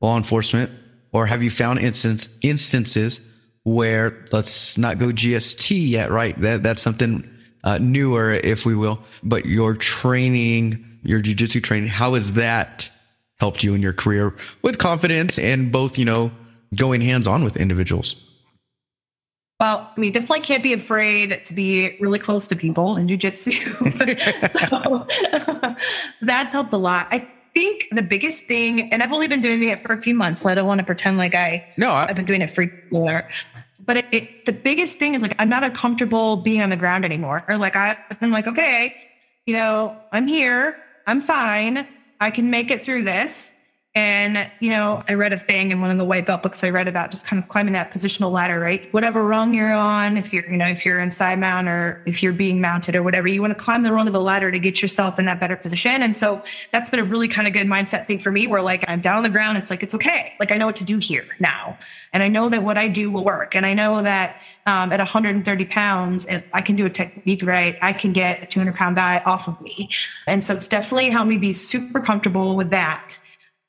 law 0.00 0.16
enforcement, 0.16 0.70
or 1.14 1.26
have 1.26 1.42
you 1.42 1.50
found 1.50 1.78
instance, 1.78 2.28
instances 2.42 3.26
where 3.62 4.26
let's 4.32 4.76
not 4.76 4.98
go 4.98 5.06
GST 5.06 5.88
yet, 5.88 6.10
right? 6.10 6.38
That 6.40 6.62
that's 6.62 6.82
something 6.82 7.26
uh, 7.62 7.78
newer, 7.78 8.32
if 8.32 8.66
we 8.66 8.74
will. 8.74 8.98
But 9.22 9.46
your 9.46 9.74
training, 9.74 10.84
your 11.02 11.22
jujitsu 11.22 11.62
training, 11.62 11.88
how 11.88 12.14
has 12.14 12.32
that 12.32 12.90
helped 13.38 13.62
you 13.62 13.74
in 13.74 13.80
your 13.80 13.92
career 13.92 14.34
with 14.62 14.78
confidence 14.78 15.38
and 15.38 15.72
both, 15.72 15.98
you 15.98 16.04
know, 16.04 16.32
going 16.76 17.00
hands 17.00 17.26
on 17.26 17.44
with 17.44 17.56
individuals? 17.56 18.20
Well, 19.60 19.88
I 19.96 20.00
mean, 20.00 20.10
definitely 20.10 20.40
can't 20.40 20.64
be 20.64 20.72
afraid 20.72 21.44
to 21.44 21.54
be 21.54 21.96
really 22.00 22.18
close 22.18 22.48
to 22.48 22.56
people 22.56 22.96
in 22.96 23.06
jujitsu. 23.06 23.52
so 25.62 25.76
that's 26.22 26.52
helped 26.52 26.72
a 26.72 26.76
lot. 26.76 27.06
I 27.12 27.30
think 27.54 27.86
the 27.92 28.02
biggest 28.02 28.44
thing, 28.46 28.92
and 28.92 29.02
I've 29.02 29.12
only 29.12 29.28
been 29.28 29.40
doing 29.40 29.62
it 29.64 29.80
for 29.80 29.92
a 29.92 30.00
few 30.00 30.14
months, 30.14 30.42
so 30.42 30.48
I 30.48 30.54
don't 30.54 30.66
want 30.66 30.80
to 30.80 30.84
pretend 30.84 31.16
like 31.16 31.34
I 31.34 31.66
no, 31.76 31.90
I, 31.90 32.06
have 32.06 32.16
been 32.16 32.24
doing 32.24 32.42
it 32.42 32.50
for 32.50 32.66
more. 32.90 33.28
But 33.78 33.98
it, 33.98 34.06
it, 34.12 34.46
the 34.46 34.52
biggest 34.52 34.98
thing 34.98 35.14
is 35.14 35.22
like 35.22 35.34
I'm 35.38 35.48
not 35.48 35.62
a 35.62 35.70
comfortable 35.70 36.36
being 36.36 36.62
on 36.62 36.70
the 36.70 36.76
ground 36.76 37.04
anymore. 37.04 37.44
Or 37.48 37.56
like 37.56 37.76
I, 37.76 37.96
I'm 38.20 38.30
like, 38.30 38.46
okay, 38.46 38.94
you 39.46 39.54
know, 39.54 39.96
I'm 40.10 40.26
here, 40.26 40.76
I'm 41.06 41.20
fine, 41.20 41.86
I 42.20 42.30
can 42.30 42.50
make 42.50 42.70
it 42.70 42.84
through 42.84 43.04
this. 43.04 43.53
And, 43.96 44.50
you 44.58 44.70
know, 44.70 45.00
I 45.08 45.14
read 45.14 45.32
a 45.32 45.38
thing 45.38 45.70
in 45.70 45.80
one 45.80 45.92
of 45.92 45.98
the 45.98 46.04
white 46.04 46.26
belt 46.26 46.42
books 46.42 46.64
I 46.64 46.70
read 46.70 46.88
about 46.88 47.12
just 47.12 47.28
kind 47.28 47.40
of 47.40 47.48
climbing 47.48 47.74
that 47.74 47.92
positional 47.92 48.32
ladder, 48.32 48.58
right? 48.58 48.84
Whatever 48.90 49.24
rung 49.24 49.54
you're 49.54 49.72
on, 49.72 50.16
if 50.16 50.32
you're, 50.32 50.50
you 50.50 50.56
know, 50.56 50.66
if 50.66 50.84
you're 50.84 50.98
in 50.98 51.12
side 51.12 51.38
mount 51.38 51.68
or 51.68 52.02
if 52.04 52.20
you're 52.20 52.32
being 52.32 52.60
mounted 52.60 52.96
or 52.96 53.04
whatever, 53.04 53.28
you 53.28 53.40
want 53.40 53.56
to 53.56 53.64
climb 53.64 53.84
the 53.84 53.92
rung 53.92 54.08
of 54.08 54.12
the 54.12 54.20
ladder 54.20 54.50
to 54.50 54.58
get 54.58 54.82
yourself 54.82 55.20
in 55.20 55.26
that 55.26 55.38
better 55.38 55.54
position. 55.54 56.02
And 56.02 56.16
so 56.16 56.42
that's 56.72 56.90
been 56.90 56.98
a 56.98 57.04
really 57.04 57.28
kind 57.28 57.46
of 57.46 57.54
good 57.54 57.68
mindset 57.68 58.06
thing 58.06 58.18
for 58.18 58.32
me 58.32 58.48
where 58.48 58.62
like 58.62 58.84
I'm 58.88 59.00
down 59.00 59.18
on 59.18 59.22
the 59.22 59.28
ground. 59.28 59.58
It's 59.58 59.70
like, 59.70 59.84
it's 59.84 59.94
okay. 59.94 60.34
Like 60.40 60.50
I 60.50 60.56
know 60.56 60.66
what 60.66 60.76
to 60.76 60.84
do 60.84 60.98
here 60.98 61.26
now. 61.38 61.78
And 62.12 62.20
I 62.20 62.26
know 62.26 62.48
that 62.48 62.64
what 62.64 62.76
I 62.76 62.88
do 62.88 63.12
will 63.12 63.24
work. 63.24 63.54
And 63.54 63.64
I 63.64 63.74
know 63.74 64.02
that 64.02 64.40
um, 64.66 64.92
at 64.92 64.98
130 64.98 65.64
pounds, 65.66 66.26
if 66.26 66.48
I 66.52 66.62
can 66.62 66.74
do 66.74 66.84
a 66.84 66.90
technique 66.90 67.44
right, 67.44 67.78
I 67.80 67.92
can 67.92 68.12
get 68.12 68.42
a 68.42 68.46
200 68.46 68.74
pound 68.74 68.96
guy 68.96 69.22
off 69.24 69.46
of 69.46 69.60
me. 69.60 69.90
And 70.26 70.42
so 70.42 70.54
it's 70.54 70.66
definitely 70.66 71.10
helped 71.10 71.28
me 71.28 71.36
be 71.36 71.52
super 71.52 72.00
comfortable 72.00 72.56
with 72.56 72.70
that. 72.70 73.18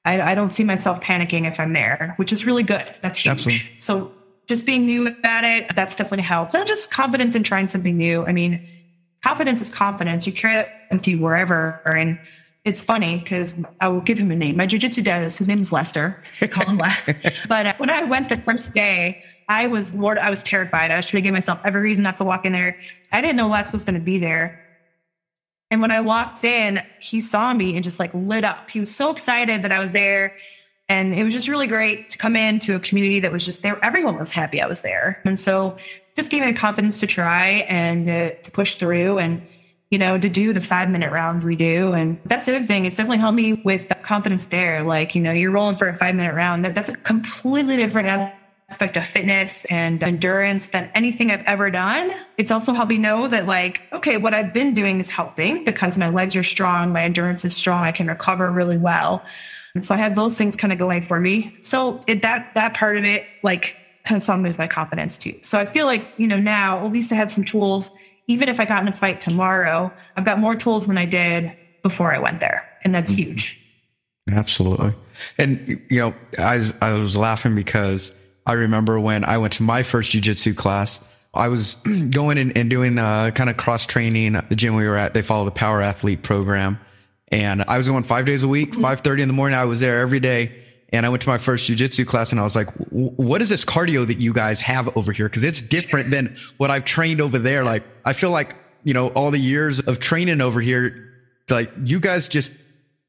I, 0.06 0.22
I, 0.22 0.36
don't 0.36 0.54
see 0.54 0.64
myself 0.64 1.02
panicking 1.02 1.48
if 1.48 1.60
I'm 1.60 1.74
there, 1.74 2.14
which 2.18 2.32
is 2.32 2.46
really 2.46 2.64
good. 2.64 2.86
That's 3.02 3.20
huge. 3.20 3.32
Absolutely. 3.32 3.66
So 3.80 4.12
just 4.48 4.66
being 4.66 4.86
new 4.86 5.16
at 5.24 5.44
it, 5.44 5.76
that's 5.76 5.96
definitely 5.96 6.24
helped. 6.24 6.54
And 6.54 6.68
just 6.68 6.92
confidence 6.92 7.36
in 7.36 7.44
trying 7.44 7.68
something 7.68 7.98
new. 7.98 8.26
I 8.26 8.32
mean, 8.32 8.68
confidence 9.24 9.62
is 9.62 9.74
confidence. 9.74 10.28
You 10.28 10.34
carry 10.34 10.60
it 10.60 10.70
with 10.92 11.08
you 11.08 11.20
wherever. 11.20 11.82
And 11.86 12.20
it's 12.64 12.84
funny 12.84 13.20
because 13.20 13.64
I 13.82 13.88
will 13.88 14.02
give 14.02 14.18
him 14.18 14.32
a 14.32 14.36
name. 14.36 14.58
My 14.58 14.68
jujitsu 14.68 15.04
dad 15.04 15.24
is 15.24 15.38
his 15.38 15.48
name 15.48 15.62
is 15.62 15.72
Lester. 15.72 16.24
I 16.42 16.48
call 16.48 16.66
him 16.66 16.78
Les. 16.78 17.10
but 17.48 17.66
uh, 17.66 17.74
when 17.78 17.90
I 17.90 18.04
went 18.04 18.30
the 18.30 18.38
first 18.38 18.74
day, 18.74 19.24
I 19.48 19.68
was 19.68 19.94
Lord, 19.94 20.18
I 20.18 20.30
was 20.30 20.44
terrified. 20.44 20.92
I 20.92 20.96
was 20.96 21.06
trying 21.06 21.22
to 21.22 21.28
give 21.28 21.34
myself 21.34 21.62
every 21.64 21.82
reason 21.82 22.04
not 22.04 22.18
to 22.18 22.24
walk 22.24 22.46
in 22.46 22.54
there. 22.54 22.78
I 23.12 23.22
didn't 23.22 23.36
know 23.36 23.48
Les 23.48 23.72
was 23.74 23.84
going 23.84 23.96
to 23.96 24.02
be 24.02 24.18
there. 24.18 24.65
And 25.72 25.82
when 25.82 25.92
I 25.92 26.02
walked 26.02 26.44
in, 26.44 26.82
he 27.00 27.22
saw 27.22 27.54
me 27.54 27.76
and 27.76 27.84
just 27.84 28.00
like 28.00 28.14
lit 28.14 28.44
up. 28.44 28.70
He 28.70 28.80
was 28.80 28.94
so 28.94 29.12
excited 29.12 29.64
that 29.64 29.72
I 29.72 29.80
was 29.80 29.92
there. 29.92 30.38
And 30.88 31.16
it 31.16 31.24
was 31.24 31.34
just 31.34 31.48
really 31.48 31.66
great 31.66 32.12
to 32.12 32.18
come 32.18 32.36
into 32.36 32.76
a 32.76 32.80
community 32.80 33.20
that 33.22 33.32
was 33.32 33.44
just 33.44 33.64
there. 33.64 33.84
Everyone 33.84 34.18
was 34.18 34.32
happy 34.32 34.62
I 34.62 34.68
was 34.68 34.84
there. 34.84 35.22
And 35.26 35.40
so 35.40 35.78
just 36.16 36.30
gave 36.30 36.42
me 36.42 36.52
the 36.52 36.58
confidence 36.58 37.00
to 37.00 37.08
try 37.08 37.66
and 37.68 38.08
uh, 38.08 38.30
to 38.44 38.52
push 38.52 38.76
through 38.76 39.18
and, 39.18 39.42
you 39.90 39.98
know, 39.98 40.20
to 40.20 40.30
do 40.30 40.54
the 40.54 40.62
five 40.62 40.90
minute 40.90 41.12
rounds 41.12 41.44
we 41.44 41.56
do. 41.56 41.94
And 41.94 42.20
that's 42.26 42.46
the 42.46 42.56
other 42.56 42.66
thing. 42.66 42.86
It's 42.86 42.98
definitely 42.98 43.18
helped 43.18 43.36
me 43.36 43.54
with 43.54 43.90
the 43.90 43.96
confidence 43.96 44.46
there. 44.46 44.84
Like, 44.84 45.16
you 45.16 45.22
know, 45.22 45.32
you're 45.32 45.52
rolling 45.52 45.76
for 45.76 45.88
a 45.88 45.96
five 45.96 46.14
minute 46.14 46.36
round. 46.36 46.64
That's 46.64 46.90
a 46.90 46.96
completely 46.98 47.78
different 47.78 48.32
aspect 48.70 48.98
of 48.98 49.06
fitness 49.06 49.66
and 49.66 50.04
endurance 50.04 50.68
than 50.68 50.90
anything 50.96 51.30
I've 51.30 51.44
ever 51.44 51.70
done. 51.70 52.12
It's 52.38 52.50
also 52.50 52.74
helped 52.74 52.90
me 52.90 52.98
know 52.98 53.28
that 53.28 53.46
like, 53.46 53.82
okay, 53.94 54.18
what 54.18 54.34
I've 54.34 54.54
been 54.54 54.74
doing 54.74 55.00
is 55.00 55.10
helping 55.10 55.64
because 55.64 55.98
my 55.98 56.10
legs 56.10 56.36
are 56.36 56.44
strong, 56.44 56.92
my 56.92 57.04
endurance 57.04 57.46
is 57.46 57.56
strong, 57.56 57.84
I 57.84 57.92
can 57.92 58.08
recover 58.08 58.50
really 58.52 58.78
well. 58.78 59.24
And 59.76 59.86
so 59.86 59.94
I 59.94 60.00
have 60.00 60.16
those 60.16 60.38
things 60.38 60.56
kind 60.56 60.74
of 60.74 60.80
going 60.80 61.04
for 61.04 61.20
me. 61.20 61.56
So 61.62 62.00
it, 62.08 62.22
that 62.24 62.56
that 62.56 62.74
part 62.74 62.98
of 62.98 63.04
it 63.04 63.26
like 63.44 63.78
has 64.06 64.26
helped 64.26 64.44
with 64.44 64.58
my 64.58 64.68
confidence 64.68 65.18
too. 65.18 65.36
So 65.44 65.60
I 65.60 65.66
feel 65.66 65.86
like, 65.86 66.14
you 66.18 66.28
know, 66.28 66.40
now 66.40 66.84
at 66.86 66.92
least 66.92 67.12
I 67.12 67.16
have 67.16 67.30
some 67.30 67.44
tools. 67.44 67.92
Even 68.28 68.50
if 68.50 68.60
I 68.60 68.66
got 68.66 68.82
in 68.82 68.88
a 68.88 68.94
fight 68.94 69.20
tomorrow, 69.20 69.94
I've 70.16 70.26
got 70.26 70.40
more 70.40 70.56
tools 70.56 70.88
than 70.88 70.98
I 70.98 71.06
did 71.06 71.56
before 71.84 72.14
I 72.14 72.18
went 72.18 72.40
there. 72.40 72.68
And 72.84 72.96
that's 72.96 73.12
mm-hmm. 73.12 73.30
huge. 73.30 73.62
Absolutely. 74.32 74.94
And, 75.38 75.80
you 75.90 76.00
know, 76.00 76.16
I 76.40 76.58
was, 76.58 76.74
I 76.82 76.94
was 76.94 77.16
laughing 77.16 77.54
because 77.54 78.12
I 78.46 78.54
remember 78.54 79.00
when 79.00 79.26
I 79.26 79.38
went 79.38 79.54
to 79.54 79.64
my 79.64 79.84
first 79.84 80.12
jujitsu 80.12 80.56
class, 80.56 81.04
I 81.34 81.50
was 81.50 81.76
going 82.10 82.38
and, 82.38 82.70
doing 82.70 82.98
uh, 82.98 83.32
kind 83.32 83.50
of 83.50 83.58
cross 83.58 83.86
training. 83.86 84.34
The 84.34 84.56
gym 84.56 84.76
we 84.76 84.88
were 84.88 84.98
at, 84.98 85.14
they 85.14 85.22
follow 85.22 85.46
the 85.46 85.52
power 85.52 85.82
athlete 85.82 86.24
program. 86.24 86.80
And 87.30 87.64
I 87.68 87.78
was 87.78 87.88
going 87.88 88.04
five 88.04 88.26
days 88.26 88.44
a 88.44 88.48
week, 88.48 88.74
5.30 88.74 89.22
in 89.22 89.28
the 89.28 89.34
morning. 89.34 89.58
I 89.58 89.66
was 89.66 89.80
there 89.80 90.00
every 90.00 90.20
day. 90.20 90.62
And 90.90 91.06
I 91.06 91.10
went 91.10 91.24
to 91.24 91.30
my 91.30 91.40
first 91.40 91.70
jujitsu 91.70 92.06
class 92.06 92.32
and 92.32 92.40
I 92.40 92.44
was 92.44 92.56
like, 92.56 92.70
what 92.92 93.42
is 93.42 93.50
this 93.50 93.66
cardio 93.66 94.08
that 94.08 94.20
you 94.20 94.32
guys 94.32 94.62
have 94.62 94.96
over 94.96 95.12
here? 95.12 95.28
Cause 95.28 95.44
it's 95.44 95.60
different 95.60 96.12
than 96.12 96.38
what 96.58 96.70
I've 96.70 96.86
trained 96.86 97.20
over 97.20 97.40
there. 97.40 97.64
Like, 97.64 97.84
I 98.06 98.14
feel 98.14 98.30
like, 98.30 98.56
you 98.84 98.94
know, 98.94 99.08
all 99.10 99.32
the 99.32 99.40
years 99.40 99.80
of 99.80 100.00
training 100.00 100.40
over 100.42 100.62
here, 100.62 101.12
like 101.50 101.72
you 101.84 102.00
guys 102.00 102.28
just 102.28 102.54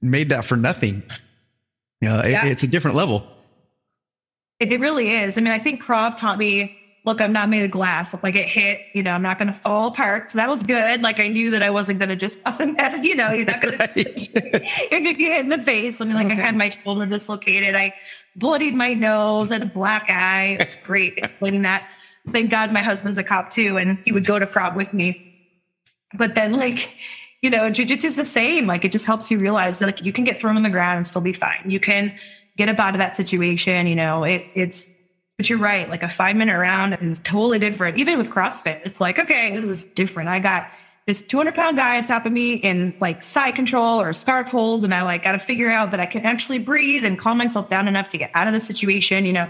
made 0.01 0.31
that 0.31 0.45
for 0.45 0.57
nothing. 0.57 1.03
You 2.01 2.09
know, 2.09 2.25
yeah. 2.25 2.47
it, 2.47 2.53
it's 2.53 2.63
a 2.63 2.67
different 2.67 2.97
level. 2.97 3.27
It, 4.59 4.81
really 4.81 5.11
is. 5.11 5.37
I 5.37 5.41
mean, 5.41 5.53
I 5.53 5.59
think 5.59 5.83
Krav 5.83 6.17
taught 6.17 6.39
me 6.39 6.79
look, 7.07 7.21
I'm 7.21 7.33
not 7.33 7.49
made 7.49 7.65
of 7.65 7.71
glass. 7.71 8.13
If 8.13 8.25
I 8.25 8.33
get 8.33 8.49
hit, 8.49 8.81
you 8.93 9.03
know, 9.03 9.13
I'm 9.13 9.23
not 9.23 9.39
going 9.39 9.47
to 9.47 9.55
fall 9.55 9.87
apart. 9.87 10.33
So 10.33 10.39
that 10.39 10.49
was 10.49 10.65
good. 10.65 11.03
Like 11.03 11.21
I 11.21 11.29
knew 11.29 11.53
that 11.53 11.63
I 11.63 11.71
wasn't 11.71 12.01
going 12.01 12.09
to 12.09 12.17
just, 12.17 12.41
you 12.61 13.15
know, 13.15 13.31
you're 13.31 13.47
not 13.47 13.63
going 13.63 13.79
right. 13.79 13.95
to, 13.95 14.11
you're 14.91 15.01
going 15.01 15.05
to 15.05 15.15
get 15.15 15.33
hit 15.33 15.41
in 15.41 15.49
the 15.49 15.63
face. 15.63 16.01
I 16.01 16.05
mean, 16.05 16.15
like 16.15 16.27
okay. 16.27 16.35
I 16.35 16.45
had 16.45 16.57
my 16.57 16.71
shoulder 16.71 17.07
dislocated. 17.07 17.77
I 17.77 17.95
bloodied 18.35 18.75
my 18.75 18.93
nose 18.93 19.53
and 19.53 19.63
a 19.63 19.67
black 19.67 20.11
eye. 20.11 20.57
It's 20.59 20.75
great 20.75 21.15
explaining 21.17 21.63
that. 21.63 21.89
Thank 22.33 22.51
God 22.51 22.73
my 22.73 22.83
husband's 22.83 23.19
a 23.19 23.23
cop 23.23 23.51
too. 23.51 23.79
And 23.79 23.99
he 24.05 24.11
would 24.11 24.27
go 24.27 24.41
to 24.41 24.47
frog 24.47 24.75
with 24.75 24.93
me. 24.93 25.23
But 26.13 26.35
then 26.35 26.55
like, 26.55 26.93
you 27.41 27.51
know, 27.51 27.71
jujitsu 27.71 28.05
is 28.05 28.17
the 28.17 28.27
same. 28.27 28.67
Like 28.67 28.85
it 28.85 28.91
just 28.91 29.07
helps 29.07 29.31
you 29.31 29.39
realize 29.39 29.79
that 29.79 29.87
like 29.87 30.05
you 30.05 30.13
can 30.13 30.25
get 30.25 30.41
thrown 30.41 30.57
on 30.57 30.65
the 30.65 30.71
ground 30.71 30.97
and 30.97 31.07
still 31.07 31.23
be 31.23 31.33
fine. 31.33 31.63
You 31.67 31.79
can 31.79 32.19
get 32.57 32.69
up 32.69 32.79
out 32.79 32.95
of 32.95 32.99
that 32.99 33.17
situation. 33.17 33.87
You 33.87 33.97
know, 33.97 34.25
it, 34.25 34.47
it's, 34.55 34.95
but 35.37 35.49
you're 35.51 35.59
right. 35.59 35.89
Like 35.89 36.03
a 36.03 36.09
five 36.09 36.37
minute 36.37 36.57
round 36.57 36.95
is 37.01 37.21
totally 37.21 37.59
different. 37.59 37.99
Even 37.99 38.19
with 38.19 38.31
CrossFit, 38.31 38.81
it's 38.85 39.01
like, 39.01 39.19
okay, 39.19 39.55
this 39.55 39.67
is 39.67 39.85
different. 39.85 40.29
I 40.29 40.39
got 40.39 40.71
this 41.07 41.25
200 41.25 41.55
pound 41.55 41.77
guy 41.77 41.99
on 41.99 42.05
top 42.05 42.27
of 42.27 42.33
me 42.33 42.55
in 42.55 42.95
like 43.01 43.23
side 43.23 43.55
control 43.55 44.01
or 44.01 44.13
scarf 44.13 44.49
hold. 44.49 44.85
And 44.85 44.93
I 44.93 45.03
like 45.03 45.23
got 45.23 45.33
to 45.33 45.39
figure 45.39 45.71
out 45.71 45.93
that 45.93 46.01
I 46.01 46.07
can 46.07 46.23
actually 46.23 46.59
breathe 46.59 47.05
and 47.05 47.19
calm 47.19 47.39
myself 47.39 47.69
down 47.69 47.87
enough 47.87 48.09
to 48.11 48.19
get 48.19 48.31
out 48.35 48.47
of 48.47 48.53
the 48.53 48.61
situation, 48.61 49.25
you 49.25 49.33
know, 49.33 49.49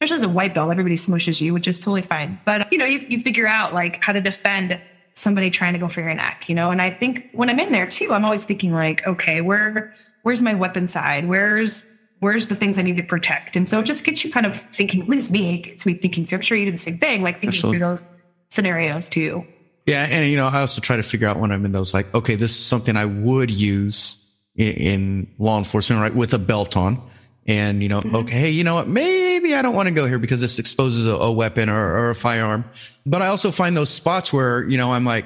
especially 0.00 0.16
as 0.16 0.22
a 0.22 0.28
white 0.28 0.54
belt, 0.54 0.70
everybody 0.70 0.96
smushes 0.96 1.40
you, 1.40 1.54
which 1.54 1.66
is 1.66 1.78
totally 1.78 2.02
fine. 2.02 2.38
But, 2.44 2.70
you 2.72 2.78
know, 2.78 2.84
you, 2.84 2.98
you 3.08 3.20
figure 3.20 3.46
out 3.46 3.72
like 3.72 4.02
how 4.02 4.12
to 4.12 4.20
defend 4.20 4.80
somebody 5.12 5.50
trying 5.50 5.72
to 5.72 5.78
go 5.78 5.88
for 5.88 6.00
your 6.00 6.14
neck, 6.14 6.48
you 6.48 6.54
know? 6.54 6.70
And 6.70 6.80
I 6.80 6.90
think 6.90 7.30
when 7.32 7.48
I'm 7.48 7.58
in 7.58 7.72
there 7.72 7.86
too, 7.86 8.12
I'm 8.12 8.24
always 8.24 8.44
thinking 8.44 8.72
like, 8.72 9.06
okay, 9.06 9.40
where, 9.40 9.94
where's 10.22 10.42
my 10.42 10.54
weapon 10.54 10.88
side? 10.88 11.26
Where's, 11.26 11.90
where's 12.20 12.48
the 12.48 12.54
things 12.54 12.78
I 12.78 12.82
need 12.82 12.96
to 12.98 13.02
protect? 13.02 13.56
And 13.56 13.68
so 13.68 13.80
it 13.80 13.84
just 13.84 14.04
gets 14.04 14.24
you 14.24 14.30
kind 14.30 14.46
of 14.46 14.56
thinking, 14.56 15.02
at 15.02 15.08
least 15.08 15.30
me, 15.30 15.56
it 15.56 15.62
gets 15.62 15.84
me 15.84 15.94
thinking 15.94 16.24
through. 16.24 16.36
I'm 16.36 16.42
sure 16.42 16.56
you 16.56 16.66
do 16.66 16.70
the 16.70 16.78
same 16.78 16.98
thing, 16.98 17.22
like 17.22 17.36
thinking 17.36 17.48
Absolutely. 17.48 17.78
through 17.78 17.88
those 17.88 18.06
scenarios 18.48 19.08
too. 19.08 19.46
Yeah. 19.86 20.06
And, 20.08 20.30
you 20.30 20.36
know, 20.36 20.46
I 20.46 20.60
also 20.60 20.80
try 20.80 20.96
to 20.96 21.02
figure 21.02 21.26
out 21.26 21.38
when 21.38 21.50
I'm 21.50 21.64
in 21.64 21.72
those, 21.72 21.92
like, 21.94 22.14
okay, 22.14 22.36
this 22.36 22.52
is 22.52 22.64
something 22.64 22.96
I 22.96 23.06
would 23.06 23.50
use 23.50 24.32
in, 24.54 24.72
in 24.74 25.34
law 25.38 25.58
enforcement, 25.58 26.02
right? 26.02 26.14
With 26.14 26.32
a 26.34 26.38
belt 26.38 26.76
on. 26.76 27.02
And, 27.46 27.82
you 27.82 27.88
know, 27.88 28.00
mm-hmm. 28.00 28.16
okay, 28.16 28.34
hey, 28.34 28.50
you 28.50 28.62
know 28.62 28.76
what? 28.76 28.86
Maybe 28.86 29.54
I 29.54 29.62
don't 29.62 29.74
want 29.74 29.86
to 29.86 29.90
go 29.90 30.06
here 30.06 30.18
because 30.18 30.40
this 30.40 30.58
exposes 30.58 31.06
a, 31.06 31.12
a 31.12 31.32
weapon 31.32 31.68
or, 31.68 31.96
or 31.96 32.10
a 32.10 32.14
firearm. 32.14 32.64
But 33.06 33.22
I 33.22 33.28
also 33.28 33.50
find 33.50 33.76
those 33.76 33.90
spots 33.90 34.32
where, 34.32 34.68
you 34.68 34.76
know, 34.76 34.92
I'm 34.92 35.04
like, 35.04 35.24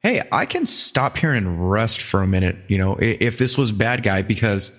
hey, 0.00 0.22
I 0.32 0.44
can 0.44 0.66
stop 0.66 1.16
here 1.16 1.32
and 1.32 1.70
rest 1.70 2.02
for 2.02 2.22
a 2.22 2.26
minute. 2.26 2.56
You 2.66 2.78
know, 2.78 2.96
if 3.00 3.38
this 3.38 3.56
was 3.56 3.70
bad 3.70 4.02
guy 4.02 4.22
because 4.22 4.78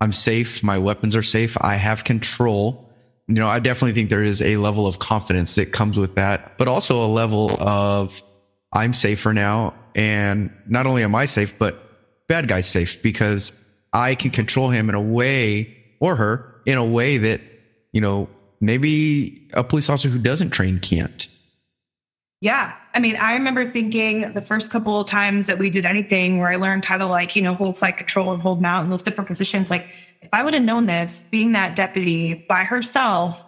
I'm 0.00 0.12
safe. 0.12 0.62
My 0.62 0.78
weapons 0.78 1.16
are 1.16 1.22
safe. 1.22 1.56
I 1.60 1.74
have 1.74 2.04
control. 2.04 2.92
You 3.26 3.34
know, 3.34 3.48
I 3.48 3.58
definitely 3.58 3.92
think 3.92 4.10
there 4.10 4.22
is 4.22 4.40
a 4.40 4.56
level 4.56 4.86
of 4.86 4.98
confidence 4.98 5.54
that 5.56 5.72
comes 5.72 5.98
with 5.98 6.14
that, 6.14 6.56
but 6.56 6.68
also 6.68 7.04
a 7.04 7.08
level 7.08 7.60
of 7.60 8.22
I'm 8.72 8.94
safer 8.94 9.34
now. 9.34 9.74
And 9.94 10.52
not 10.66 10.86
only 10.86 11.02
am 11.02 11.14
I 11.14 11.24
safe, 11.24 11.58
but 11.58 11.82
bad 12.28 12.48
guy's 12.48 12.68
safe 12.68 13.02
because 13.02 13.68
I 13.92 14.14
can 14.14 14.30
control 14.30 14.70
him 14.70 14.88
in 14.88 14.94
a 14.94 15.00
way 15.00 15.76
or 16.00 16.16
her 16.16 16.62
in 16.66 16.78
a 16.78 16.84
way 16.84 17.18
that, 17.18 17.40
you 17.92 18.00
know, 18.00 18.28
maybe 18.60 19.48
a 19.54 19.64
police 19.64 19.88
officer 19.88 20.08
who 20.08 20.18
doesn't 20.18 20.50
train 20.50 20.78
can't. 20.78 21.26
Yeah. 22.40 22.74
I 22.98 23.00
mean, 23.00 23.14
I 23.14 23.34
remember 23.34 23.64
thinking 23.64 24.32
the 24.32 24.42
first 24.42 24.72
couple 24.72 24.98
of 25.00 25.06
times 25.06 25.46
that 25.46 25.56
we 25.56 25.70
did 25.70 25.86
anything 25.86 26.38
where 26.38 26.48
I 26.48 26.56
learned 26.56 26.84
how 26.84 26.98
to 26.98 27.06
like, 27.06 27.36
you 27.36 27.42
know, 27.42 27.54
hold 27.54 27.78
side 27.78 27.92
control 27.92 28.32
and 28.32 28.42
hold 28.42 28.60
mount 28.60 28.86
in 28.86 28.90
those 28.90 29.04
different 29.04 29.28
positions. 29.28 29.70
Like 29.70 29.86
if 30.20 30.34
I 30.34 30.42
would 30.42 30.52
have 30.52 30.64
known 30.64 30.86
this, 30.86 31.22
being 31.30 31.52
that 31.52 31.76
deputy 31.76 32.34
by 32.34 32.64
herself, 32.64 33.44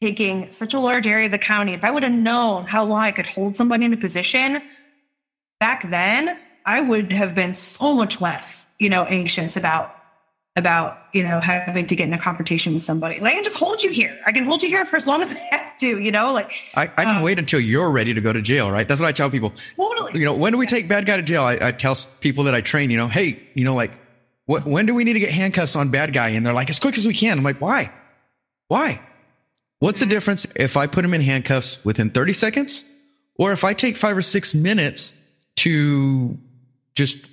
taking 0.00 0.48
such 0.50 0.74
a 0.74 0.78
large 0.78 1.08
area 1.08 1.26
of 1.26 1.32
the 1.32 1.38
county, 1.38 1.72
if 1.72 1.82
I 1.82 1.90
would 1.90 2.04
have 2.04 2.12
known 2.12 2.66
how 2.66 2.84
long 2.84 3.00
I 3.00 3.10
could 3.10 3.26
hold 3.26 3.56
somebody 3.56 3.84
in 3.84 3.92
a 3.92 3.96
position 3.96 4.62
back 5.58 5.90
then, 5.90 6.38
I 6.64 6.80
would 6.80 7.12
have 7.12 7.34
been 7.34 7.54
so 7.54 7.94
much 7.94 8.20
less, 8.20 8.76
you 8.78 8.90
know, 8.90 9.02
anxious 9.06 9.56
about 9.56 9.92
about 10.58 10.98
you 11.14 11.22
know 11.22 11.40
having 11.40 11.86
to 11.86 11.96
get 11.96 12.08
in 12.08 12.12
a 12.12 12.18
confrontation 12.18 12.74
with 12.74 12.82
somebody. 12.82 13.20
Like 13.20 13.32
I 13.32 13.34
can 13.36 13.44
just 13.44 13.56
hold 13.56 13.82
you 13.82 13.90
here. 13.90 14.18
I 14.26 14.32
can 14.32 14.44
hold 14.44 14.62
you 14.62 14.68
here 14.68 14.84
for 14.84 14.96
as 14.96 15.06
long 15.06 15.22
as 15.22 15.34
I 15.34 15.38
have 15.56 15.78
to. 15.78 15.98
You 15.98 16.10
know, 16.10 16.32
like 16.32 16.52
I, 16.74 16.82
I 16.82 17.04
can 17.04 17.16
um, 17.16 17.22
wait 17.22 17.38
until 17.38 17.60
you're 17.60 17.90
ready 17.90 18.12
to 18.12 18.20
go 18.20 18.32
to 18.32 18.42
jail. 18.42 18.70
Right? 18.70 18.86
That's 18.86 19.00
what 19.00 19.06
I 19.06 19.12
tell 19.12 19.30
people. 19.30 19.52
Totally. 19.76 20.18
You 20.18 20.26
know, 20.26 20.34
when 20.34 20.52
do 20.52 20.58
we 20.58 20.66
yeah. 20.66 20.70
take 20.70 20.88
bad 20.88 21.06
guy 21.06 21.16
to 21.16 21.22
jail? 21.22 21.44
I, 21.44 21.58
I, 21.60 21.72
tell 21.72 21.96
people 22.20 22.44
that 22.44 22.54
I 22.54 22.60
train. 22.60 22.90
You 22.90 22.96
know, 22.98 23.08
hey, 23.08 23.40
you 23.54 23.64
know, 23.64 23.74
like 23.74 23.92
what, 24.48 24.64
when 24.64 24.86
do 24.86 24.94
we 24.94 25.04
need 25.04 25.12
to 25.12 25.20
get 25.20 25.30
handcuffs 25.30 25.76
on 25.76 25.90
bad 25.90 26.14
guy? 26.14 26.30
And 26.30 26.44
they're 26.44 26.54
like, 26.54 26.70
as 26.70 26.78
quick 26.78 26.96
as 26.96 27.06
we 27.06 27.12
can. 27.12 27.36
I'm 27.36 27.44
like, 27.44 27.60
why? 27.60 27.92
Why? 28.68 28.98
What's 29.78 30.00
the 30.00 30.06
difference 30.06 30.46
if 30.56 30.78
I 30.78 30.86
put 30.86 31.04
him 31.04 31.12
in 31.12 31.20
handcuffs 31.20 31.84
within 31.84 32.08
30 32.08 32.32
seconds, 32.32 32.98
or 33.36 33.52
if 33.52 33.62
I 33.62 33.74
take 33.74 33.96
five 33.96 34.16
or 34.16 34.22
six 34.22 34.54
minutes 34.54 35.22
to 35.56 36.36
just 36.94 37.26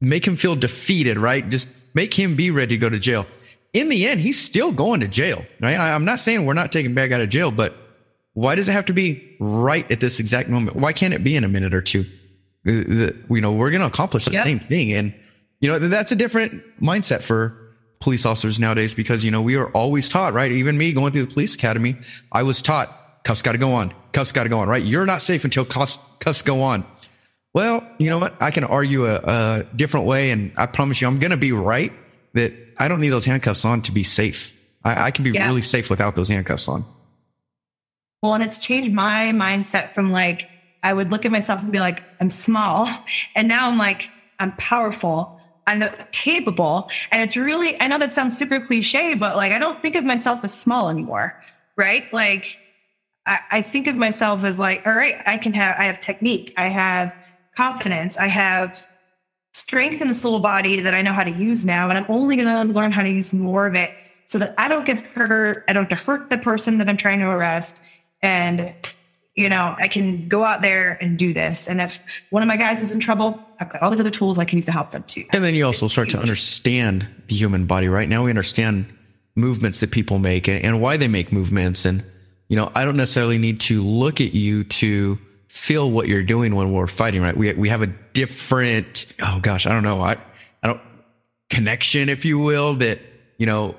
make 0.00 0.26
him 0.26 0.34
feel 0.36 0.56
defeated? 0.56 1.16
Right? 1.16 1.48
Just 1.48 1.68
make 1.98 2.14
him 2.14 2.36
be 2.36 2.52
ready 2.52 2.76
to 2.76 2.78
go 2.78 2.88
to 2.88 2.98
jail. 3.00 3.26
In 3.72 3.88
the 3.88 4.06
end, 4.06 4.20
he's 4.20 4.40
still 4.40 4.70
going 4.70 5.00
to 5.00 5.08
jail, 5.08 5.44
right? 5.60 5.76
I, 5.76 5.88
am 5.88 6.04
not 6.04 6.20
saying 6.20 6.46
we're 6.46 6.54
not 6.54 6.70
taking 6.70 6.94
back 6.94 7.10
out 7.10 7.20
of 7.20 7.28
jail, 7.28 7.50
but 7.50 7.74
why 8.34 8.54
does 8.54 8.68
it 8.68 8.72
have 8.72 8.86
to 8.86 8.92
be 8.92 9.36
right 9.40 9.90
at 9.90 9.98
this 9.98 10.20
exact 10.20 10.48
moment? 10.48 10.76
Why 10.76 10.92
can't 10.92 11.12
it 11.12 11.24
be 11.24 11.34
in 11.34 11.42
a 11.42 11.48
minute 11.48 11.74
or 11.74 11.82
two? 11.82 12.04
You 12.64 13.14
know, 13.28 13.50
we're 13.50 13.70
going 13.70 13.80
to 13.80 13.88
accomplish 13.88 14.26
the 14.26 14.30
yep. 14.30 14.44
same 14.44 14.60
thing. 14.60 14.92
And, 14.92 15.12
you 15.60 15.68
know, 15.68 15.80
that's 15.80 16.12
a 16.12 16.16
different 16.16 16.62
mindset 16.80 17.24
for 17.24 17.58
police 17.98 18.24
officers 18.24 18.60
nowadays 18.60 18.94
because, 18.94 19.24
you 19.24 19.32
know, 19.32 19.42
we 19.42 19.56
are 19.56 19.68
always 19.70 20.08
taught, 20.08 20.34
right? 20.34 20.52
Even 20.52 20.78
me 20.78 20.92
going 20.92 21.12
through 21.12 21.26
the 21.26 21.34
police 21.34 21.56
academy, 21.56 21.96
I 22.30 22.44
was 22.44 22.62
taught 22.62 23.24
cuffs 23.24 23.42
got 23.42 23.52
to 23.52 23.58
go 23.58 23.72
on, 23.72 23.92
cuffs 24.12 24.30
got 24.30 24.44
to 24.44 24.48
go 24.48 24.60
on, 24.60 24.68
right? 24.68 24.84
You're 24.84 25.06
not 25.06 25.20
safe 25.20 25.44
until 25.44 25.64
cuffs, 25.64 25.98
cuffs 26.20 26.42
go 26.42 26.62
on. 26.62 26.84
Well, 27.58 27.84
you 27.98 28.08
know 28.08 28.18
what? 28.18 28.40
I 28.40 28.52
can 28.52 28.62
argue 28.62 29.06
a, 29.06 29.16
a 29.16 29.64
different 29.74 30.06
way, 30.06 30.30
and 30.30 30.52
I 30.56 30.66
promise 30.66 31.00
you, 31.00 31.08
I'm 31.08 31.18
going 31.18 31.32
to 31.32 31.36
be 31.36 31.50
right 31.50 31.92
that 32.34 32.52
I 32.78 32.86
don't 32.86 33.00
need 33.00 33.08
those 33.08 33.24
handcuffs 33.24 33.64
on 33.64 33.82
to 33.82 33.90
be 33.90 34.04
safe. 34.04 34.56
I, 34.84 35.06
I 35.06 35.10
can 35.10 35.24
be 35.24 35.30
yeah. 35.30 35.44
really 35.44 35.62
safe 35.62 35.90
without 35.90 36.14
those 36.14 36.28
handcuffs 36.28 36.68
on. 36.68 36.84
Well, 38.22 38.34
and 38.34 38.44
it's 38.44 38.64
changed 38.64 38.92
my 38.92 39.32
mindset 39.34 39.88
from 39.88 40.12
like, 40.12 40.48
I 40.84 40.92
would 40.92 41.10
look 41.10 41.24
at 41.26 41.32
myself 41.32 41.60
and 41.60 41.72
be 41.72 41.80
like, 41.80 42.00
I'm 42.20 42.30
small. 42.30 42.88
And 43.34 43.48
now 43.48 43.68
I'm 43.68 43.76
like, 43.76 44.08
I'm 44.38 44.52
powerful. 44.52 45.40
I'm 45.66 45.82
capable. 46.12 46.88
And 47.10 47.22
it's 47.22 47.36
really, 47.36 47.76
I 47.80 47.88
know 47.88 47.98
that 47.98 48.12
sounds 48.12 48.38
super 48.38 48.60
cliche, 48.60 49.14
but 49.14 49.34
like, 49.34 49.50
I 49.50 49.58
don't 49.58 49.82
think 49.82 49.96
of 49.96 50.04
myself 50.04 50.44
as 50.44 50.54
small 50.54 50.90
anymore. 50.90 51.42
Right. 51.76 52.04
Like, 52.12 52.56
I, 53.26 53.40
I 53.50 53.62
think 53.62 53.88
of 53.88 53.96
myself 53.96 54.44
as 54.44 54.60
like, 54.60 54.86
all 54.86 54.94
right, 54.94 55.16
I 55.26 55.38
can 55.38 55.54
have, 55.54 55.74
I 55.76 55.86
have 55.86 55.98
technique. 55.98 56.54
I 56.56 56.68
have 56.68 57.12
confidence. 57.58 58.16
I 58.16 58.28
have 58.28 58.86
strength 59.52 60.00
in 60.00 60.06
this 60.06 60.22
little 60.22 60.38
body 60.38 60.80
that 60.80 60.94
I 60.94 61.02
know 61.02 61.12
how 61.12 61.24
to 61.24 61.32
use 61.32 61.66
now. 61.66 61.88
And 61.88 61.98
I'm 61.98 62.06
only 62.08 62.36
going 62.36 62.46
to 62.46 62.72
learn 62.72 62.92
how 62.92 63.02
to 63.02 63.10
use 63.10 63.32
more 63.32 63.66
of 63.66 63.74
it 63.74 63.92
so 64.26 64.38
that 64.38 64.54
I 64.56 64.68
don't 64.68 64.86
get 64.86 64.98
hurt. 64.98 65.64
I 65.66 65.72
don't 65.72 65.90
hurt 65.90 66.30
the 66.30 66.38
person 66.38 66.78
that 66.78 66.88
I'm 66.88 66.96
trying 66.96 67.18
to 67.18 67.26
arrest. 67.26 67.82
And, 68.22 68.72
you 69.34 69.48
know, 69.48 69.74
I 69.76 69.88
can 69.88 70.28
go 70.28 70.44
out 70.44 70.62
there 70.62 70.96
and 71.00 71.18
do 71.18 71.32
this. 71.32 71.66
And 71.66 71.80
if 71.80 72.00
one 72.30 72.44
of 72.44 72.46
my 72.46 72.56
guys 72.56 72.80
is 72.80 72.92
in 72.92 73.00
trouble, 73.00 73.42
I've 73.58 73.70
got 73.70 73.82
all 73.82 73.90
these 73.90 73.98
other 73.98 74.10
tools 74.10 74.38
I 74.38 74.44
can 74.44 74.58
use 74.58 74.66
to 74.66 74.72
help 74.72 74.92
them 74.92 75.02
too. 75.02 75.24
And 75.32 75.42
then 75.42 75.56
you 75.56 75.66
also 75.66 75.88
start 75.88 76.10
to 76.10 76.18
understand 76.20 77.08
the 77.26 77.34
human 77.34 77.66
body, 77.66 77.88
right? 77.88 78.08
Now 78.08 78.22
we 78.22 78.30
understand 78.30 78.86
movements 79.34 79.80
that 79.80 79.90
people 79.90 80.20
make 80.20 80.48
and 80.48 80.80
why 80.80 80.96
they 80.96 81.08
make 81.08 81.32
movements. 81.32 81.84
And, 81.84 82.04
you 82.48 82.54
know, 82.54 82.70
I 82.76 82.84
don't 82.84 82.96
necessarily 82.96 83.38
need 83.38 83.58
to 83.62 83.82
look 83.82 84.20
at 84.20 84.32
you 84.32 84.62
to 84.62 85.18
feel 85.48 85.90
what 85.90 86.08
you're 86.08 86.22
doing 86.22 86.54
when 86.54 86.72
we're 86.72 86.86
fighting, 86.86 87.22
right? 87.22 87.36
We 87.36 87.52
we 87.54 87.68
have 87.68 87.82
a 87.82 87.86
different, 87.86 89.06
oh 89.20 89.40
gosh, 89.40 89.66
I 89.66 89.70
don't 89.70 89.82
know, 89.82 90.00
I 90.00 90.16
I 90.62 90.68
don't 90.68 90.80
connection, 91.50 92.08
if 92.08 92.24
you 92.24 92.38
will, 92.38 92.74
that 92.76 93.00
you 93.38 93.46
know, 93.46 93.74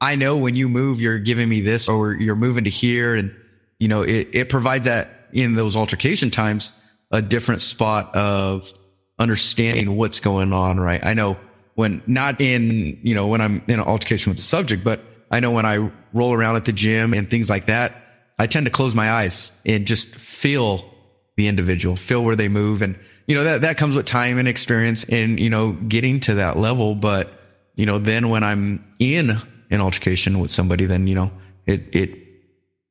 I 0.00 0.16
know 0.16 0.36
when 0.36 0.56
you 0.56 0.68
move, 0.68 1.00
you're 1.00 1.18
giving 1.18 1.48
me 1.48 1.60
this, 1.60 1.88
or 1.88 2.14
you're 2.14 2.36
moving 2.36 2.64
to 2.64 2.70
here, 2.70 3.14
and 3.14 3.34
you 3.78 3.88
know, 3.88 4.02
it 4.02 4.28
it 4.32 4.48
provides 4.48 4.84
that 4.84 5.08
in 5.32 5.54
those 5.54 5.76
altercation 5.76 6.30
times 6.30 6.78
a 7.10 7.20
different 7.20 7.62
spot 7.62 8.14
of 8.14 8.72
understanding 9.18 9.96
what's 9.96 10.20
going 10.20 10.52
on, 10.52 10.78
right? 10.78 11.04
I 11.04 11.14
know 11.14 11.36
when 11.74 12.02
not 12.06 12.40
in 12.40 12.98
you 13.02 13.14
know 13.14 13.26
when 13.26 13.40
I'm 13.40 13.62
in 13.66 13.80
an 13.80 13.86
altercation 13.86 14.30
with 14.30 14.38
the 14.38 14.44
subject, 14.44 14.84
but 14.84 15.00
I 15.30 15.40
know 15.40 15.50
when 15.50 15.66
I 15.66 15.90
roll 16.12 16.32
around 16.32 16.56
at 16.56 16.64
the 16.64 16.72
gym 16.72 17.14
and 17.14 17.30
things 17.30 17.48
like 17.48 17.66
that, 17.66 17.94
I 18.38 18.46
tend 18.46 18.66
to 18.66 18.70
close 18.70 18.94
my 18.94 19.10
eyes 19.10 19.58
and 19.64 19.86
just 19.86 20.14
feel 20.14 20.93
the 21.36 21.48
individual, 21.48 21.96
feel 21.96 22.24
where 22.24 22.36
they 22.36 22.48
move. 22.48 22.82
And, 22.82 22.98
you 23.26 23.34
know, 23.34 23.44
that, 23.44 23.62
that 23.62 23.76
comes 23.76 23.94
with 23.94 24.06
time 24.06 24.38
and 24.38 24.46
experience 24.46 25.04
and, 25.04 25.40
you 25.40 25.50
know, 25.50 25.72
getting 25.72 26.20
to 26.20 26.34
that 26.34 26.56
level. 26.56 26.94
But, 26.94 27.28
you 27.76 27.86
know, 27.86 27.98
then 27.98 28.28
when 28.28 28.44
I'm 28.44 28.84
in 28.98 29.38
an 29.70 29.80
altercation 29.80 30.38
with 30.38 30.50
somebody, 30.50 30.84
then, 30.86 31.06
you 31.06 31.14
know, 31.14 31.30
it, 31.66 31.94
it 31.94 32.18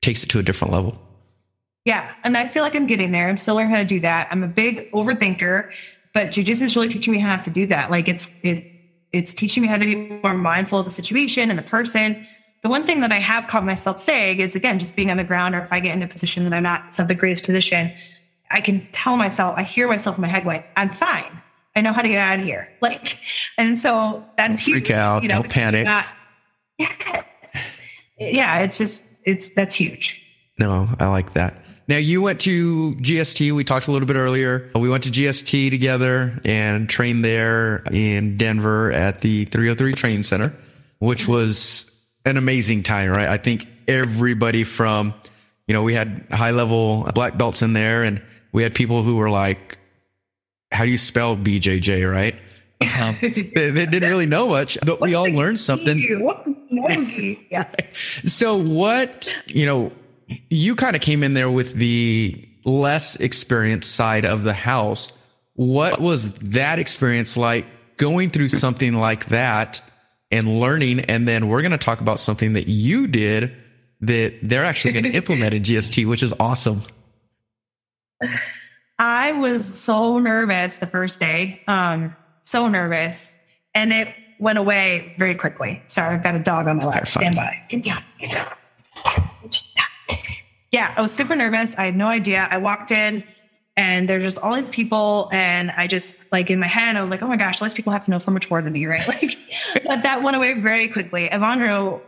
takes 0.01 0.23
it 0.23 0.29
to 0.31 0.39
a 0.39 0.43
different 0.43 0.73
level. 0.73 0.99
Yeah. 1.85 2.13
And 2.23 2.37
I 2.37 2.47
feel 2.47 2.63
like 2.63 2.75
I'm 2.75 2.87
getting 2.87 3.11
there. 3.11 3.29
I'm 3.29 3.37
still 3.37 3.55
learning 3.55 3.71
how 3.71 3.77
to 3.77 3.85
do 3.85 3.99
that. 4.01 4.29
I'm 4.31 4.43
a 4.43 4.47
big 4.47 4.91
overthinker, 4.91 5.71
but 6.13 6.27
jujitsu 6.27 6.63
is 6.63 6.75
really 6.75 6.89
teaching 6.89 7.13
me 7.13 7.19
how 7.19 7.37
to 7.37 7.49
do 7.49 7.67
that. 7.67 7.91
Like 7.91 8.07
it's, 8.07 8.33
it, 8.43 8.65
it's 9.11 9.33
teaching 9.33 9.63
me 9.63 9.69
how 9.69 9.77
to 9.77 9.85
be 9.85 9.95
more 9.95 10.33
mindful 10.33 10.79
of 10.79 10.85
the 10.85 10.91
situation 10.91 11.49
and 11.49 11.59
the 11.59 11.63
person 11.63 12.25
the 12.63 12.69
one 12.69 12.85
thing 12.85 13.01
that 13.01 13.11
I 13.11 13.19
have 13.19 13.47
caught 13.47 13.65
myself 13.65 13.99
saying 13.99 14.39
is 14.39 14.55
again, 14.55 14.79
just 14.79 14.95
being 14.95 15.11
on 15.11 15.17
the 15.17 15.23
ground, 15.23 15.53
or 15.53 15.59
if 15.59 15.71
I 15.71 15.81
get 15.81 15.95
in 15.95 16.01
a 16.01 16.07
position 16.07 16.45
that 16.45 16.53
I'm 16.53 16.63
not, 16.63 16.85
it's 16.87 16.97
not 16.97 17.09
the 17.09 17.15
greatest 17.15 17.43
position, 17.43 17.91
I 18.53 18.61
can 18.61 18.87
tell 18.91 19.17
myself, 19.17 19.57
I 19.57 19.63
hear 19.63 19.87
myself 19.87 20.17
in 20.17 20.21
my 20.21 20.27
head 20.27 20.43
going, 20.43 20.63
I'm 20.77 20.89
fine. 20.89 21.41
I 21.75 21.81
know 21.81 21.91
how 21.91 22.01
to 22.03 22.07
get 22.07 22.19
out 22.19 22.39
of 22.39 22.45
here. 22.45 22.69
Like, 22.81 23.17
and 23.57 23.77
so 23.77 24.23
that's 24.37 24.63
don't 24.63 24.73
freak 24.73 24.87
huge. 24.87 24.91
out, 24.91 25.23
You 25.23 25.29
know, 25.29 25.41
don't 25.41 25.49
panic. 25.51 25.85
not- 25.85 26.05
yeah, 28.19 28.59
it's 28.59 28.77
just, 28.77 29.21
it's, 29.25 29.51
that's 29.51 29.75
huge. 29.75 30.19
No, 30.59 30.87
I 30.99 31.07
like 31.07 31.33
that. 31.33 31.55
Now 31.87 31.97
you 31.97 32.21
went 32.21 32.39
to 32.41 32.95
GST. 32.95 33.51
We 33.53 33.63
talked 33.63 33.87
a 33.87 33.91
little 33.91 34.07
bit 34.07 34.15
earlier. 34.15 34.69
We 34.75 34.89
went 34.89 35.03
to 35.03 35.11
GST 35.11 35.69
together 35.69 36.39
and 36.45 36.87
trained 36.87 37.25
there 37.25 37.83
in 37.91 38.37
Denver 38.37 38.91
at 38.91 39.21
the 39.21 39.45
303 39.45 39.93
Training 39.93 40.23
Center, 40.23 40.53
which 40.99 41.27
was 41.27 41.89
an 42.25 42.37
amazing 42.37 42.83
time, 42.83 43.09
right? 43.11 43.27
I 43.27 43.37
think 43.37 43.67
everybody 43.87 44.63
from, 44.63 45.13
you 45.67 45.73
know, 45.73 45.83
we 45.83 45.93
had 45.93 46.25
high 46.31 46.51
level 46.51 47.03
black 47.13 47.37
belts 47.37 47.61
in 47.61 47.73
there 47.73 48.03
and 48.03 48.21
we 48.53 48.63
had 48.63 48.73
people 48.73 49.03
who 49.03 49.17
were 49.17 49.29
like, 49.29 49.77
how 50.71 50.85
do 50.85 50.91
you 50.91 50.97
spell 50.97 51.35
BJJ, 51.35 52.09
right? 52.09 52.35
Um, 52.81 53.17
they, 53.21 53.69
they 53.71 53.85
didn't 53.85 54.09
really 54.09 54.25
know 54.25 54.47
much, 54.47 54.77
but 54.85 55.01
we 55.01 55.15
all 55.15 55.25
learned 55.25 55.59
something. 55.59 55.99
yeah. 57.51 57.69
So 58.25 58.57
what, 58.57 59.33
you 59.47 59.65
know, 59.65 59.91
you 60.49 60.75
kind 60.75 60.95
of 60.95 61.01
came 61.01 61.23
in 61.23 61.33
there 61.33 61.49
with 61.49 61.73
the 61.73 62.47
less 62.63 63.15
experienced 63.17 63.95
side 63.95 64.25
of 64.25 64.43
the 64.43 64.53
house. 64.53 65.19
What 65.55 65.99
was 65.99 66.33
that 66.35 66.79
experience 66.79 67.35
like 67.37 67.65
going 67.97 68.29
through 68.29 68.49
something 68.49 68.93
like 68.93 69.27
that 69.27 69.81
and 70.31 70.59
learning? 70.59 71.01
And 71.01 71.27
then 71.27 71.47
we're 71.47 71.61
going 71.61 71.71
to 71.71 71.77
talk 71.77 72.01
about 72.01 72.19
something 72.19 72.53
that 72.53 72.67
you 72.67 73.07
did 73.07 73.55
that 74.01 74.39
they're 74.41 74.65
actually 74.65 74.93
going 74.93 75.03
to 75.11 75.11
implement 75.11 75.53
in 75.53 75.63
GST, 75.63 76.07
which 76.07 76.23
is 76.23 76.33
awesome. 76.39 76.81
I 78.99 79.31
was 79.33 79.65
so 79.65 80.19
nervous 80.19 80.77
the 80.77 80.87
first 80.87 81.19
day, 81.19 81.61
um, 81.67 82.15
so 82.41 82.67
nervous, 82.67 83.37
and 83.73 83.91
it 83.91 84.13
went 84.39 84.57
away 84.57 85.15
very 85.17 85.35
quickly. 85.35 85.81
Sorry, 85.87 86.15
I've 86.15 86.23
got 86.23 86.35
a 86.35 86.39
dog 86.39 86.67
on 86.67 86.77
my 86.77 86.85
lap. 86.85 87.07
Stand 87.07 87.35
by. 87.35 87.63
Get 87.69 87.83
down. 87.83 88.03
Get 88.19 88.31
down. 88.33 88.53
Yeah, 90.71 90.91
I 90.97 91.01
was 91.01 91.13
super 91.13 91.35
nervous. 91.35 91.77
I 91.77 91.85
had 91.85 91.95
no 91.95 92.07
idea. 92.07 92.47
I 92.49 92.57
walked 92.57 92.89
in 92.89 93.23
and 93.75 94.07
there's 94.07 94.23
just 94.23 94.37
all 94.39 94.55
these 94.55 94.69
people, 94.69 95.29
and 95.31 95.71
I 95.71 95.87
just 95.87 96.31
like 96.31 96.49
in 96.49 96.59
my 96.59 96.67
head, 96.67 96.95
I 96.95 97.01
was 97.01 97.09
like, 97.09 97.23
oh 97.23 97.27
my 97.27 97.37
gosh, 97.37 97.61
all 97.61 97.67
these 97.67 97.73
people 97.73 97.91
have 97.91 98.05
to 98.05 98.11
know 98.11 98.19
so 98.19 98.31
much 98.31 98.49
more 98.49 98.61
than 98.61 98.73
me, 98.73 98.85
right? 98.85 99.01
Like, 99.07 99.37
but 99.85 100.03
that 100.03 100.23
went 100.23 100.35
away 100.35 100.53
very 100.53 100.87
quickly. 100.87 101.27
Evandro 101.29 102.01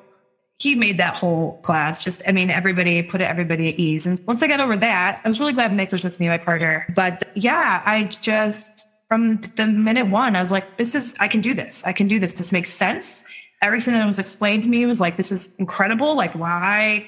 he 0.57 0.75
made 0.75 0.97
that 0.97 1.15
whole 1.15 1.59
class 1.61 2.03
just 2.03 2.21
i 2.27 2.31
mean 2.31 2.49
everybody 2.49 3.01
put 3.03 3.21
everybody 3.21 3.69
at 3.69 3.75
ease. 3.75 4.07
And 4.07 4.19
once 4.25 4.41
i 4.41 4.47
got 4.47 4.59
over 4.59 4.77
that 4.77 5.21
i 5.23 5.27
was 5.27 5.39
really 5.39 5.53
glad 5.53 5.73
nick 5.73 5.91
was 5.91 6.03
with 6.03 6.19
me 6.19 6.27
my 6.27 6.37
partner. 6.37 6.85
But 6.95 7.23
yeah 7.35 7.81
i 7.85 8.05
just 8.05 8.85
from 9.07 9.37
the 9.55 9.67
minute 9.67 10.07
one 10.07 10.35
i 10.35 10.41
was 10.41 10.51
like 10.51 10.77
this 10.77 10.95
is 10.95 11.15
i 11.19 11.27
can 11.27 11.41
do 11.41 11.53
this. 11.53 11.83
I 11.85 11.93
can 11.93 12.07
do 12.07 12.19
this. 12.19 12.33
This 12.33 12.51
makes 12.51 12.71
sense. 12.71 13.25
Everything 13.61 13.93
that 13.93 14.05
was 14.05 14.19
explained 14.19 14.63
to 14.63 14.69
me 14.69 14.85
was 14.85 14.99
like 14.99 15.17
this 15.17 15.31
is 15.31 15.55
incredible. 15.55 16.15
Like 16.15 16.33
why 16.33 17.07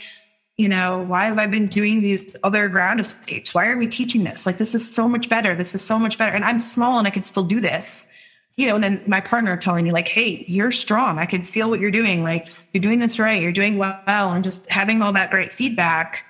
you 0.57 0.67
know 0.67 1.05
why 1.07 1.25
have 1.25 1.37
i 1.37 1.45
been 1.45 1.67
doing 1.67 2.01
these 2.01 2.35
other 2.43 2.67
ground 2.67 2.99
escapes? 2.99 3.53
Why 3.53 3.67
are 3.67 3.77
we 3.77 3.87
teaching 3.87 4.23
this? 4.23 4.45
Like 4.45 4.57
this 4.57 4.75
is 4.75 4.93
so 4.93 5.07
much 5.07 5.29
better. 5.29 5.55
This 5.55 5.73
is 5.73 5.83
so 5.83 5.97
much 5.97 6.17
better. 6.17 6.35
And 6.35 6.43
i'm 6.43 6.59
small 6.59 6.97
and 6.99 7.07
i 7.07 7.11
can 7.11 7.23
still 7.23 7.43
do 7.43 7.61
this 7.61 8.11
you 8.57 8.67
know, 8.67 8.75
and 8.75 8.83
then 8.83 9.03
my 9.07 9.21
partner 9.21 9.55
telling 9.55 9.85
me 9.85 9.91
like, 9.91 10.07
"Hey, 10.07 10.43
you're 10.47 10.71
strong. 10.71 11.19
I 11.19 11.25
can 11.25 11.43
feel 11.43 11.69
what 11.69 11.79
you're 11.79 11.91
doing. 11.91 12.23
Like 12.23 12.47
you're 12.73 12.81
doing 12.81 12.99
this 12.99 13.19
right. 13.19 13.41
You're 13.41 13.51
doing 13.51 13.77
well." 13.77 14.01
And 14.07 14.43
just 14.43 14.69
having 14.69 15.01
all 15.01 15.13
that 15.13 15.31
great 15.31 15.51
feedback, 15.51 16.25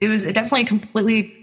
it 0.00 0.08
was 0.08 0.26
it 0.26 0.34
definitely 0.34 0.64
completely 0.64 1.34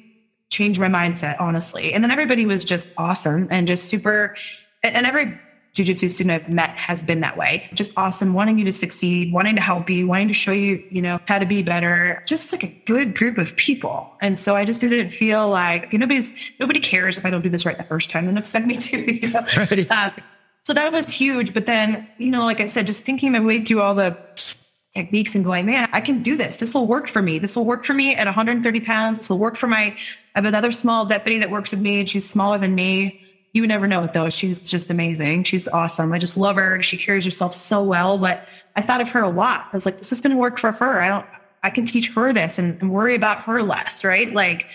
changed 0.50 0.80
my 0.80 0.88
mindset, 0.88 1.40
honestly. 1.40 1.94
And 1.94 2.04
then 2.04 2.12
everybody 2.12 2.46
was 2.46 2.64
just 2.64 2.88
awesome 2.98 3.48
and 3.50 3.68
just 3.68 3.86
super. 3.86 4.36
And, 4.84 4.96
and 4.96 5.06
every 5.06 5.40
jujitsu 5.76 6.09
student 6.09 6.43
I've 6.43 6.51
met 6.51 6.69
has 6.71 7.03
been 7.03 7.19
that 7.21 7.38
way. 7.38 7.69
Just 7.73 7.97
awesome, 7.97 8.34
wanting 8.34 8.57
you 8.57 8.65
to 8.65 8.71
succeed, 8.71 9.34
wanting 9.34 9.55
to 9.55 9.61
help 9.61 9.89
you, 9.89 10.07
wanting 10.07 10.30
to 10.30 10.34
show 10.34 10.53
you, 10.53 10.84
you 10.89 11.01
know, 11.01 11.19
how 11.28 11.38
to 11.38 11.45
be 11.45 11.61
better. 11.61 12.23
Just 12.26 12.51
like 12.51 12.63
a 12.63 12.82
good 12.86 13.15
group 13.15 13.38
of 13.38 13.55
people. 13.57 14.11
And 14.21 14.39
so 14.39 14.55
I 14.55 14.63
just 14.63 14.82
didn't 14.82 15.11
feel 15.11 15.49
like 15.49 15.91
you 15.91 15.99
know, 15.99 16.05
nobody's 16.05 16.51
nobody 16.59 16.80
cares 16.80 17.17
if 17.17 17.26
I 17.26 17.30
don't 17.30 17.41
do 17.41 17.49
this 17.49 17.65
right 17.65 17.78
the 17.78 17.84
first 17.84 18.09
time 18.09 18.28
and 18.28 18.38
expect 18.38 18.65
me 18.65 18.78
to. 18.78 18.95
You 19.15 19.32
know? 19.32 19.45
Right. 19.55 19.91
Uh, 19.91 20.11
so 20.61 20.73
that 20.73 20.91
was 20.91 21.11
huge. 21.11 21.53
But 21.53 21.65
then, 21.65 22.07
you 22.17 22.32
know, 22.32 22.43
like 22.45 22.59
I 22.59 22.65
said, 22.65 22.88
just 22.88 23.03
thinking 23.03 23.32
my 23.32 23.39
way 23.39 23.61
through 23.61 23.82
all 23.82 23.93
the 23.93 24.17
techniques 24.95 25.36
and 25.36 25.43
going, 25.43 25.65
man, 25.65 25.89
I 25.91 26.01
can 26.01 26.23
do 26.23 26.38
this. 26.38 26.57
This 26.57 26.73
will 26.73 26.88
work 26.88 27.07
for 27.07 27.21
me. 27.21 27.38
This 27.38 27.55
will 27.55 27.65
work 27.65 27.84
for 27.84 27.93
me 27.93 28.15
at 28.15 28.26
130 28.26 28.80
pounds. 28.80 29.19
This 29.19 29.30
will 29.30 29.38
work 29.38 29.55
for 29.57 29.67
my, 29.67 29.88
I 29.88 29.95
have 30.36 30.45
another 30.45 30.71
small 30.71 31.05
deputy 31.05 31.39
that 31.39 31.51
works 31.51 31.71
with 31.71 31.82
me 31.82 31.99
and 31.99 32.09
she's 32.09 32.28
smaller 32.28 32.57
than 32.57 32.73
me. 32.73 33.24
You 33.56 33.62
would 33.62 33.70
never 33.70 33.88
know 33.88 34.03
it 34.03 34.12
though. 34.12 34.28
She's 34.28 34.60
just 34.60 34.91
amazing. 34.91 35.45
She's 35.45 35.66
awesome. 35.70 36.12
I 36.12 36.20
just 36.20 36.36
love 36.36 36.58
her. 36.58 36.82
She 36.82 36.97
carries 36.97 37.24
herself 37.24 37.56
so 37.56 37.82
well. 37.82 38.18
But 38.18 38.45
I 38.76 38.82
thought 38.82 38.99
of 38.99 39.08
her 39.12 39.24
a 39.24 39.30
lot. 39.30 39.70
I 39.72 39.74
was 39.74 39.86
like, 39.86 39.97
this 39.97 40.12
is 40.12 40.20
going 40.20 40.36
to 40.36 40.38
work 40.38 40.58
for 40.58 40.74
her. 40.74 41.01
I 41.01 41.08
don't, 41.08 41.26
I 41.64 41.70
can 41.70 41.86
teach 41.86 42.14
her 42.16 42.34
this 42.34 42.60
and, 42.60 42.82
and 42.82 42.91
worry 42.91 43.16
about 43.16 43.43
her 43.43 43.64
less, 43.64 44.03
right? 44.03 44.30
Like, 44.34 44.68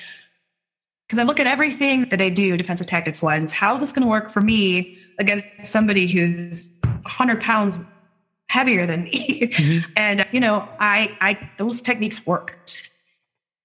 because 1.06 1.18
I 1.18 1.24
look 1.24 1.38
at 1.38 1.46
everything 1.46 2.08
that 2.08 2.22
I 2.22 2.30
do 2.30 2.56
defensive 2.56 2.86
tactics 2.86 3.22
wise, 3.22 3.52
how 3.52 3.74
is 3.74 3.82
this 3.82 3.92
going 3.92 4.00
to 4.00 4.08
work 4.08 4.30
for 4.30 4.40
me 4.40 4.96
against 5.18 5.70
somebody 5.70 6.06
who's 6.06 6.72
100 6.82 7.42
pounds 7.42 7.82
heavier 8.48 8.86
than 8.86 9.04
me? 9.04 9.40
Mm-hmm. 9.42 9.92
And 9.98 10.26
you 10.32 10.40
know, 10.40 10.66
I, 10.78 11.14
I 11.20 11.50
those 11.58 11.82
techniques 11.82 12.26
worked. 12.26 12.90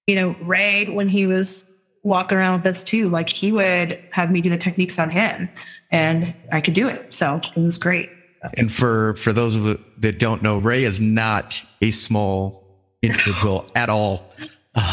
You 0.06 0.16
know, 0.16 0.36
Ray 0.42 0.84
when 0.84 1.08
he 1.08 1.26
was 1.26 1.72
walking 2.06 2.38
around 2.38 2.60
with 2.60 2.66
us 2.66 2.84
too, 2.84 3.08
like 3.08 3.28
he 3.28 3.52
would 3.52 3.98
have 4.12 4.30
me 4.30 4.40
do 4.40 4.48
the 4.48 4.56
techniques 4.56 4.98
on 4.98 5.10
him, 5.10 5.48
and 5.90 6.34
I 6.52 6.60
could 6.60 6.74
do 6.74 6.88
it. 6.88 7.12
So 7.12 7.40
it 7.56 7.60
was 7.60 7.76
great. 7.76 8.08
And 8.54 8.72
for 8.72 9.14
for 9.16 9.32
those 9.32 9.56
of 9.56 9.64
you 9.64 9.84
that 9.98 10.18
don't 10.18 10.42
know, 10.42 10.58
Ray 10.58 10.84
is 10.84 11.00
not 11.00 11.60
a 11.82 11.90
small 11.90 12.64
individual 13.02 13.66
at 13.74 13.90
all. 13.90 14.30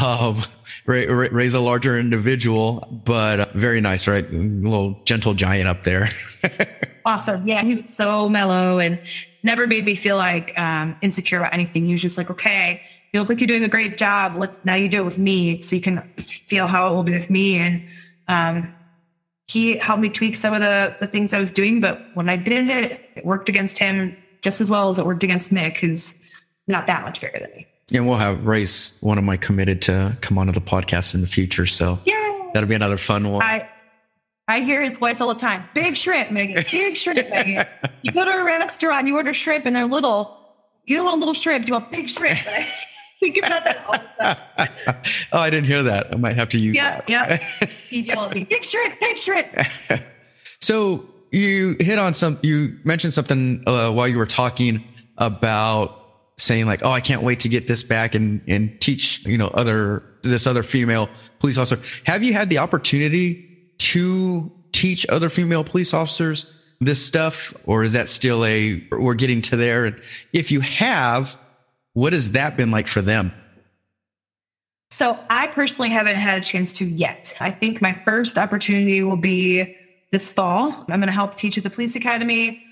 Um, 0.02 0.42
Ray, 0.86 1.08
Ray, 1.08 1.30
Ray's 1.30 1.54
a 1.54 1.60
larger 1.60 2.00
individual, 2.00 3.02
but 3.06 3.40
uh, 3.40 3.46
very 3.54 3.80
nice, 3.80 4.08
right? 4.08 4.26
A 4.28 4.34
little 4.34 5.00
gentle 5.04 5.34
giant 5.34 5.68
up 5.68 5.84
there. 5.84 6.10
Awesome. 7.06 7.46
Yeah, 7.46 7.64
he 7.64 7.76
was 7.76 7.94
so 7.94 8.30
mellow 8.30 8.80
and 8.80 8.98
never 9.44 9.68
made 9.68 9.84
me 9.84 9.96
feel 9.96 10.16
like 10.16 10.58
um, 10.58 10.96
insecure 11.02 11.40
about 11.40 11.54
anything. 11.54 11.86
He 11.86 11.92
was 11.92 12.02
just 12.02 12.18
like, 12.18 12.32
okay, 12.32 12.82
you 13.14 13.20
look 13.20 13.30
like 13.30 13.40
you're 13.40 13.48
doing 13.48 13.64
a 13.64 13.68
great 13.70 13.98
job. 13.98 14.36
Let's 14.38 14.60
now 14.66 14.76
you 14.76 14.90
do 14.90 15.02
it 15.02 15.06
with 15.06 15.20
me, 15.20 15.62
so 15.62 15.76
you 15.76 15.82
can 15.82 16.02
feel 16.18 16.68
how 16.68 16.88
it 16.88 16.96
will 16.96 17.04
be 17.04 17.12
with 17.14 17.30
me. 17.30 17.58
And 17.58 17.84
um, 18.28 18.76
he 19.48 19.78
helped 19.78 20.02
me 20.02 20.10
tweak 20.10 20.36
some 20.36 20.54
of 20.54 20.62
the 20.62 20.96
the 21.00 21.08
things 21.08 21.34
I 21.34 21.40
was 21.40 21.52
doing. 21.52 21.80
But 21.80 22.02
when 22.16 22.28
I 22.30 22.36
did 22.38 22.70
it, 22.70 23.00
it 23.16 23.26
worked 23.26 23.50
against 23.50 23.78
him 23.78 24.18
just 24.42 24.60
as 24.62 24.70
well 24.70 24.90
as 24.90 25.00
it 25.00 25.06
worked 25.06 25.24
against 25.24 25.54
Mick, 25.54 25.78
who's 25.78 26.22
not 26.68 26.88
that 26.88 27.04
much 27.06 27.22
bigger 27.22 27.40
than 27.40 27.50
me. 27.56 27.68
and 27.94 28.08
we'll 28.08 28.18
have 28.18 28.46
Ray's 28.46 28.98
one 29.02 29.18
of 29.18 29.24
my 29.24 29.38
committed 29.38 29.82
to 29.84 30.18
come 30.22 30.38
onto 30.38 30.52
the 30.54 30.62
podcast 30.62 31.14
in 31.14 31.22
the 31.22 31.28
future. 31.28 31.66
So 31.68 32.00
Yeah. 32.06 32.50
that'll 32.54 32.68
be 32.70 32.76
another 32.76 32.98
fun 32.98 33.30
one. 33.32 33.42
I 33.44 33.70
I 34.48 34.60
hear 34.62 34.82
his 34.82 34.98
voice 34.98 35.22
all 35.22 35.28
the 35.34 35.40
time. 35.40 35.64
Big 35.74 35.96
shrimp, 35.96 36.32
Megan. 36.32 36.64
Big 36.70 36.96
shrimp, 36.98 37.30
Megan. 37.30 37.66
You 38.02 38.12
go 38.12 38.26
to 38.26 38.32
a 38.32 38.44
restaurant, 38.44 39.08
you 39.08 39.16
order 39.16 39.34
shrimp, 39.34 39.66
and 39.66 39.76
they're 39.76 39.86
little. 39.86 40.38
You 40.86 40.98
don't 40.98 41.06
want 41.06 41.20
little 41.20 41.34
shrimp. 41.34 41.68
You 41.68 41.74
want 41.74 41.92
big 41.92 42.10
shrimp. 42.10 42.40
Think 43.24 43.38
about 43.38 43.64
that 43.64 43.86
all 43.88 43.94
the 43.94 44.22
time. 44.22 44.98
oh, 45.32 45.40
I 45.40 45.50
didn't 45.50 45.68
hear 45.68 45.82
that. 45.84 46.12
I 46.12 46.18
might 46.18 46.36
have 46.36 46.50
to 46.50 46.58
use 46.58 46.76
Yeah, 46.76 46.98
that. 46.98 47.10
yeah. 47.10 47.38
He'd 47.88 48.06
yell 48.06 48.26
at 48.26 48.36
me, 48.36 48.44
big 48.44 48.66
shrimp, 48.66 49.00
big 49.00 49.18
shrimp. 49.18 49.48
So 50.60 51.06
you 51.32 51.78
hit 51.80 51.98
on 52.00 52.14
some, 52.14 52.38
you 52.44 52.78
mentioned 52.84 53.14
something 53.14 53.64
uh, 53.66 53.92
while 53.92 54.10
you 54.10 54.18
were 54.18 54.26
talking 54.26 54.84
about 55.18 56.00
saying 56.38 56.66
like, 56.66 56.84
oh, 56.84 56.92
I 56.92 57.00
can't 57.00 57.22
wait 57.22 57.40
to 57.42 57.50
get 57.50 57.66
this 57.66 57.82
back 57.82 58.14
and, 58.14 58.42
and 58.46 58.80
teach, 58.82 59.26
you 59.26 59.38
know, 59.38 59.48
other, 59.48 60.04
this 60.24 60.46
other 60.46 60.64
female 60.64 61.08
police 61.40 61.58
officer. 61.58 61.80
Have 62.06 62.24
you 62.24 62.34
had 62.34 62.50
the 62.50 62.58
opportunity 62.58 63.50
to 63.78 64.52
teach 64.74 65.06
other 65.08 65.30
female 65.30 65.64
police 65.64 65.94
officers 65.94 66.62
this 66.82 67.04
stuff? 67.06 67.54
Or 67.66 67.84
is 67.84 67.94
that 67.94 68.10
still 68.10 68.44
a, 68.44 68.86
we're 68.92 69.14
getting 69.14 69.42
to 69.44 69.56
there? 69.56 69.86
And 69.86 70.02
if 70.34 70.52
you 70.52 70.60
have, 70.60 71.38
what 71.94 72.14
has 72.14 72.32
that 72.32 72.58
been 72.58 72.72
like 72.72 72.88
for 72.88 73.02
them? 73.02 73.32
So 74.92 75.18
I 75.30 75.48
personally 75.48 75.90
haven't 75.90 76.16
had 76.18 76.38
a 76.38 76.42
chance 76.42 76.74
to 76.74 76.86
yet. 76.86 77.36
I 77.40 77.50
think 77.50 77.82
my 77.82 77.94
first 77.94 78.38
opportunity 78.38 79.02
will 79.02 79.18
be 79.18 79.76
this 80.12 80.32
fall. 80.32 80.72
I'm 80.72 81.00
going 81.00 81.08
to 81.08 81.12
help 81.12 81.36
teach 81.36 81.58
at 81.58 81.64
the 81.64 81.70
police 81.70 81.96
academy. 81.96 82.64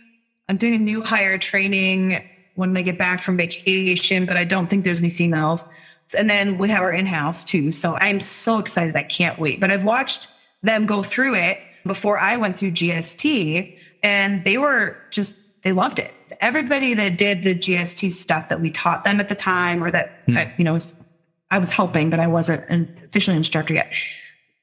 I'm 0.47 0.57
doing 0.57 0.75
a 0.75 0.79
new 0.79 1.01
hire 1.01 1.37
training 1.39 2.23
when 2.55 2.77
I 2.77 2.83
get 2.83 2.97
back 2.97 3.21
from 3.21 3.37
vacation, 3.37 4.25
but 4.25 4.37
I 4.37 4.43
don't 4.43 4.67
think 4.67 4.83
there's 4.83 4.99
any 4.99 5.09
females. 5.09 5.67
And 6.15 6.29
then 6.29 6.57
we 6.57 6.69
have 6.69 6.81
our 6.81 6.91
in-house 6.91 7.45
too. 7.45 7.71
So 7.71 7.95
I'm 7.95 8.19
so 8.19 8.59
excited. 8.59 8.95
I 8.95 9.03
can't 9.03 9.39
wait. 9.39 9.59
But 9.59 9.71
I've 9.71 9.85
watched 9.85 10.27
them 10.61 10.85
go 10.85 11.01
through 11.01 11.35
it 11.35 11.59
before 11.85 12.19
I 12.19 12.37
went 12.37 12.57
through 12.57 12.71
GST 12.71 13.77
and 14.03 14.43
they 14.43 14.57
were 14.57 14.97
just 15.09 15.35
they 15.63 15.71
loved 15.71 15.99
it. 15.99 16.13
Everybody 16.39 16.93
that 16.95 17.17
did 17.17 17.43
the 17.43 17.53
GST 17.53 18.11
stuff 18.13 18.49
that 18.49 18.59
we 18.59 18.71
taught 18.71 19.03
them 19.03 19.19
at 19.19 19.29
the 19.29 19.35
time, 19.35 19.83
or 19.83 19.91
that. 19.91 20.21
Hmm. 20.25 20.37
I, 20.37 20.53
you 20.57 20.63
know, 20.63 20.73
was, 20.73 20.99
I 21.49 21.59
was 21.59 21.71
helping, 21.71 22.09
but 22.09 22.19
I 22.19 22.27
wasn't 22.27 22.67
an 22.69 22.97
officially 23.05 23.37
instructor 23.37 23.73
yet. 23.73 23.91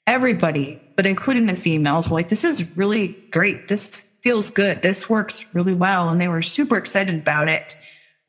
Everybody, 0.06 0.80
but 0.96 1.06
including 1.06 1.46
the 1.46 1.54
females, 1.54 2.08
were 2.08 2.14
like, 2.14 2.28
"This 2.28 2.44
is 2.44 2.76
really 2.76 3.16
great. 3.30 3.68
This 3.68 3.96
feels 4.22 4.50
good. 4.50 4.82
This 4.82 5.08
works 5.08 5.54
really 5.54 5.74
well," 5.74 6.08
and 6.08 6.20
they 6.20 6.28
were 6.28 6.42
super 6.42 6.76
excited 6.76 7.14
about 7.14 7.48
it, 7.48 7.76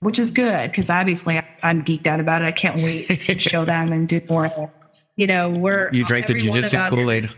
which 0.02 0.20
is 0.20 0.30
good 0.30 0.70
because 0.70 0.90
obviously 0.90 1.42
I'm 1.64 1.84
geeked 1.84 2.06
out 2.06 2.20
about 2.20 2.42
it. 2.42 2.46
I 2.46 2.52
can't 2.52 2.78
wait 2.78 3.08
to 3.08 3.40
show 3.40 3.66
them 3.74 3.92
and 3.92 4.08
do 4.08 4.22
more. 4.30 4.72
You 5.16 5.28
know, 5.28 5.50
we're 5.50 5.90
You 5.92 6.06
drank 6.06 6.28
the 6.28 6.36
every 6.36 6.50
one 6.50 6.64
of 6.64 6.66
jujitsu 6.66 6.90
Kool 6.90 7.12
Aid. 7.12 7.30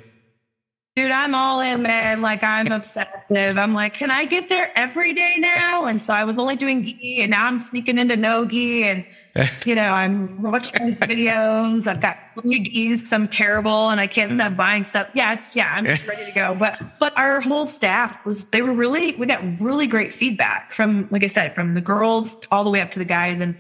Dude, 0.93 1.09
I'm 1.09 1.33
all 1.33 1.61
in, 1.61 1.83
man. 1.83 2.21
Like 2.21 2.43
I'm 2.43 2.69
obsessive. 2.69 3.57
I'm 3.57 3.73
like, 3.73 3.93
can 3.93 4.11
I 4.11 4.25
get 4.25 4.49
there 4.49 4.73
every 4.75 5.13
day 5.13 5.35
now? 5.37 5.85
And 5.85 6.01
so 6.01 6.13
I 6.13 6.25
was 6.25 6.37
only 6.37 6.57
doing 6.57 6.83
gi, 6.83 7.21
and 7.21 7.31
now 7.31 7.47
I'm 7.47 7.61
sneaking 7.61 7.97
into 7.97 8.17
no 8.17 8.45
gi, 8.45 8.83
and 8.83 9.05
you 9.65 9.73
know, 9.73 9.87
I'm 9.87 10.41
watching 10.41 10.93
videos. 10.97 11.87
I've 11.87 12.01
got 12.01 12.17
three 12.37 12.59
gis 12.59 12.99
because 12.99 13.13
I'm 13.13 13.29
terrible 13.29 13.89
and 13.89 14.01
I 14.01 14.07
can't 14.07 14.33
stop 14.33 14.57
buying 14.57 14.83
stuff. 14.83 15.09
Yeah, 15.13 15.31
it's 15.31 15.55
yeah, 15.55 15.71
I'm 15.73 15.85
just 15.85 16.05
ready 16.07 16.25
to 16.25 16.31
go. 16.33 16.55
But 16.59 16.81
but 16.99 17.17
our 17.17 17.39
whole 17.39 17.67
staff 17.67 18.25
was 18.25 18.49
they 18.49 18.61
were 18.61 18.73
really 18.73 19.15
we 19.15 19.27
got 19.27 19.41
really 19.61 19.87
great 19.87 20.13
feedback 20.13 20.71
from 20.71 21.07
like 21.09 21.23
I 21.23 21.27
said 21.27 21.55
from 21.55 21.73
the 21.73 21.81
girls 21.81 22.35
all 22.51 22.65
the 22.65 22.69
way 22.69 22.81
up 22.81 22.91
to 22.91 22.99
the 22.99 23.05
guys 23.05 23.39
and. 23.39 23.55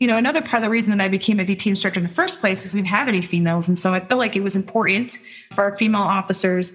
You 0.00 0.08
know, 0.08 0.16
another 0.16 0.42
part 0.42 0.56
of 0.56 0.62
the 0.62 0.70
reason 0.70 0.96
that 0.96 1.04
I 1.04 1.08
became 1.08 1.38
a 1.40 1.44
DT 1.44 1.66
instructor 1.66 2.00
in 2.00 2.06
the 2.06 2.12
first 2.12 2.40
place 2.40 2.64
is 2.64 2.74
we 2.74 2.80
didn't 2.80 2.88
have 2.88 3.08
any 3.08 3.22
females. 3.22 3.68
And 3.68 3.78
so 3.78 3.94
I 3.94 4.00
felt 4.00 4.18
like 4.18 4.36
it 4.36 4.42
was 4.42 4.56
important 4.56 5.18
for 5.52 5.62
our 5.62 5.76
female 5.76 6.02
officers 6.02 6.72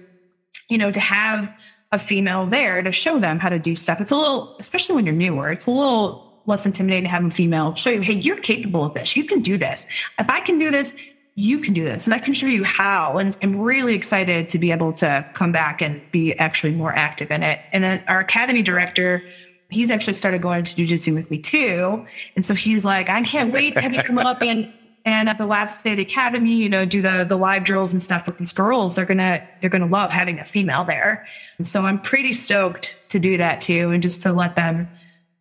you 0.70 0.78
know, 0.78 0.90
to 0.90 1.00
have 1.00 1.54
a 1.92 1.98
female 1.98 2.46
there 2.46 2.80
to 2.80 2.92
show 2.92 3.18
them 3.18 3.38
how 3.38 3.50
to 3.50 3.58
do 3.58 3.76
stuff. 3.76 4.00
It's 4.00 4.12
a 4.12 4.16
little, 4.16 4.56
especially 4.58 4.94
when 4.94 5.04
you're 5.04 5.14
newer, 5.14 5.50
it's 5.50 5.66
a 5.66 5.70
little 5.70 6.42
less 6.46 6.64
intimidating 6.64 7.04
to 7.04 7.10
have 7.10 7.24
a 7.24 7.30
female 7.30 7.74
show 7.74 7.90
you, 7.90 8.00
hey, 8.00 8.14
you're 8.14 8.38
capable 8.38 8.84
of 8.84 8.94
this. 8.94 9.16
You 9.16 9.24
can 9.24 9.40
do 9.40 9.58
this. 9.58 9.86
If 10.18 10.30
I 10.30 10.40
can 10.40 10.58
do 10.58 10.70
this, 10.70 10.96
you 11.34 11.58
can 11.58 11.74
do 11.74 11.84
this. 11.84 12.06
And 12.06 12.14
I 12.14 12.18
can 12.18 12.32
show 12.32 12.46
you 12.46 12.64
how. 12.64 13.18
And 13.18 13.36
I'm 13.42 13.60
really 13.60 13.94
excited 13.94 14.48
to 14.50 14.58
be 14.58 14.72
able 14.72 14.92
to 14.94 15.28
come 15.34 15.52
back 15.52 15.82
and 15.82 16.00
be 16.12 16.32
actually 16.34 16.72
more 16.72 16.94
active 16.94 17.30
in 17.30 17.42
it. 17.42 17.60
And 17.72 17.82
then 17.82 18.02
our 18.08 18.20
academy 18.20 18.62
director, 18.62 19.22
he's 19.70 19.90
actually 19.90 20.14
started 20.14 20.42
going 20.42 20.64
to 20.64 20.74
jujitsu 20.74 21.14
with 21.14 21.30
me 21.30 21.38
too. 21.38 22.06
And 22.36 22.44
so 22.44 22.54
he's 22.54 22.84
like, 22.84 23.08
I 23.08 23.22
can't 23.22 23.52
wait 23.52 23.74
to 23.74 23.80
have 23.80 23.94
you 23.94 24.02
come 24.02 24.18
up 24.18 24.42
and 24.42 24.72
and 25.04 25.30
at 25.30 25.38
the 25.38 25.46
last 25.46 25.82
day 25.82 25.92
of 25.92 25.96
the 25.96 26.02
academy, 26.02 26.56
you 26.56 26.68
know, 26.68 26.84
do 26.84 27.00
the 27.00 27.24
the 27.24 27.36
live 27.36 27.64
drills 27.64 27.92
and 27.92 28.02
stuff 28.02 28.26
with 28.26 28.38
these 28.38 28.52
girls. 28.52 28.96
They're 28.96 29.06
gonna 29.06 29.46
they're 29.60 29.70
gonna 29.70 29.86
love 29.86 30.12
having 30.12 30.38
a 30.38 30.44
female 30.44 30.84
there. 30.84 31.26
And 31.58 31.66
so 31.66 31.82
I'm 31.82 32.00
pretty 32.00 32.32
stoked 32.32 32.96
to 33.10 33.18
do 33.18 33.38
that 33.38 33.60
too, 33.60 33.90
and 33.90 34.02
just 34.02 34.22
to 34.22 34.32
let 34.32 34.56
them, 34.56 34.88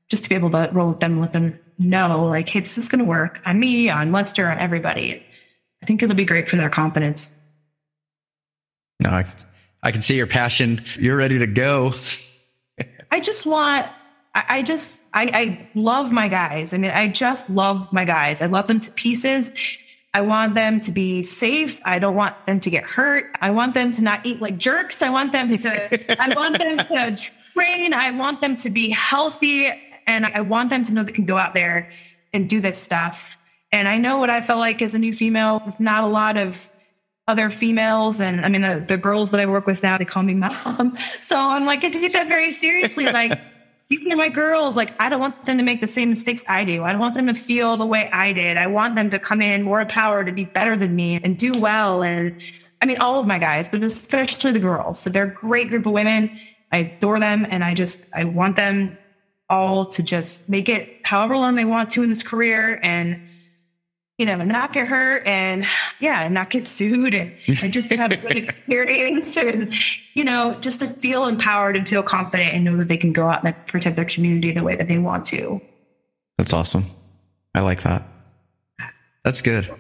just 0.08 0.24
to 0.24 0.30
be 0.30 0.36
able 0.36 0.50
to 0.52 0.70
roll 0.72 0.90
with 0.90 1.02
them, 1.02 1.20
let 1.20 1.34
them 1.34 1.60
know 1.78 2.26
like, 2.26 2.48
hey, 2.50 2.62
this 2.62 2.78
is 2.78 2.88
gonna 2.88 3.04
work 3.04 3.42
on 3.46 3.60
me, 3.60 3.90
on 3.90 4.12
Lester, 4.12 4.48
on 4.48 4.58
everybody. 4.58 5.24
I 5.82 5.86
think 5.86 6.04
it'll 6.04 6.16
be 6.16 6.26
great 6.26 6.48
for 6.48 6.56
their 6.56 6.70
confidence. 6.70 7.36
No, 9.00 9.10
I, 9.10 9.26
I 9.82 9.92
can 9.92 10.02
see 10.02 10.18
your 10.18 10.28
passion. 10.28 10.84
You're 10.98 11.16
ready 11.16 11.40
to 11.40 11.48
go. 11.48 11.94
I 13.12 13.20
just 13.20 13.46
want, 13.46 13.88
I, 14.36 14.62
just, 14.62 14.96
I, 15.14 15.32
I 15.34 15.70
love 15.76 16.12
my 16.12 16.28
guys. 16.28 16.74
I 16.74 16.78
mean, 16.78 16.92
I 16.92 17.08
just 17.08 17.50
love 17.50 17.92
my 17.92 18.06
guys. 18.06 18.42
I 18.42 18.46
love 18.46 18.68
them 18.68 18.80
to 18.80 18.92
pieces. 18.92 19.54
I 20.14 20.22
want 20.22 20.56
them 20.56 20.80
to 20.82 20.92
be 20.92 21.24
safe. 21.24 21.80
I 21.86 22.00
don't 22.00 22.16
want 22.16 22.46
them 22.46 22.60
to 22.60 22.70
get 22.70 22.84
hurt. 22.84 23.36
I 23.42 23.52
want 23.52 23.74
them 23.74 23.92
to 23.94 24.02
not 24.02 24.26
eat 24.26 24.42
like 24.42 24.58
jerks. 24.58 25.02
I 25.02 25.10
want 25.10 25.32
them 25.32 25.56
to, 25.58 26.22
I 26.22 26.34
want 26.36 26.58
them 26.58 26.78
to 26.78 27.32
train. 27.54 27.94
I 27.94 28.12
want 28.12 28.42
them 28.42 28.56
to 28.58 28.70
be 28.70 28.90
healthy. 28.90 29.72
And 30.08 30.26
I 30.26 30.42
want 30.42 30.70
them 30.70 30.84
to 30.86 30.94
know 30.94 31.04
they 31.04 31.12
can 31.12 31.26
go 31.26 31.38
out 31.38 31.54
there 31.54 31.92
and 32.34 32.50
do 32.50 32.62
this 32.62 32.78
stuff. 32.78 33.38
And 33.72 33.88
I 33.88 34.00
know 34.00 34.18
what 34.18 34.32
I 34.32 34.42
felt 34.42 34.60
like 34.60 34.82
as 34.82 34.96
a 34.96 35.00
new 35.00 35.14
female 35.14 35.62
with 35.66 35.80
not 35.80 36.04
a 36.04 36.08
lot 36.08 36.38
of 36.38 36.70
other 37.28 37.52
females. 37.52 38.20
And 38.20 38.44
I 38.44 38.50
mean, 38.50 38.62
the, 38.62 38.84
the 38.88 38.98
girls 38.98 39.30
that 39.32 39.40
I 39.40 39.46
work 39.46 39.68
with 39.68 39.84
now, 39.84 40.00
they 40.00 40.06
call 40.06 40.24
me 40.24 40.34
mom. 40.34 40.96
So 41.20 41.38
I'm 41.38 41.66
like, 41.66 41.84
I 41.84 41.90
take 41.90 42.14
that 42.14 42.28
very 42.28 42.52
seriously. 42.52 43.06
Like, 43.06 43.40
you 43.90 44.00
can 44.00 44.16
my 44.20 44.30
girls, 44.30 44.76
like, 44.76 44.94
I 45.02 45.10
don't 45.10 45.20
want 45.20 45.46
them 45.48 45.58
to 45.58 45.64
make 45.64 45.82
the 45.82 45.88
same 45.88 46.12
mistakes 46.12 46.44
I 46.48 46.64
do. 46.64 46.84
I 46.84 46.92
don't 46.92 47.02
want 47.02 47.16
them 47.16 47.26
to 47.26 47.34
feel 47.34 47.76
the 47.76 47.88
way 47.88 48.08
I 48.12 48.34
did. 48.34 48.58
I 48.58 48.68
want 48.68 48.96
them 48.96 49.10
to 49.10 49.18
come 49.18 49.42
in 49.42 49.64
more 49.64 49.82
empowered 49.82 50.28
to 50.28 50.32
be 50.32 50.46
better 50.46 50.76
than 50.76 50.96
me 50.96 51.20
and 51.24 51.36
do 51.36 51.54
well. 51.60 52.04
And 52.04 52.40
I 52.82 52.86
mean, 52.86 53.00
all 53.00 53.20
of 53.20 53.26
my 53.26 53.40
guys, 53.40 53.68
but 53.70 53.82
especially 53.82 54.52
the 54.52 54.60
girls. 54.60 55.00
So 55.00 55.10
they're 55.10 55.26
a 55.26 55.34
great 55.34 55.70
group 55.70 55.88
of 55.88 55.92
women. 55.94 56.40
I 56.72 56.78
adore 56.78 57.20
them. 57.20 57.48
And 57.50 57.64
I 57.64 57.74
just, 57.74 58.08
I 58.14 58.26
want 58.26 58.58
them 58.58 58.96
all 59.50 59.86
to 59.88 60.04
just 60.04 60.48
make 60.50 60.70
it 60.70 61.00
however 61.04 61.36
long 61.36 61.56
they 61.56 61.66
want 61.66 61.90
to 61.92 62.04
in 62.04 62.10
this 62.10 62.22
career 62.22 62.80
and 62.84 63.20
you 64.20 64.26
know, 64.26 64.36
not 64.44 64.74
get 64.74 64.86
hurt 64.86 65.26
and 65.26 65.66
yeah, 66.02 66.24
and 66.24 66.34
not 66.34 66.50
get 66.50 66.68
sued 66.68 67.14
and, 67.14 67.34
and 67.64 67.72
just 67.72 67.90
have 67.90 68.12
a 68.12 68.18
good 68.18 68.36
experience 68.38 69.38
and, 69.38 69.74
you 70.14 70.26
know, 70.26 70.56
just 70.60 70.82
to 70.82 70.88
feel 70.88 71.26
empowered 71.26 71.78
and 71.78 71.88
feel 71.88 72.04
confident 72.04 72.54
and 72.54 72.66
know 72.66 72.76
that 72.76 72.90
they 72.90 72.98
can 72.98 73.14
go 73.14 73.30
out 73.30 73.46
and 73.46 73.56
protect 73.68 73.96
their 73.96 74.04
community 74.04 74.52
the 74.52 74.62
way 74.62 74.76
that 74.76 74.90
they 74.90 75.00
want 75.00 75.24
to. 75.26 75.62
That's 76.38 76.52
awesome. 76.52 76.84
I 77.56 77.62
like 77.62 77.84
that. 77.84 78.04
That's 79.24 79.42
good. 79.42 79.74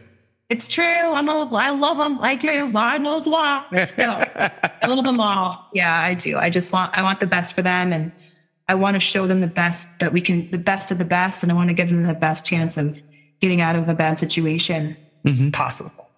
It's 0.47 0.69
true. 0.69 0.85
I'm 0.85 1.27
a, 1.27 1.53
I 1.53 1.71
love 1.71 1.97
them. 1.97 2.19
I 2.21 2.35
do. 2.35 2.71
I 2.73 2.97
know 2.97 3.17
law. 3.17 3.65
No, 3.71 4.23
I 4.37 4.87
love 4.87 5.03
them 5.03 5.19
all. 5.19 5.67
Yeah, 5.73 5.93
I 5.93 6.13
do. 6.13 6.37
I 6.37 6.49
just 6.49 6.71
want, 6.71 6.97
I 6.97 7.03
want 7.03 7.19
the 7.19 7.27
best 7.27 7.55
for 7.55 7.61
them 7.61 7.91
and 7.91 8.13
I 8.69 8.75
want 8.75 8.95
to 8.95 9.01
show 9.01 9.27
them 9.27 9.41
the 9.41 9.47
best 9.47 9.99
that 9.99 10.13
we 10.13 10.21
can, 10.21 10.49
the 10.49 10.57
best 10.57 10.91
of 10.91 10.97
the 10.97 11.05
best. 11.05 11.43
And 11.43 11.51
I 11.51 11.55
want 11.55 11.67
to 11.67 11.73
give 11.73 11.89
them 11.89 12.03
the 12.03 12.13
best 12.13 12.45
chance 12.45 12.77
of 12.77 13.01
getting 13.39 13.61
out 13.61 13.75
of 13.75 13.87
a 13.87 13.93
bad 13.93 14.19
situation 14.19 14.95
Mhm. 15.25 15.51
possible. 15.53 16.09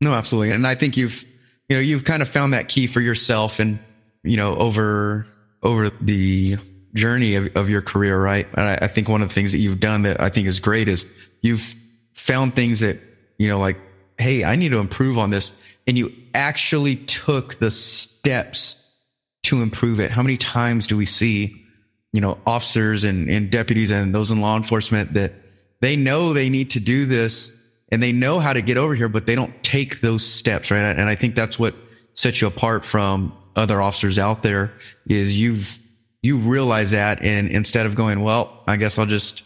No, 0.00 0.12
absolutely. 0.14 0.50
And 0.50 0.66
I 0.66 0.74
think 0.74 0.96
you've, 0.96 1.24
you 1.68 1.76
know, 1.76 1.80
you've 1.80 2.04
kind 2.04 2.22
of 2.22 2.28
found 2.28 2.54
that 2.54 2.68
key 2.68 2.86
for 2.86 3.00
yourself 3.00 3.60
and, 3.60 3.78
you 4.24 4.36
know, 4.36 4.56
over, 4.56 5.26
over 5.62 5.90
the 6.00 6.56
journey 6.94 7.36
of, 7.36 7.48
of 7.56 7.70
your 7.70 7.82
career, 7.82 8.20
right? 8.20 8.46
And 8.54 8.66
I, 8.66 8.78
I 8.82 8.88
think 8.88 9.08
one 9.08 9.22
of 9.22 9.28
the 9.28 9.34
things 9.34 9.52
that 9.52 9.58
you've 9.58 9.80
done 9.80 10.02
that 10.02 10.20
I 10.20 10.28
think 10.28 10.48
is 10.48 10.58
great 10.60 10.88
is 10.88 11.06
you've 11.40 11.74
found 12.14 12.54
things 12.56 12.80
that, 12.80 12.98
you 13.38 13.48
know, 13.48 13.56
like, 13.58 13.78
Hey, 14.18 14.44
I 14.44 14.56
need 14.56 14.70
to 14.70 14.78
improve 14.78 15.18
on 15.18 15.30
this. 15.30 15.58
And 15.86 15.96
you 15.98 16.12
actually 16.34 16.96
took 16.96 17.58
the 17.58 17.70
steps 17.70 18.78
to 19.44 19.62
improve 19.62 19.98
it. 20.00 20.10
How 20.10 20.22
many 20.22 20.36
times 20.36 20.86
do 20.86 20.96
we 20.96 21.06
see, 21.06 21.64
you 22.12 22.20
know, 22.20 22.38
officers 22.46 23.04
and, 23.04 23.28
and 23.30 23.50
deputies 23.50 23.90
and 23.90 24.14
those 24.14 24.30
in 24.30 24.40
law 24.40 24.56
enforcement 24.56 25.14
that 25.14 25.32
they 25.82 25.96
know 25.96 26.32
they 26.32 26.48
need 26.48 26.70
to 26.70 26.80
do 26.80 27.04
this 27.04 27.60
and 27.90 28.02
they 28.02 28.12
know 28.12 28.38
how 28.38 28.52
to 28.52 28.62
get 28.62 28.78
over 28.78 28.94
here, 28.94 29.08
but 29.08 29.26
they 29.26 29.34
don't 29.34 29.62
take 29.64 30.00
those 30.00 30.24
steps, 30.24 30.70
right? 30.70 30.78
And 30.78 31.02
I 31.02 31.16
think 31.16 31.34
that's 31.34 31.58
what 31.58 31.74
sets 32.14 32.40
you 32.40 32.46
apart 32.46 32.84
from 32.84 33.36
other 33.56 33.82
officers 33.82 34.18
out 34.18 34.44
there 34.44 34.72
is 35.06 35.38
you've, 35.38 35.78
you 36.22 36.38
realize 36.38 36.92
that. 36.92 37.20
And 37.22 37.50
instead 37.50 37.84
of 37.84 37.96
going, 37.96 38.20
well, 38.20 38.62
I 38.66 38.76
guess 38.76 38.96
I'll 38.96 39.06
just 39.06 39.42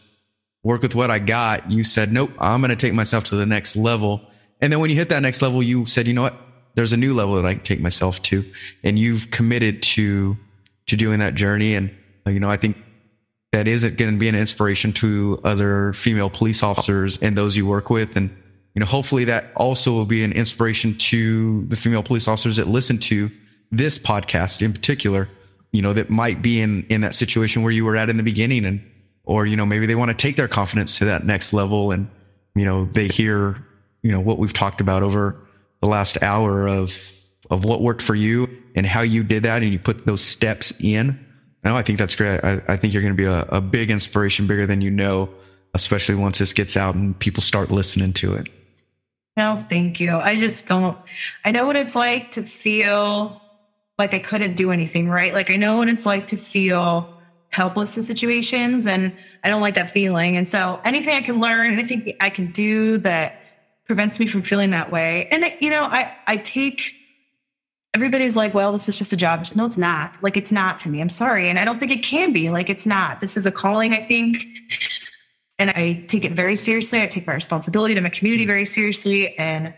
work 0.62 0.82
with 0.82 0.94
what 0.94 1.10
I 1.10 1.18
got, 1.18 1.72
you 1.72 1.82
said, 1.82 2.12
nope, 2.12 2.30
I'm 2.38 2.60
going 2.60 2.68
to 2.68 2.76
take 2.76 2.92
myself 2.92 3.24
to 3.24 3.36
the 3.36 3.46
next 3.46 3.74
level. 3.74 4.20
And 4.60 4.70
then 4.70 4.78
when 4.78 4.90
you 4.90 4.96
hit 4.96 5.08
that 5.08 5.22
next 5.22 5.40
level, 5.40 5.62
you 5.62 5.86
said, 5.86 6.06
you 6.06 6.12
know 6.12 6.22
what? 6.22 6.36
There's 6.74 6.92
a 6.92 6.98
new 6.98 7.14
level 7.14 7.36
that 7.36 7.46
I 7.46 7.54
can 7.54 7.62
take 7.62 7.80
myself 7.80 8.20
to. 8.24 8.44
And 8.84 8.98
you've 8.98 9.30
committed 9.30 9.82
to, 9.82 10.36
to 10.88 10.96
doing 10.96 11.20
that 11.20 11.34
journey. 11.34 11.74
And, 11.74 11.90
you 12.26 12.40
know, 12.40 12.50
I 12.50 12.58
think 12.58 12.76
that 13.52 13.68
is 13.68 13.84
it 13.84 13.96
going 13.96 14.12
to 14.12 14.18
be 14.18 14.28
an 14.28 14.34
inspiration 14.34 14.92
to 14.92 15.40
other 15.44 15.92
female 15.92 16.30
police 16.30 16.62
officers 16.62 17.22
and 17.22 17.36
those 17.36 17.56
you 17.56 17.66
work 17.66 17.90
with. 17.90 18.16
And, 18.16 18.30
you 18.74 18.80
know, 18.80 18.86
hopefully 18.86 19.24
that 19.24 19.52
also 19.56 19.92
will 19.92 20.04
be 20.04 20.22
an 20.24 20.32
inspiration 20.32 20.94
to 20.96 21.64
the 21.66 21.76
female 21.76 22.02
police 22.02 22.28
officers 22.28 22.56
that 22.56 22.66
listen 22.66 22.98
to 22.98 23.30
this 23.70 23.98
podcast 23.98 24.62
in 24.62 24.72
particular, 24.72 25.28
you 25.72 25.82
know, 25.82 25.92
that 25.92 26.10
might 26.10 26.42
be 26.42 26.60
in, 26.60 26.84
in 26.88 27.00
that 27.00 27.14
situation 27.14 27.62
where 27.62 27.72
you 27.72 27.84
were 27.84 27.96
at 27.96 28.10
in 28.10 28.16
the 28.16 28.22
beginning 28.22 28.64
and, 28.64 28.84
or, 29.24 29.46
you 29.46 29.56
know, 29.56 29.66
maybe 29.66 29.86
they 29.86 29.94
want 29.94 30.10
to 30.10 30.16
take 30.16 30.36
their 30.36 30.48
confidence 30.48 30.98
to 30.98 31.06
that 31.06 31.24
next 31.24 31.52
level 31.52 31.90
and, 31.92 32.08
you 32.54 32.64
know, 32.64 32.84
they 32.86 33.08
hear, 33.08 33.56
you 34.02 34.12
know, 34.12 34.20
what 34.20 34.38
we've 34.38 34.52
talked 34.52 34.80
about 34.80 35.02
over 35.02 35.36
the 35.80 35.88
last 35.88 36.22
hour 36.22 36.68
of, 36.68 36.96
of 37.50 37.64
what 37.64 37.82
worked 37.82 38.02
for 38.02 38.14
you 38.14 38.48
and 38.74 38.86
how 38.86 39.00
you 39.00 39.24
did 39.24 39.42
that 39.44 39.62
and 39.62 39.72
you 39.72 39.78
put 39.78 40.06
those 40.06 40.22
steps 40.22 40.80
in. 40.80 41.25
No, 41.66 41.76
I 41.76 41.82
think 41.82 41.98
that's 41.98 42.14
great. 42.14 42.38
I, 42.44 42.62
I 42.68 42.76
think 42.76 42.94
you're 42.94 43.02
going 43.02 43.16
to 43.16 43.20
be 43.20 43.28
a, 43.28 43.40
a 43.48 43.60
big 43.60 43.90
inspiration, 43.90 44.46
bigger 44.46 44.66
than 44.66 44.80
you 44.80 44.90
know, 44.92 45.28
especially 45.74 46.14
once 46.14 46.38
this 46.38 46.52
gets 46.52 46.76
out 46.76 46.94
and 46.94 47.18
people 47.18 47.42
start 47.42 47.72
listening 47.72 48.12
to 48.14 48.34
it. 48.34 48.46
No, 49.36 49.56
thank 49.56 49.98
you. 49.98 50.16
I 50.16 50.36
just 50.36 50.68
don't, 50.68 50.96
I 51.44 51.50
know 51.50 51.66
what 51.66 51.74
it's 51.74 51.96
like 51.96 52.30
to 52.32 52.42
feel 52.42 53.42
like 53.98 54.14
I 54.14 54.20
couldn't 54.20 54.54
do 54.54 54.70
anything, 54.70 55.08
right? 55.08 55.34
Like 55.34 55.50
I 55.50 55.56
know 55.56 55.78
what 55.78 55.88
it's 55.88 56.06
like 56.06 56.28
to 56.28 56.36
feel 56.36 57.20
helpless 57.48 57.96
in 57.96 58.04
situations 58.04 58.86
and 58.86 59.12
I 59.42 59.48
don't 59.48 59.60
like 59.60 59.74
that 59.74 59.90
feeling. 59.90 60.36
And 60.36 60.48
so 60.48 60.80
anything 60.84 61.16
I 61.16 61.22
can 61.22 61.40
learn, 61.40 61.72
anything 61.72 62.14
I 62.20 62.30
can 62.30 62.52
do 62.52 62.98
that 62.98 63.40
prevents 63.86 64.20
me 64.20 64.28
from 64.28 64.42
feeling 64.42 64.70
that 64.70 64.92
way. 64.92 65.26
And, 65.32 65.44
you 65.60 65.70
know, 65.70 65.82
I, 65.82 66.16
I 66.28 66.36
take, 66.36 66.94
everybody's 67.96 68.36
like, 68.36 68.52
well, 68.52 68.72
this 68.72 68.88
is 68.88 68.98
just 68.98 69.12
a 69.14 69.16
job. 69.16 69.44
No, 69.54 69.64
it's 69.64 69.78
not. 69.78 70.22
Like, 70.22 70.36
it's 70.36 70.52
not 70.52 70.78
to 70.80 70.90
me. 70.90 71.00
I'm 71.00 71.08
sorry. 71.08 71.48
And 71.48 71.58
I 71.58 71.64
don't 71.64 71.80
think 71.80 71.90
it 71.90 72.02
can 72.02 72.32
be. 72.32 72.50
Like, 72.50 72.68
it's 72.68 72.84
not. 72.84 73.20
This 73.20 73.36
is 73.36 73.46
a 73.46 73.50
calling, 73.50 73.94
I 73.94 74.02
think. 74.02 74.44
And 75.58 75.70
I 75.70 76.04
take 76.06 76.26
it 76.26 76.32
very 76.32 76.56
seriously. 76.56 77.00
I 77.00 77.06
take 77.06 77.26
my 77.26 77.34
responsibility 77.34 77.94
to 77.94 78.02
my 78.02 78.10
community 78.10 78.44
very 78.44 78.66
seriously. 78.66 79.36
And 79.38 79.74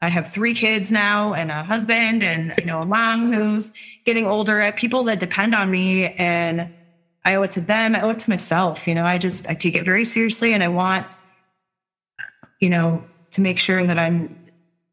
I 0.00 0.08
have 0.08 0.32
three 0.32 0.54
kids 0.54 0.92
now 0.92 1.34
and 1.34 1.50
a 1.50 1.64
husband 1.64 2.22
and, 2.22 2.54
you 2.60 2.66
know, 2.66 2.80
a 2.80 2.86
mom 2.86 3.32
who's 3.32 3.72
getting 4.04 4.26
older, 4.26 4.62
I 4.62 4.70
people 4.70 5.02
that 5.04 5.18
depend 5.18 5.52
on 5.52 5.68
me 5.68 6.06
and 6.06 6.72
I 7.24 7.34
owe 7.34 7.42
it 7.42 7.50
to 7.52 7.60
them. 7.60 7.96
I 7.96 8.02
owe 8.02 8.10
it 8.10 8.20
to 8.20 8.30
myself. 8.30 8.86
You 8.86 8.94
know, 8.94 9.04
I 9.04 9.18
just, 9.18 9.48
I 9.48 9.54
take 9.54 9.74
it 9.74 9.84
very 9.84 10.04
seriously 10.04 10.52
and 10.54 10.62
I 10.62 10.68
want, 10.68 11.16
you 12.60 12.70
know, 12.70 13.04
to 13.32 13.40
make 13.40 13.58
sure 13.58 13.84
that 13.84 13.98
I'm 13.98 14.45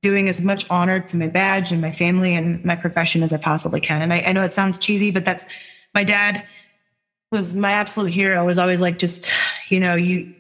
doing 0.04 0.28
as 0.28 0.42
much 0.42 0.70
honor 0.70 1.00
to 1.00 1.18
my 1.18 1.30
badge 1.30 1.72
and 1.72 1.82
my 1.82 1.92
family 1.92 2.36
and 2.36 2.64
my 2.64 2.76
profession 2.76 3.24
as 3.24 3.34
I 3.34 3.38
possibly 3.38 3.80
can. 3.80 4.02
And 4.02 4.14
I, 4.14 4.20
I 4.20 4.34
know 4.34 4.44
it 4.44 4.54
sounds 4.54 4.78
cheesy, 4.78 5.10
but 5.10 5.26
that's 5.26 5.46
my 5.96 6.04
dad 6.04 6.46
was 7.32 7.56
my 7.56 7.72
absolute 7.72 8.12
hero. 8.12 8.46
Was 8.46 8.60
always 8.60 8.82
like, 8.82 9.00
just 9.00 9.32
you 9.70 9.80
know, 9.80 9.96
you 9.96 10.36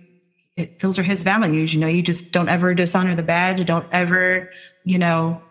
it, 0.57 0.79
those 0.81 0.99
are 0.99 1.03
his 1.03 1.23
values. 1.23 1.73
You 1.73 1.79
know, 1.79 1.87
you 1.87 2.03
just 2.03 2.31
don't 2.31 2.49
ever 2.49 2.75
dishonor 2.75 3.15
the 3.15 3.23
badge. 3.23 3.65
Don't 3.65 3.87
ever, 3.91 4.51
you 4.83 4.99
know, 4.99 5.41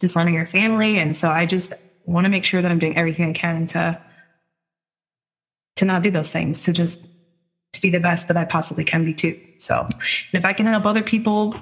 dishonor 0.00 0.30
your 0.30 0.46
family. 0.46 0.98
And 0.98 1.16
so 1.16 1.28
I 1.28 1.46
just 1.46 1.74
want 2.06 2.24
to 2.24 2.30
make 2.30 2.44
sure 2.44 2.62
that 2.62 2.72
I'm 2.72 2.80
doing 2.80 2.96
everything 2.96 3.30
I 3.30 3.32
can 3.34 3.66
to 3.66 4.02
to 5.76 5.84
not 5.84 6.02
do 6.02 6.10
those 6.10 6.32
things. 6.32 6.62
To 6.62 6.72
just 6.72 7.06
to 7.74 7.80
be 7.82 7.90
the 7.90 8.00
best 8.00 8.28
that 8.28 8.38
I 8.38 8.46
possibly 8.46 8.84
can 8.84 9.04
be 9.04 9.12
too. 9.12 9.38
So, 9.58 9.86
and 9.86 9.94
if 10.32 10.46
I 10.46 10.54
can 10.54 10.66
help 10.66 10.86
other 10.86 11.02
people 11.02 11.54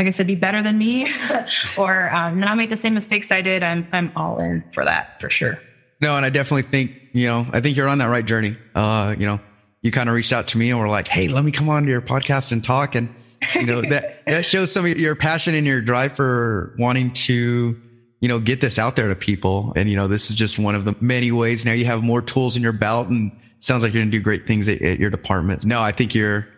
like 0.00 0.06
I 0.06 0.10
said, 0.12 0.26
be 0.26 0.34
better 0.34 0.62
than 0.62 0.78
me 0.78 1.06
or 1.76 2.08
um, 2.10 2.40
not 2.40 2.56
make 2.56 2.70
the 2.70 2.76
same 2.76 2.94
mistakes 2.94 3.30
I 3.30 3.42
did, 3.42 3.62
I'm, 3.62 3.86
I'm 3.92 4.10
all 4.16 4.38
in 4.38 4.64
for 4.72 4.82
that 4.82 5.20
for 5.20 5.28
sure. 5.28 5.60
No, 6.00 6.16
and 6.16 6.24
I 6.24 6.30
definitely 6.30 6.62
think, 6.62 6.92
you 7.12 7.26
know, 7.26 7.46
I 7.52 7.60
think 7.60 7.76
you're 7.76 7.86
on 7.86 7.98
that 7.98 8.06
right 8.06 8.24
journey. 8.24 8.56
Uh, 8.74 9.14
you 9.18 9.26
know, 9.26 9.40
you 9.82 9.92
kind 9.92 10.08
of 10.08 10.14
reached 10.14 10.32
out 10.32 10.48
to 10.48 10.58
me 10.58 10.70
and 10.70 10.80
were 10.80 10.88
like, 10.88 11.06
Hey, 11.06 11.28
let 11.28 11.44
me 11.44 11.52
come 11.52 11.68
on 11.68 11.82
to 11.82 11.90
your 11.90 12.00
podcast 12.00 12.50
and 12.50 12.64
talk. 12.64 12.94
And, 12.94 13.14
you 13.54 13.66
know, 13.66 13.82
that, 13.82 14.24
that 14.26 14.46
shows 14.46 14.72
some 14.72 14.86
of 14.86 14.98
your 14.98 15.14
passion 15.14 15.54
and 15.54 15.66
your 15.66 15.82
drive 15.82 16.16
for 16.16 16.74
wanting 16.78 17.12
to, 17.12 17.78
you 18.20 18.28
know, 18.28 18.38
get 18.38 18.62
this 18.62 18.78
out 18.78 18.96
there 18.96 19.08
to 19.08 19.14
people. 19.14 19.74
And, 19.76 19.90
you 19.90 19.96
know, 19.96 20.06
this 20.06 20.30
is 20.30 20.36
just 20.36 20.58
one 20.58 20.74
of 20.74 20.86
the 20.86 20.96
many 21.02 21.30
ways 21.30 21.66
now 21.66 21.72
you 21.72 21.84
have 21.84 22.02
more 22.02 22.22
tools 22.22 22.56
in 22.56 22.62
your 22.62 22.72
belt 22.72 23.08
and 23.08 23.32
sounds 23.58 23.82
like 23.82 23.92
you're 23.92 24.00
going 24.00 24.10
to 24.10 24.16
do 24.16 24.24
great 24.24 24.46
things 24.46 24.66
at, 24.66 24.80
at 24.80 24.98
your 24.98 25.10
departments. 25.10 25.66
No, 25.66 25.82
I 25.82 25.92
think 25.92 26.14
you're, 26.14 26.48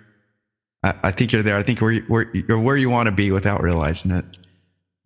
I, 0.82 0.94
I 1.02 1.10
think 1.10 1.32
you're 1.32 1.42
there. 1.42 1.56
I 1.56 1.62
think 1.62 1.80
where 1.80 1.92
you, 1.92 2.02
where 2.08 2.30
you're 2.34 2.58
where 2.58 2.76
you 2.76 2.90
want 2.90 3.06
to 3.06 3.12
be 3.12 3.30
without 3.30 3.62
realizing 3.62 4.10
it. 4.10 4.24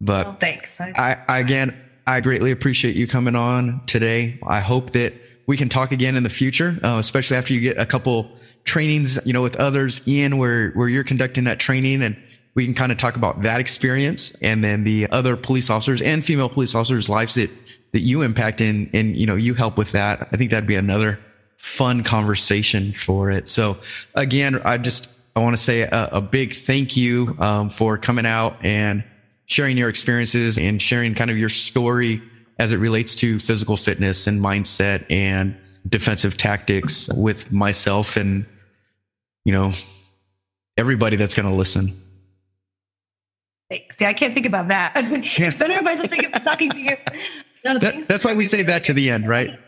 But 0.01 0.27
well, 0.27 0.37
thanks. 0.41 0.81
I, 0.81 1.19
I 1.29 1.39
again, 1.39 1.77
I 2.07 2.21
greatly 2.21 2.51
appreciate 2.51 2.97
you 2.97 3.07
coming 3.07 3.35
on 3.35 3.83
today. 3.87 4.39
I 4.47 4.61
hope 4.61 4.91
that 4.93 5.15
we 5.47 5.57
can 5.57 5.69
talk 5.69 5.93
again 5.93 6.17
in 6.17 6.23
the 6.23 6.31
future, 6.31 6.79
uh, 6.83 6.97
especially 6.99 7.37
after 7.37 7.55
you 7.55 7.61
get 7.61 7.79
a 7.79 7.87
couple 7.87 8.31
trainings, 8.65 9.19
you 9.25 9.33
know, 9.33 9.43
with 9.43 9.57
others, 9.57 10.07
Ian, 10.07 10.39
where 10.39 10.71
where 10.73 10.89
you're 10.89 11.05
conducting 11.05 11.45
that 11.45 11.59
training, 11.59 12.03
and 12.03 12.17
we 12.55 12.65
can 12.65 12.75
kind 12.75 12.93
of 12.93 12.99
talk 12.99 13.17
about 13.17 13.43
that 13.43 13.61
experience, 13.61 14.41
and 14.43 14.63
then 14.63 14.85
the 14.85 15.11
other 15.11 15.37
police 15.37 15.71
officers 15.71 16.03
and 16.03 16.25
female 16.25 16.49
police 16.49 16.75
officers' 16.75 17.09
lives 17.09 17.35
that 17.35 17.51
that 17.93 18.01
you 18.01 18.23
impact 18.23 18.61
and 18.61 18.91
and 18.93 19.17
you 19.17 19.27
know 19.27 19.37
you 19.37 19.55
help 19.55 19.79
with 19.79 19.93
that. 19.93 20.29
I 20.33 20.37
think 20.37 20.51
that'd 20.51 20.67
be 20.67 20.75
another 20.75 21.19
fun 21.57 22.03
conversation 22.03 22.93
for 22.93 23.31
it. 23.31 23.49
So 23.49 23.79
again, 24.15 24.61
I 24.65 24.77
just 24.77 25.16
I 25.37 25.41
want 25.41 25.55
to 25.55 25.63
say 25.63 25.83
a, 25.83 26.09
a 26.13 26.21
big 26.23 26.55
thank 26.55 26.97
you 26.97 27.37
um, 27.39 27.69
for 27.69 27.99
coming 27.99 28.25
out 28.25 28.57
and 28.65 29.05
sharing 29.45 29.77
your 29.77 29.91
experiences 29.91 30.59
and 30.59 30.81
sharing 30.81 31.15
kind 31.15 31.31
of 31.31 31.37
your 31.37 31.51
story 31.51 32.23
as 32.59 32.73
it 32.73 32.79
relates 32.79 33.15
to 33.17 33.39
physical 33.39 33.77
fitness 33.77 34.27
and 34.27 34.41
mindset 34.41 35.05
and 35.11 35.55
defensive 35.87 36.39
tactics 36.39 37.09
with 37.13 37.53
myself 37.53 38.17
and 38.17 38.47
you 39.45 39.53
know 39.53 39.73
everybody 40.79 41.17
that's 41.17 41.35
going 41.35 41.49
to 41.49 41.55
listen. 41.55 41.93
Thanks. 43.69 44.01
Yeah, 44.01 44.09
I 44.09 44.15
can't 44.15 44.33
think 44.33 44.47
about 44.47 44.69
that. 44.69 44.95
Better 44.95 45.13
if 45.13 45.87
I 45.87 45.97
just 45.97 46.09
think 46.09 46.35
of 46.35 46.45
talking 46.45 46.71
to 46.71 46.81
you. 46.81 46.97
That, 47.63 48.07
that's 48.09 48.25
why 48.25 48.33
we 48.33 48.47
say 48.47 48.63
that 48.63 48.85
to 48.85 48.93
the 48.93 49.11
end, 49.11 49.29
right? 49.29 49.59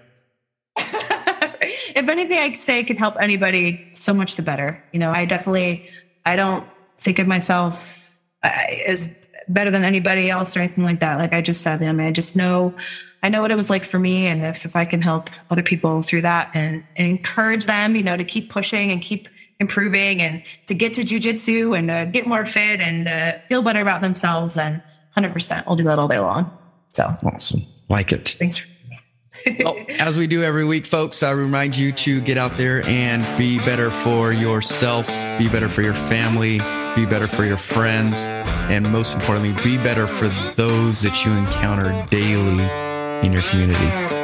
If 1.98 2.08
anything 2.08 2.38
I 2.38 2.50
could 2.50 2.60
say 2.60 2.84
could 2.84 2.98
help 2.98 3.16
anybody, 3.20 3.88
so 3.92 4.14
much 4.14 4.36
the 4.36 4.42
better. 4.42 4.82
You 4.92 5.00
know, 5.00 5.10
I 5.10 5.24
definitely, 5.24 5.90
I 6.24 6.36
don't 6.36 6.66
think 6.96 7.18
of 7.18 7.26
myself 7.26 8.14
uh, 8.42 8.50
as 8.86 9.16
better 9.48 9.70
than 9.70 9.84
anybody 9.84 10.30
else 10.30 10.56
or 10.56 10.60
anything 10.60 10.84
like 10.84 11.00
that. 11.00 11.18
Like 11.18 11.32
I 11.32 11.42
just 11.42 11.62
said, 11.62 11.82
I 11.82 11.92
mean, 11.92 12.06
I 12.06 12.12
just 12.12 12.36
know, 12.36 12.74
I 13.22 13.28
know 13.28 13.42
what 13.42 13.50
it 13.50 13.56
was 13.56 13.68
like 13.68 13.84
for 13.84 13.98
me. 13.98 14.26
And 14.26 14.44
if, 14.44 14.64
if 14.64 14.76
I 14.76 14.84
can 14.84 15.02
help 15.02 15.28
other 15.50 15.62
people 15.62 16.02
through 16.02 16.22
that 16.22 16.54
and, 16.54 16.84
and 16.96 17.08
encourage 17.08 17.66
them, 17.66 17.96
you 17.96 18.04
know, 18.04 18.16
to 18.16 18.24
keep 18.24 18.48
pushing 18.48 18.92
and 18.92 19.02
keep 19.02 19.28
improving 19.58 20.22
and 20.22 20.44
to 20.66 20.74
get 20.74 20.94
to 20.94 21.00
jujitsu 21.00 21.76
and 21.76 21.90
uh, 21.90 22.04
get 22.04 22.26
more 22.26 22.46
fit 22.46 22.80
and 22.80 23.08
uh, 23.08 23.38
feel 23.48 23.62
better 23.62 23.80
about 23.80 24.02
themselves, 24.02 24.54
then 24.54 24.82
100% 25.16 25.64
I'll 25.66 25.74
do 25.74 25.84
that 25.84 25.98
all 25.98 26.06
day 26.06 26.20
long. 26.20 26.56
So 26.90 27.12
awesome. 27.24 27.62
Like 27.88 28.12
it. 28.12 28.36
Thanks. 28.38 28.64
Well, 29.60 29.76
as 29.98 30.16
we 30.16 30.26
do 30.26 30.42
every 30.42 30.64
week, 30.64 30.86
folks, 30.86 31.22
I 31.22 31.30
remind 31.30 31.76
you 31.76 31.92
to 31.92 32.20
get 32.20 32.36
out 32.36 32.56
there 32.56 32.82
and 32.86 33.24
be 33.38 33.58
better 33.58 33.90
for 33.90 34.32
yourself, 34.32 35.06
be 35.38 35.48
better 35.48 35.68
for 35.68 35.82
your 35.82 35.94
family, 35.94 36.58
be 36.94 37.06
better 37.06 37.28
for 37.28 37.44
your 37.44 37.56
friends, 37.56 38.24
and 38.26 38.90
most 38.90 39.14
importantly, 39.14 39.52
be 39.62 39.76
better 39.76 40.06
for 40.06 40.28
those 40.56 41.00
that 41.02 41.24
you 41.24 41.32
encounter 41.32 42.06
daily 42.10 42.64
in 43.24 43.32
your 43.32 43.42
community. 43.42 44.17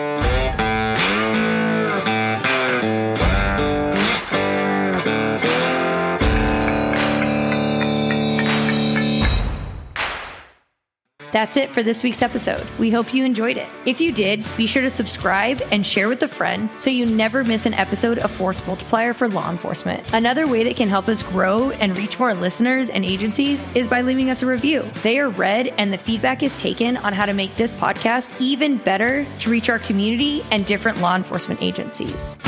That's 11.35 11.57
it 11.57 11.71
for 11.75 11.83
this 11.83 12.05
week's 12.05 12.23
episode. 12.23 12.65
We 12.79 12.93
hope 12.93 13.13
you 13.13 13.25
enjoyed 13.25 13.57
it. 13.57 13.67
If 13.87 14.01
you 14.01 14.13
did, 14.13 14.47
be 14.57 14.69
sure 14.69 14.83
to 14.83 14.89
subscribe 14.89 15.61
and 15.73 15.85
share 15.85 16.09
with 16.09 16.23
a 16.23 16.29
friend 16.29 16.71
so 16.79 16.91
you 16.91 17.07
never 17.07 17.43
miss 17.43 17.67
an 17.67 17.75
episode 17.75 18.21
of 18.21 18.31
Force 18.31 18.65
Multiplier 18.69 19.13
for 19.13 19.29
law 19.29 19.51
enforcement. 19.51 20.05
Another 20.13 20.47
way 20.47 20.63
that 20.63 20.77
can 20.77 20.89
help 20.89 21.09
us 21.09 21.25
grow 21.25 21.73
and 21.73 21.99
reach 21.99 22.21
more 22.21 22.35
listeners 22.35 22.89
and 22.89 23.05
agencies 23.05 23.61
is 23.75 23.89
by 23.89 24.01
leaving 24.01 24.31
us 24.31 24.45
a 24.45 24.47
review. 24.47 24.89
They 25.03 25.19
are 25.19 25.29
read 25.29 25.75
and 25.77 25.93
the 25.93 25.99
feedback 25.99 26.45
is 26.45 26.57
taken 26.57 26.99
on 26.99 27.13
how 27.13 27.27
to 27.27 27.35
make 27.35 27.57
this 27.57 27.75
podcast 27.75 28.33
even 28.39 28.77
better 28.77 29.27
to 29.41 29.51
reach 29.51 29.69
our 29.69 29.81
community 29.81 30.47
and 30.53 30.65
different 30.65 31.01
law 31.01 31.17
enforcement 31.17 31.61
agencies. 31.61 32.39